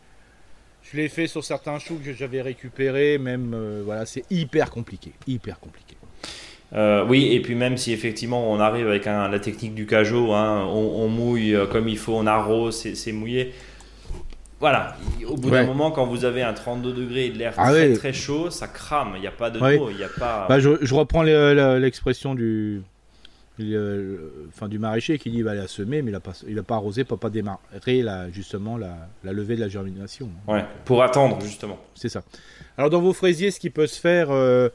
Je 0.82 0.98
l'ai 0.98 1.08
fait 1.08 1.26
sur 1.26 1.42
certains 1.42 1.78
choux 1.78 1.98
que 2.02 2.12
j'avais 2.12 2.42
récupérés, 2.42 3.16
même, 3.16 3.82
voilà, 3.86 4.04
c'est 4.04 4.24
hyper 4.30 4.70
compliqué, 4.70 5.12
hyper 5.26 5.58
compliqué. 5.60 5.96
oui, 7.08 7.32
et 7.32 7.40
puis 7.40 7.54
même 7.54 7.78
si 7.78 7.94
effectivement 7.94 8.52
on 8.52 8.60
arrive 8.60 8.86
avec 8.86 9.06
la 9.06 9.38
technique 9.40 9.74
du 9.74 9.86
cajot, 9.86 10.34
hein, 10.34 10.66
on, 10.66 11.08
mouille 11.08 11.56
comme 11.72 11.88
il 11.88 11.96
faut, 11.96 12.12
on 12.12 12.26
arrose, 12.26 12.76
c'est 12.94 13.12
mouillé 13.12 13.54
voilà, 14.60 14.96
au 15.26 15.36
bout 15.36 15.50
d'un 15.50 15.66
moment, 15.66 15.90
quand 15.90 16.06
vous 16.06 16.24
avez 16.24 16.42
un 16.42 16.52
32 16.52 16.92
degrés 16.92 17.26
et 17.26 17.30
de 17.30 17.38
l'air 17.38 17.54
ah 17.56 17.70
très, 17.70 17.92
très 17.94 18.12
chaud, 18.12 18.50
ça 18.50 18.66
crame. 18.66 19.12
Il 19.16 19.20
n'y 19.20 19.26
a 19.26 19.32
pas 19.32 19.50
de 19.50 19.58
il 19.90 19.98
y 19.98 20.04
a 20.04 20.08
pas. 20.08 20.46
Bah, 20.48 20.58
je, 20.58 20.94
reprends 20.94 21.22
l'expression 21.22 22.34
du, 22.34 22.82
enfin, 24.48 24.68
du 24.68 24.78
maraîcher 24.78 25.18
qui 25.18 25.30
dit 25.30 25.42
va 25.42 25.66
semer, 25.66 26.02
mais 26.02 26.10
il 26.10 26.14
n'a 26.14 26.20
pas, 26.20 26.32
il 26.48 26.58
a 26.58 26.62
pas 26.62 26.76
arrosé 26.76 27.04
pour 27.04 27.18
pas 27.18 27.30
démarrer 27.30 28.02
la, 28.02 28.30
justement 28.30 28.76
la, 28.76 29.08
levée 29.24 29.56
de 29.56 29.60
la 29.60 29.68
germination. 29.68 30.28
Ouais, 30.48 30.64
pour 30.84 31.02
attendre 31.02 31.40
justement. 31.40 31.78
C'est 31.94 32.08
ça. 32.08 32.22
Alors 32.78 32.90
dans 32.90 33.00
vos 33.00 33.12
fraisiers, 33.12 33.50
ce 33.50 33.60
qui 33.60 33.70
peut 33.70 33.86
se 33.86 34.00
faire, 34.00 34.30
euh, 34.30 34.68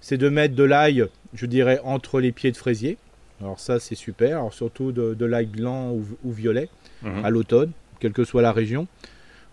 c'est 0.00 0.18
de 0.18 0.28
mettre 0.28 0.54
de 0.54 0.64
l'ail, 0.64 1.06
je 1.34 1.46
dirais, 1.46 1.80
entre 1.84 2.20
les 2.20 2.32
pieds 2.32 2.52
de 2.52 2.56
fraisier. 2.56 2.98
Alors 3.40 3.60
ça, 3.60 3.78
c'est 3.80 3.94
super. 3.94 4.38
Alors 4.38 4.54
surtout 4.54 4.92
de, 4.92 5.24
l'ail 5.24 5.46
blanc 5.46 5.92
ou, 5.92 6.32
violet 6.32 6.68
mhm. 7.02 7.24
à 7.24 7.30
l'automne, 7.30 7.72
quelle 8.00 8.12
que 8.12 8.24
soit 8.24 8.42
la 8.42 8.52
région. 8.52 8.86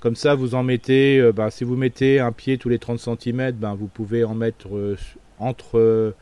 Comme 0.03 0.17
ça, 0.17 0.35
vous 0.35 0.53
en 0.53 0.63
mettez, 0.63 1.17
euh, 1.17 1.31
ben, 1.31 1.49
si 1.49 1.63
vous 1.63 1.77
mettez 1.77 2.19
un 2.19 2.33
pied 2.33 2.57
tous 2.57 2.67
les 2.67 2.77
30 2.77 2.99
cm, 2.99 3.53
ben, 3.53 3.73
vous 3.73 3.87
pouvez 3.87 4.25
en 4.25 4.35
mettre 4.35 4.75
euh, 4.75 4.97
entre, 5.39 5.79
euh, 5.79 6.13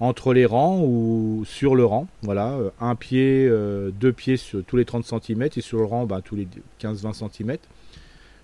entre 0.00 0.34
les 0.34 0.46
rangs 0.46 0.82
ou 0.82 1.44
sur 1.46 1.76
le 1.76 1.84
rang. 1.84 2.08
Voilà, 2.22 2.58
un 2.80 2.96
pied, 2.96 3.48
deux 3.48 4.12
pieds 4.12 4.36
sur, 4.36 4.64
tous 4.64 4.76
les 4.76 4.84
30 4.84 5.04
cm 5.04 5.48
et 5.54 5.60
sur 5.60 5.78
le 5.78 5.84
rang 5.84 6.06
ben, 6.06 6.22
tous 6.22 6.34
les 6.34 6.48
15-20 6.82 7.30
cm. 7.30 7.56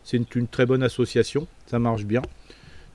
C'est 0.05 0.37
une, 0.37 0.46
très 0.46 0.66
bonne 0.66 0.85
association, 0.85 1.49
ça 1.66 1.81
marche 1.81 2.05
bien. 2.05 2.22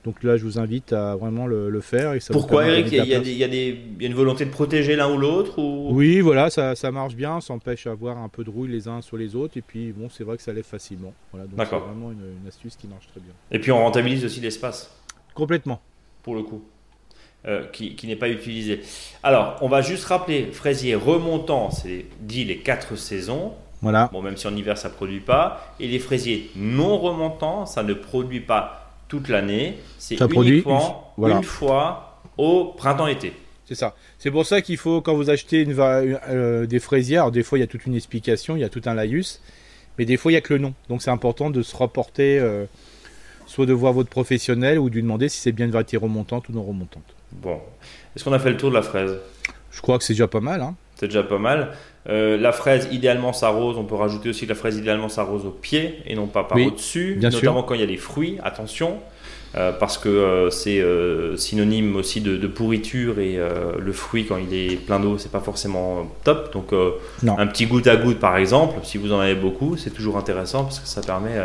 Donc 0.04 0.24
là, 0.24 0.36
je 0.36 0.44
vous 0.44 0.58
invite 0.58 0.92
à 0.92 1.14
vraiment 1.14 1.46
le, 1.46 1.80
faire. 1.80 2.14
Et 2.14 2.18
Pourquoi, 2.30 2.66
Eric? 2.66 2.88
Il 2.90 2.94
y, 2.96 3.14
a, 3.14 3.18
il, 3.18 3.36
y 3.36 4.04
a 4.04 4.06
une 4.06 4.14
volonté 4.14 4.44
de 4.44 4.50
protéger 4.50 4.96
l'un 4.96 5.12
ou 5.12 5.16
l'autre 5.16 5.60
ou... 5.60 5.90
Oui, 5.92 6.20
voilà, 6.20 6.50
ça, 6.50 6.74
ça 6.74 6.90
marche 6.90 7.14
bien. 7.14 7.40
Ça 7.40 7.52
empêche 7.52 7.84
d'avoir 7.84 8.18
un 8.18 8.28
peu 8.28 8.42
de 8.42 8.50
rouille 8.50 8.70
les 8.70 8.88
uns 8.88 9.00
sur 9.00 9.16
les 9.16 9.36
autres. 9.36 9.56
Et 9.56 9.62
puis, 9.62 9.92
bon, 9.92 10.08
c'est 10.10 10.24
vrai 10.24 10.36
que 10.36 10.42
ça 10.42 10.52
lève 10.52 10.64
facilement. 10.64 11.14
Voilà, 11.30 11.46
donc 11.46 11.58
c'est 11.58 11.76
vraiment 11.76 12.10
une, 12.10 12.48
astuce 12.48 12.76
qui 12.76 12.88
marche 12.88 13.06
très 13.08 13.20
bien. 13.20 13.32
Et 13.52 13.60
puis, 13.60 13.70
on 13.70 13.78
rentabilise 13.78 14.24
aussi 14.24 14.40
l'espace. 14.40 14.92
Complètement. 15.34 15.80
Pour 16.24 16.34
le 16.34 16.42
coup. 16.42 16.62
Euh, 17.44 17.66
qui, 17.72 17.96
qui 17.96 18.06
n'est 18.06 18.16
pas 18.16 18.28
utilisé. 18.28 18.82
Alors, 19.24 19.56
on 19.62 19.68
va 19.68 19.82
juste 19.82 20.04
rappeler, 20.04 20.46
fraisier 20.52 20.94
remontant, 20.94 21.70
c'est 21.70 22.06
dit 22.20 22.44
les 22.44 22.58
quatre 22.58 22.94
saisons. 22.94 23.54
Voilà. 23.80 24.08
Bon, 24.12 24.22
même 24.22 24.36
si 24.36 24.46
en 24.46 24.54
hiver 24.54 24.78
ça 24.78 24.88
ne 24.88 24.94
produit 24.94 25.20
pas. 25.20 25.74
Et 25.80 25.88
les 25.88 25.98
fraisiers 25.98 26.50
non 26.54 26.98
remontants, 26.98 27.66
ça 27.66 27.82
ne 27.82 27.94
produit 27.94 28.40
pas 28.40 28.81
toute 29.12 29.28
l'année. 29.28 29.76
C'est 29.98 30.18
uniquement 30.18 31.12
une 31.18 31.42
fois 31.42 32.22
au 32.38 32.72
printemps-été. 32.78 33.34
C'est 33.66 33.74
ça. 33.74 33.94
C'est 34.18 34.30
pour 34.30 34.46
ça 34.46 34.62
qu'il 34.62 34.78
faut, 34.78 35.02
quand 35.02 35.14
vous 35.14 35.28
achetez 35.28 35.60
une, 35.60 35.78
euh, 35.78 36.64
des 36.64 36.80
fraisières, 36.80 37.30
des 37.30 37.42
fois 37.42 37.58
il 37.58 37.60
y 37.60 37.64
a 37.64 37.66
toute 37.66 37.84
une 37.84 37.94
explication, 37.94 38.56
il 38.56 38.60
y 38.60 38.64
a 38.64 38.70
tout 38.70 38.80
un 38.86 38.94
laïus, 38.94 39.42
mais 39.98 40.06
des 40.06 40.16
fois 40.16 40.32
il 40.32 40.34
n'y 40.34 40.38
a 40.38 40.40
que 40.40 40.54
le 40.54 40.60
nom. 40.60 40.72
Donc 40.88 41.02
c'est 41.02 41.10
important 41.10 41.50
de 41.50 41.60
se 41.60 41.76
reporter, 41.76 42.38
euh, 42.38 42.64
soit 43.44 43.66
de 43.66 43.74
voir 43.74 43.92
votre 43.92 44.08
professionnel 44.08 44.78
ou 44.78 44.88
de 44.88 44.94
lui 44.94 45.02
demander 45.02 45.28
si 45.28 45.40
c'est 45.40 45.52
bien 45.52 45.66
une 45.66 45.72
variété 45.72 45.98
remontante 45.98 46.48
ou 46.48 46.52
non 46.52 46.62
remontante. 46.62 47.04
Bon. 47.32 47.60
Est-ce 48.16 48.24
qu'on 48.24 48.32
a 48.32 48.38
fait 48.38 48.50
le 48.50 48.56
tour 48.56 48.70
de 48.70 48.76
la 48.76 48.82
fraise? 48.82 49.18
Je 49.72 49.82
crois 49.82 49.98
que 49.98 50.04
c'est 50.04 50.14
déjà 50.14 50.26
pas 50.26 50.40
mal. 50.40 50.62
Hein. 50.62 50.74
C'est 51.02 51.08
déjà 51.08 51.24
pas 51.24 51.38
mal. 51.38 51.70
Euh, 52.08 52.38
la 52.38 52.52
fraise, 52.52 52.88
idéalement, 52.92 53.32
s'arrose. 53.32 53.76
On 53.76 53.82
peut 53.82 53.96
rajouter 53.96 54.28
aussi 54.28 54.44
que 54.44 54.50
la 54.50 54.54
fraise, 54.54 54.78
idéalement, 54.78 55.08
s'arrose 55.08 55.44
au 55.44 55.50
pied 55.50 55.96
et 56.06 56.14
non 56.14 56.28
pas 56.28 56.44
par 56.44 56.56
au-dessus. 56.56 57.18
Notamment 57.20 57.64
quand 57.64 57.74
il 57.74 57.80
y 57.80 57.82
a 57.82 57.88
des 57.88 57.96
fruits. 57.96 58.38
Attention. 58.44 59.00
Euh, 59.56 59.72
parce 59.72 59.98
que 59.98 60.08
euh, 60.08 60.48
c'est 60.50 60.80
synonyme 61.36 61.96
aussi 61.96 62.20
de, 62.20 62.46
pourriture 62.46 63.18
et 63.18 63.36
le 63.36 63.92
fruit 63.92 64.26
quand 64.26 64.36
il 64.36 64.54
est 64.54 64.76
plein 64.76 64.98
d'eau 64.98 65.18
c'est 65.18 65.30
pas 65.30 65.40
forcément 65.40 66.10
top 66.24 66.54
donc 66.54 66.72
un 66.72 67.46
petit 67.46 67.66
goutte 67.66 67.86
à 67.86 67.96
goutte 67.96 68.18
par 68.18 68.38
exemple 68.38 68.76
si 68.82 68.96
vous 68.96 69.12
en 69.12 69.20
avez 69.20 69.34
beaucoup 69.34 69.76
c'est 69.76 69.90
toujours 69.90 70.16
intéressant 70.16 70.64
parce 70.64 70.80
que 70.80 70.88
ça 70.88 71.02
permet 71.02 71.36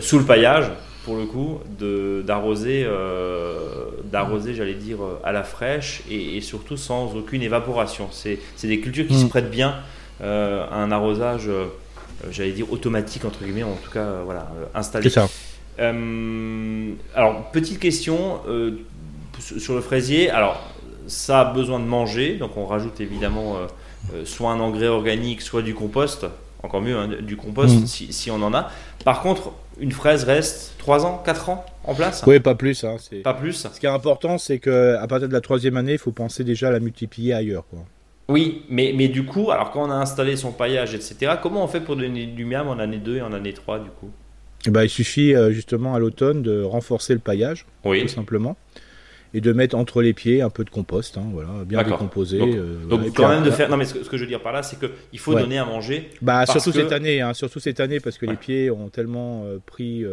sous 0.00 0.18
le 0.18 0.24
paillage 0.24 0.70
pour 1.06 1.16
le 1.16 1.24
coup 1.24 1.60
d'arroser 2.26 2.86
d'arroser 4.04 4.54
j'allais 4.54 4.74
dire 4.74 4.98
à 5.24 5.32
la 5.32 5.42
fraîche 5.42 6.02
et, 6.10 6.42
surtout 6.42 6.76
sans 6.76 7.16
aucune 7.16 7.42
évaporation 7.42 8.08
c'est 8.12 8.38
des 8.64 8.80
cultures 8.80 9.06
qui 9.06 9.18
se 9.18 9.24
mm. 9.24 9.28
prêtent 9.28 9.50
bien 9.50 9.76
à 10.20 10.74
un 10.74 10.90
arrosage 10.90 11.48
j'allais 12.30 12.52
dire 12.52 12.70
automatique 12.70 13.24
entre 13.24 13.42
guillemets 13.44 13.62
en 13.62 13.76
tout 13.76 13.90
cas 13.90 14.22
voilà 14.24 14.50
installé 14.74 15.08
ça 15.08 15.28
euh, 15.78 16.92
alors, 17.14 17.50
petite 17.50 17.78
question 17.78 18.40
euh, 18.48 18.78
sur 19.38 19.74
le 19.74 19.80
fraisier. 19.80 20.30
Alors, 20.30 20.60
ça 21.06 21.40
a 21.40 21.44
besoin 21.44 21.78
de 21.78 21.84
manger, 21.84 22.36
donc 22.36 22.56
on 22.56 22.66
rajoute 22.66 23.00
évidemment 23.00 23.56
euh, 23.56 24.24
soit 24.24 24.50
un 24.50 24.60
engrais 24.60 24.88
organique, 24.88 25.42
soit 25.42 25.62
du 25.62 25.74
compost. 25.74 26.26
Encore 26.62 26.80
mieux, 26.80 26.96
hein, 26.96 27.08
du 27.20 27.36
compost 27.36 27.82
mm. 27.82 27.86
si, 27.86 28.30
on 28.30 28.42
en 28.42 28.54
a. 28.54 28.70
Par 29.04 29.20
contre, 29.20 29.52
une 29.78 29.92
fraise 29.92 30.24
reste 30.24 30.74
3 30.78 31.04
ans, 31.04 31.22
4 31.24 31.48
ans 31.48 31.66
en 31.84 31.94
place 31.94 32.24
Oui, 32.26 32.40
pas 32.40 32.54
plus. 32.54 32.84
Hein, 32.84 32.96
pas 33.22 33.34
plus. 33.34 33.68
Ce 33.72 33.80
qui 33.80 33.86
est 33.86 33.90
important, 33.90 34.38
c'est 34.38 34.58
qu'à 34.58 35.06
partir 35.08 35.28
de 35.28 35.32
la 35.32 35.40
troisième 35.40 35.76
année, 35.76 35.92
il 35.92 35.98
faut 35.98 36.12
penser 36.12 36.44
déjà 36.44 36.68
à 36.68 36.70
la 36.70 36.80
multiplier 36.80 37.34
ailleurs. 37.34 37.66
Quoi. 37.68 37.80
Oui, 38.28 38.62
mais, 38.68 38.92
mais 38.96 39.08
du 39.08 39.24
coup, 39.24 39.50
alors 39.50 39.70
quand 39.70 39.86
on 39.86 39.90
a 39.90 39.94
installé 39.94 40.36
son 40.36 40.50
paillage, 40.50 40.94
etc., 40.94 41.34
comment 41.40 41.62
on 41.62 41.68
fait 41.68 41.80
pour 41.80 41.96
donner 41.96 42.26
du 42.26 42.44
miam 42.44 42.66
en 42.68 42.78
année 42.78 42.98
2 42.98 43.16
et 43.16 43.22
en 43.22 43.32
année 43.32 43.52
3 43.52 43.78
du 43.80 43.90
coup? 43.90 44.10
Eh 44.66 44.70
ben, 44.70 44.82
il 44.82 44.90
suffit 44.90 45.34
euh, 45.34 45.52
justement 45.52 45.94
à 45.94 46.00
l'automne 46.00 46.42
de 46.42 46.62
renforcer 46.62 47.12
le 47.12 47.20
paillage, 47.20 47.66
tout 47.84 48.08
simplement, 48.08 48.56
et 49.34 49.40
de 49.40 49.52
mettre 49.52 49.76
entre 49.76 50.02
les 50.02 50.12
pieds 50.12 50.40
un 50.40 50.50
peu 50.50 50.64
de 50.64 50.70
compost, 50.70 51.18
hein, 51.18 51.26
voilà, 51.32 51.50
bien 51.64 51.82
décomposé. 51.82 52.38
Donc, 52.38 52.54
euh, 52.54 53.10
quand 53.14 53.28
même 53.28 53.42
de 53.42 53.50
faire. 53.50 53.68
Non, 53.68 53.76
mais 53.76 53.84
ce 53.84 53.94
que, 53.94 54.16
je 54.16 54.22
veux 54.22 54.28
dire 54.28 54.40
par 54.40 54.52
là, 54.52 54.62
c'est 54.62 54.78
qu'il 54.78 55.18
faut 55.18 55.34
donner 55.34 55.58
à 55.58 55.64
manger. 55.64 56.10
Bah, 56.22 56.46
surtout 56.46 56.72
cette 56.72 56.92
année, 56.92 57.20
hein, 57.20 57.34
surtout 57.34 57.60
cette 57.60 57.80
année, 57.80 58.00
parce 58.00 58.18
que 58.18 58.26
les 58.26 58.36
pieds 58.36 58.70
ont 58.70 58.88
tellement 58.88 59.44
euh, 59.44 59.58
pris. 59.64 60.04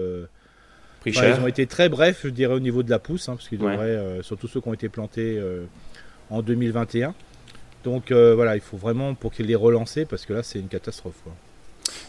pris 1.02 1.14
cher. 1.14 1.38
Ils 1.38 1.44
ont 1.44 1.48
été 1.48 1.66
très 1.68 1.90
brefs, 1.90 2.22
je 2.24 2.30
dirais, 2.30 2.54
au 2.54 2.60
niveau 2.60 2.84
de 2.84 2.90
la 2.90 3.00
pousse, 3.00 3.30
hein, 3.30 3.36
parce 3.36 3.48
qu'ils 3.48 3.60
devraient, 3.60 4.20
surtout 4.22 4.48
ceux 4.48 4.62
qui 4.62 4.68
ont 4.68 4.74
été 4.74 4.90
plantés 4.90 5.42
en 6.30 6.42
2021. 6.42 7.14
Donc 7.84 8.12
voilà, 8.12 8.56
il 8.56 8.62
faut 8.62 8.78
vraiment 8.78 9.14
pour 9.14 9.32
qu'ils 9.32 9.48
les 9.48 9.56
relancent, 9.56 10.00
parce 10.10 10.26
que 10.26 10.34
là, 10.34 10.44
c'est 10.44 10.60
une 10.60 10.70
catastrophe. 10.70 11.16
Quoi. 11.24 11.34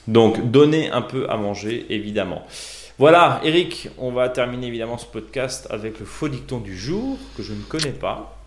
Donc, 0.08 0.50
donner 0.50 0.90
un 0.90 1.02
peu 1.02 1.28
à 1.30 1.36
manger, 1.36 1.86
évidemment. 1.88 2.46
Voilà, 2.96 3.40
Eric, 3.42 3.88
on 3.98 4.12
va 4.12 4.28
terminer 4.28 4.68
évidemment 4.68 4.98
ce 4.98 5.06
podcast 5.06 5.66
avec 5.70 5.98
le 5.98 6.06
faux 6.06 6.28
dicton 6.28 6.58
du 6.58 6.76
jour 6.76 7.18
que 7.36 7.42
je 7.42 7.52
ne 7.52 7.62
connais 7.62 7.90
pas. 7.90 8.38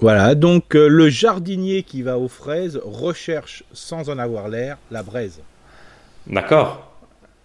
Voilà, 0.00 0.34
donc 0.34 0.76
euh, 0.76 0.86
le 0.86 1.08
jardinier 1.08 1.82
qui 1.82 2.02
va 2.02 2.18
aux 2.18 2.28
fraises 2.28 2.78
recherche 2.84 3.64
sans 3.72 4.10
en 4.10 4.18
avoir 4.18 4.50
l'air 4.50 4.76
la 4.90 5.02
braise. 5.02 5.40
D'accord. 6.26 6.92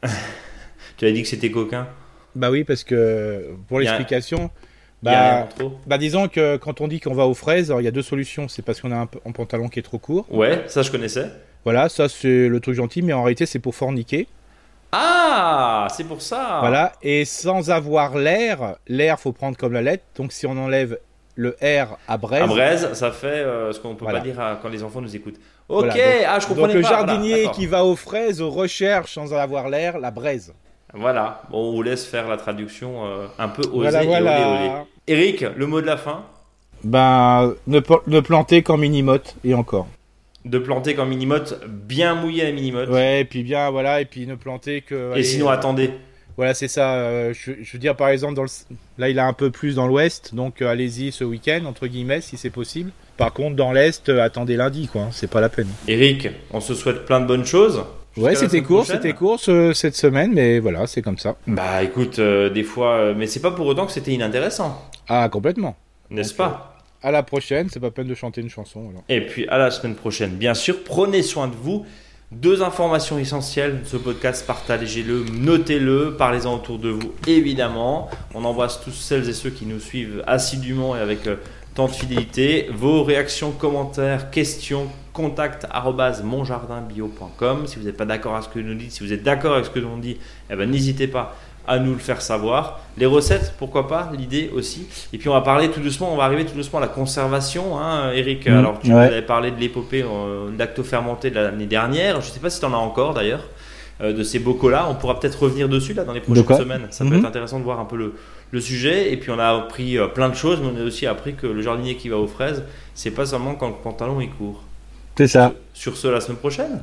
tu 0.97 1.05
as 1.05 1.11
dit 1.13 1.21
que 1.21 1.29
c'était 1.29 1.51
coquin? 1.51 1.87
Bah 2.35 2.51
oui, 2.51 2.65
parce 2.65 2.83
que 2.83 3.51
pour 3.69 3.79
l'explication, 3.79 4.49
bah, 5.01 5.47
bah, 5.87 5.97
disons 5.97 6.27
que 6.27 6.57
quand 6.57 6.81
on 6.81 6.89
dit 6.89 6.99
qu'on 6.99 7.13
va 7.13 7.27
aux 7.27 7.33
fraises, 7.33 7.73
il 7.79 7.85
y 7.85 7.87
a 7.87 7.91
deux 7.91 8.01
solutions. 8.01 8.49
C'est 8.49 8.61
parce 8.61 8.81
qu'on 8.81 8.91
a 8.91 8.97
un, 8.97 9.09
un, 9.25 9.31
pantalon 9.31 9.69
qui 9.69 9.79
est 9.79 9.83
trop 9.83 9.99
court. 9.99 10.25
Ouais, 10.29 10.65
ça 10.67 10.81
je 10.81 10.91
connaissais. 10.91 11.31
Voilà, 11.63 11.87
ça 11.87 12.09
c'est 12.09 12.49
le 12.49 12.59
truc 12.59 12.75
gentil, 12.75 13.01
mais 13.03 13.13
en 13.13 13.23
réalité 13.23 13.45
c'est 13.45 13.59
pour 13.59 13.73
forniquer. 13.73 14.27
Ah, 14.91 15.87
c'est 15.95 16.03
pour 16.03 16.21
ça. 16.21 16.57
Voilà, 16.59 16.91
et 17.01 17.25
sans 17.25 17.69
avoir 17.69 18.17
l'air, 18.17 18.75
l'air 18.87 19.19
faut 19.19 19.31
prendre 19.31 19.57
comme 19.57 19.73
la 19.73 19.81
lettre. 19.81 20.03
Donc 20.15 20.31
si 20.31 20.45
on 20.45 20.57
enlève 20.57 20.99
le 21.35 21.55
R 21.61 21.97
à 22.07 22.17
braise. 22.17 22.43
À 22.43 22.47
braise, 22.47 22.93
ça 22.93 23.11
fait 23.11 23.27
euh, 23.27 23.71
ce 23.71 23.79
qu'on 23.79 23.95
peut 23.95 24.05
pas 24.05 24.19
dire 24.19 24.35
quand 24.61 24.69
les 24.69 24.83
enfants 24.83 25.01
nous 25.01 25.15
écoutent. 25.15 25.39
Ok, 25.69 25.97
ah 26.27 26.39
je 26.39 26.47
comprenais 26.47 26.73
donc, 26.73 26.83
le 26.83 26.89
jardinier 26.89 27.49
qui 27.53 27.65
va 27.65 27.85
aux 27.85 27.95
fraises, 27.95 28.41
recherche 28.41 29.13
sans 29.13 29.33
avoir 29.33 29.69
l'air, 29.69 29.97
la 29.99 30.11
braise. 30.11 30.53
Voilà, 30.93 31.43
bon, 31.49 31.69
on 31.69 31.71
vous 31.71 31.81
laisse 31.83 32.05
faire 32.05 32.27
la 32.27 32.35
traduction 32.35 33.05
euh, 33.05 33.27
un 33.39 33.47
peu 33.47 33.61
osée 33.61 34.03
voilà, 34.03 34.03
voilà. 34.03 34.85
Eric, 35.07 35.45
le 35.55 35.65
mot 35.65 35.79
de 35.79 35.85
la 35.85 35.95
fin? 35.95 36.25
Ben, 36.83 37.53
ne, 37.67 37.79
ne 38.07 38.19
planter 38.19 38.61
qu'en 38.61 38.75
minimote 38.75 39.35
et 39.45 39.53
encore 39.53 39.87
de 40.45 40.57
planter 40.57 40.95
comme 40.95 41.09
minimote, 41.09 41.59
bien 41.67 42.15
mouillé 42.15 42.43
la 42.43 42.51
minimote. 42.51 42.89
Ouais, 42.89 43.21
et 43.21 43.25
puis 43.25 43.43
bien, 43.43 43.69
voilà, 43.69 44.01
et 44.01 44.05
puis 44.05 44.25
ne 44.25 44.35
planter 44.35 44.81
que. 44.81 45.15
Et 45.15 45.23
sinon, 45.23 45.49
attendez. 45.49 45.91
Voilà, 46.37 46.53
c'est 46.53 46.67
ça. 46.67 46.95
Euh, 46.95 47.33
je, 47.33 47.51
veux 47.71 47.79
dire, 47.79 47.95
par 47.95 48.09
exemple, 48.09 48.33
dans 48.33 48.43
le, 48.43 48.49
là, 48.97 49.09
il 49.09 49.19
a 49.19 49.27
un 49.27 49.33
peu 49.33 49.51
plus 49.51 49.75
dans 49.75 49.87
l'ouest, 49.87 50.33
donc 50.33 50.61
euh, 50.61 50.67
allez-y 50.67 51.11
ce 51.11 51.23
week-end, 51.23 51.65
entre 51.65 51.87
guillemets, 51.87 52.21
si 52.21 52.37
c'est 52.37 52.49
possible. 52.49 52.91
Par 53.17 53.33
contre, 53.33 53.55
dans 53.55 53.71
l'est, 53.71 54.09
euh, 54.09 54.23
attendez 54.23 54.55
lundi, 54.55 54.87
quoi. 54.87 55.03
Hein, 55.03 55.09
c'est 55.11 55.29
pas 55.29 55.41
la 55.41 55.49
peine. 55.49 55.67
Eric, 55.87 56.29
on 56.51 56.61
se 56.61 56.73
souhaite 56.73 57.05
plein 57.05 57.19
de 57.19 57.27
bonnes 57.27 57.45
choses. 57.45 57.83
Ouais, 58.17 58.35
c'était 58.35 58.61
court, 58.61 58.85
c'était 58.85 59.13
court 59.13 59.39
cette 59.39 59.95
semaine, 59.95 60.31
mais 60.33 60.59
voilà, 60.59 60.85
c'est 60.85 61.01
comme 61.01 61.17
ça. 61.17 61.37
Bah 61.47 61.81
écoute, 61.81 62.19
des 62.19 62.63
fois, 62.63 63.13
mais 63.13 63.25
c'est 63.25 63.39
pas 63.39 63.51
pour 63.51 63.65
autant 63.67 63.85
que 63.85 63.93
c'était 63.93 64.11
inintéressant. 64.11 64.81
Ah, 65.07 65.29
complètement. 65.29 65.77
N'est-ce 66.09 66.33
pas? 66.33 66.70
À 67.01 67.11
la 67.11 67.23
prochaine, 67.23 67.67
c'est 67.69 67.79
pas 67.79 67.91
peine 67.91 68.07
de 68.07 68.15
chanter 68.15 68.41
une 68.41 68.49
chanson. 68.49 68.91
Et 69.09 69.21
puis 69.21 69.47
à 69.47 69.57
la 69.57 69.71
semaine 69.71 69.95
prochaine, 69.95 70.31
bien 70.31 70.53
sûr. 70.53 70.83
Prenez 70.83 71.23
soin 71.23 71.47
de 71.47 71.55
vous. 71.55 71.85
Deux 72.31 72.63
informations 72.63 73.19
essentielles 73.19 73.81
de 73.81 73.85
ce 73.85 73.97
podcast, 73.97 74.47
partagez-le, 74.47 75.25
notez-le, 75.33 76.15
parlez-en 76.17 76.55
autour 76.55 76.79
de 76.79 76.87
vous, 76.87 77.13
évidemment. 77.27 78.09
On 78.33 78.45
embrasse 78.45 78.79
tous 78.81 78.93
celles 78.93 79.27
et 79.27 79.33
ceux 79.33 79.49
qui 79.49 79.65
nous 79.65 79.81
suivent 79.81 80.23
assidûment 80.27 80.95
et 80.95 80.99
avec 81.01 81.27
euh, 81.27 81.35
tant 81.75 81.87
de 81.87 81.91
fidélité. 81.91 82.69
Vos 82.71 83.03
réactions, 83.03 83.51
commentaires, 83.51 84.31
questions, 84.31 84.87
contact 85.11 85.67
monjardinbio.com. 86.23 87.67
Si 87.67 87.75
vous 87.77 87.83
n'êtes 87.83 87.97
pas 87.97 88.05
d'accord 88.05 88.35
avec 88.35 88.45
ce 88.45 88.49
que 88.49 88.59
nous 88.59 88.75
dit, 88.75 88.89
si 88.89 89.03
vous 89.03 89.11
êtes 89.11 89.23
d'accord 89.23 89.55
avec 89.55 89.65
ce 89.65 89.71
que 89.71 89.79
nous 89.79 89.99
dit, 89.99 90.17
eh 90.49 90.55
ben, 90.55 90.71
n'hésitez 90.71 91.07
pas 91.07 91.35
à 91.67 91.79
nous 91.79 91.93
le 91.93 91.99
faire 91.99 92.21
savoir. 92.21 92.79
Les 92.97 93.05
recettes, 93.05 93.53
pourquoi 93.57 93.87
pas, 93.87 94.11
l'idée 94.17 94.51
aussi. 94.53 94.87
Et 95.13 95.17
puis 95.17 95.29
on 95.29 95.33
va 95.33 95.41
parler 95.41 95.69
tout 95.69 95.79
doucement, 95.79 96.13
on 96.13 96.17
va 96.17 96.23
arriver 96.23 96.45
tout 96.45 96.55
doucement 96.55 96.79
à 96.79 96.81
la 96.81 96.87
conservation. 96.87 97.79
Hein, 97.79 98.11
Eric, 98.13 98.47
mmh, 98.47 98.53
alors 98.53 98.79
tu 98.79 98.91
avais 98.93 99.21
parlé 99.21 99.51
de 99.51 99.59
l'épopée 99.59 100.03
euh, 100.03 100.83
fermenté 100.83 101.29
de 101.29 101.35
l'année 101.35 101.67
dernière. 101.67 102.21
Je 102.21 102.27
ne 102.27 102.31
sais 102.31 102.39
pas 102.39 102.49
si 102.49 102.59
tu 102.59 102.65
en 102.65 102.73
as 102.73 102.77
encore 102.77 103.13
d'ailleurs, 103.13 103.47
euh, 104.01 104.13
de 104.13 104.23
ces 104.23 104.39
bocaux-là. 104.39 104.87
On 104.89 104.95
pourra 104.95 105.19
peut-être 105.19 105.43
revenir 105.43 105.69
dessus 105.69 105.93
là 105.93 106.03
dans 106.03 106.13
les 106.13 106.21
prochaines 106.21 106.57
semaines. 106.57 106.87
Ça 106.89 107.05
peut 107.05 107.11
mmh. 107.11 107.19
être 107.19 107.25
intéressant 107.25 107.59
de 107.59 107.63
voir 107.63 107.79
un 107.79 107.85
peu 107.85 107.97
le, 107.97 108.15
le, 108.51 108.61
sujet. 108.61 109.13
Et 109.13 109.17
puis 109.17 109.31
on 109.31 109.39
a 109.39 109.49
appris 109.49 109.97
euh, 109.97 110.07
plein 110.07 110.29
de 110.29 110.35
choses, 110.35 110.59
mais 110.61 110.69
on 110.75 110.81
a 110.81 110.85
aussi 110.85 111.05
appris 111.07 111.35
que 111.35 111.47
le 111.47 111.61
jardinier 111.61 111.95
qui 111.95 112.09
va 112.09 112.17
aux 112.17 112.27
fraises, 112.27 112.63
c'est 112.95 113.11
pas 113.11 113.25
seulement 113.25 113.55
quand 113.55 113.67
le 113.67 113.75
pantalon 113.81 114.19
est 114.19 114.27
court. 114.27 114.63
C'est 115.17 115.27
ça. 115.27 115.53
Sur, 115.73 115.93
sur 115.93 115.97
ce, 115.97 116.07
la 116.07 116.21
semaine 116.21 116.37
prochaine? 116.37 116.81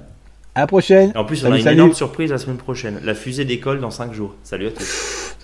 À 0.55 0.61
la 0.61 0.67
prochaine. 0.67 1.13
en 1.15 1.25
plus, 1.25 1.45
on 1.45 1.53
a 1.53 1.59
une 1.59 1.69
énorme 1.69 1.95
surprise 1.95 2.31
la 2.31 2.39
semaine 2.39 2.57
prochaine. 2.57 3.01
La 3.05 3.15
fusée 3.15 3.45
d'école 3.45 3.81
dans 3.81 3.91
5 3.91 4.13
jours. 4.13 4.35
Salut 4.43 4.69
à 4.69 4.71
tous. 4.71 4.85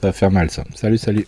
Ça 0.00 0.08
va 0.08 0.12
faire 0.12 0.30
mal 0.30 0.50
ça. 0.50 0.64
Salut, 0.74 0.98
salut. 0.98 1.26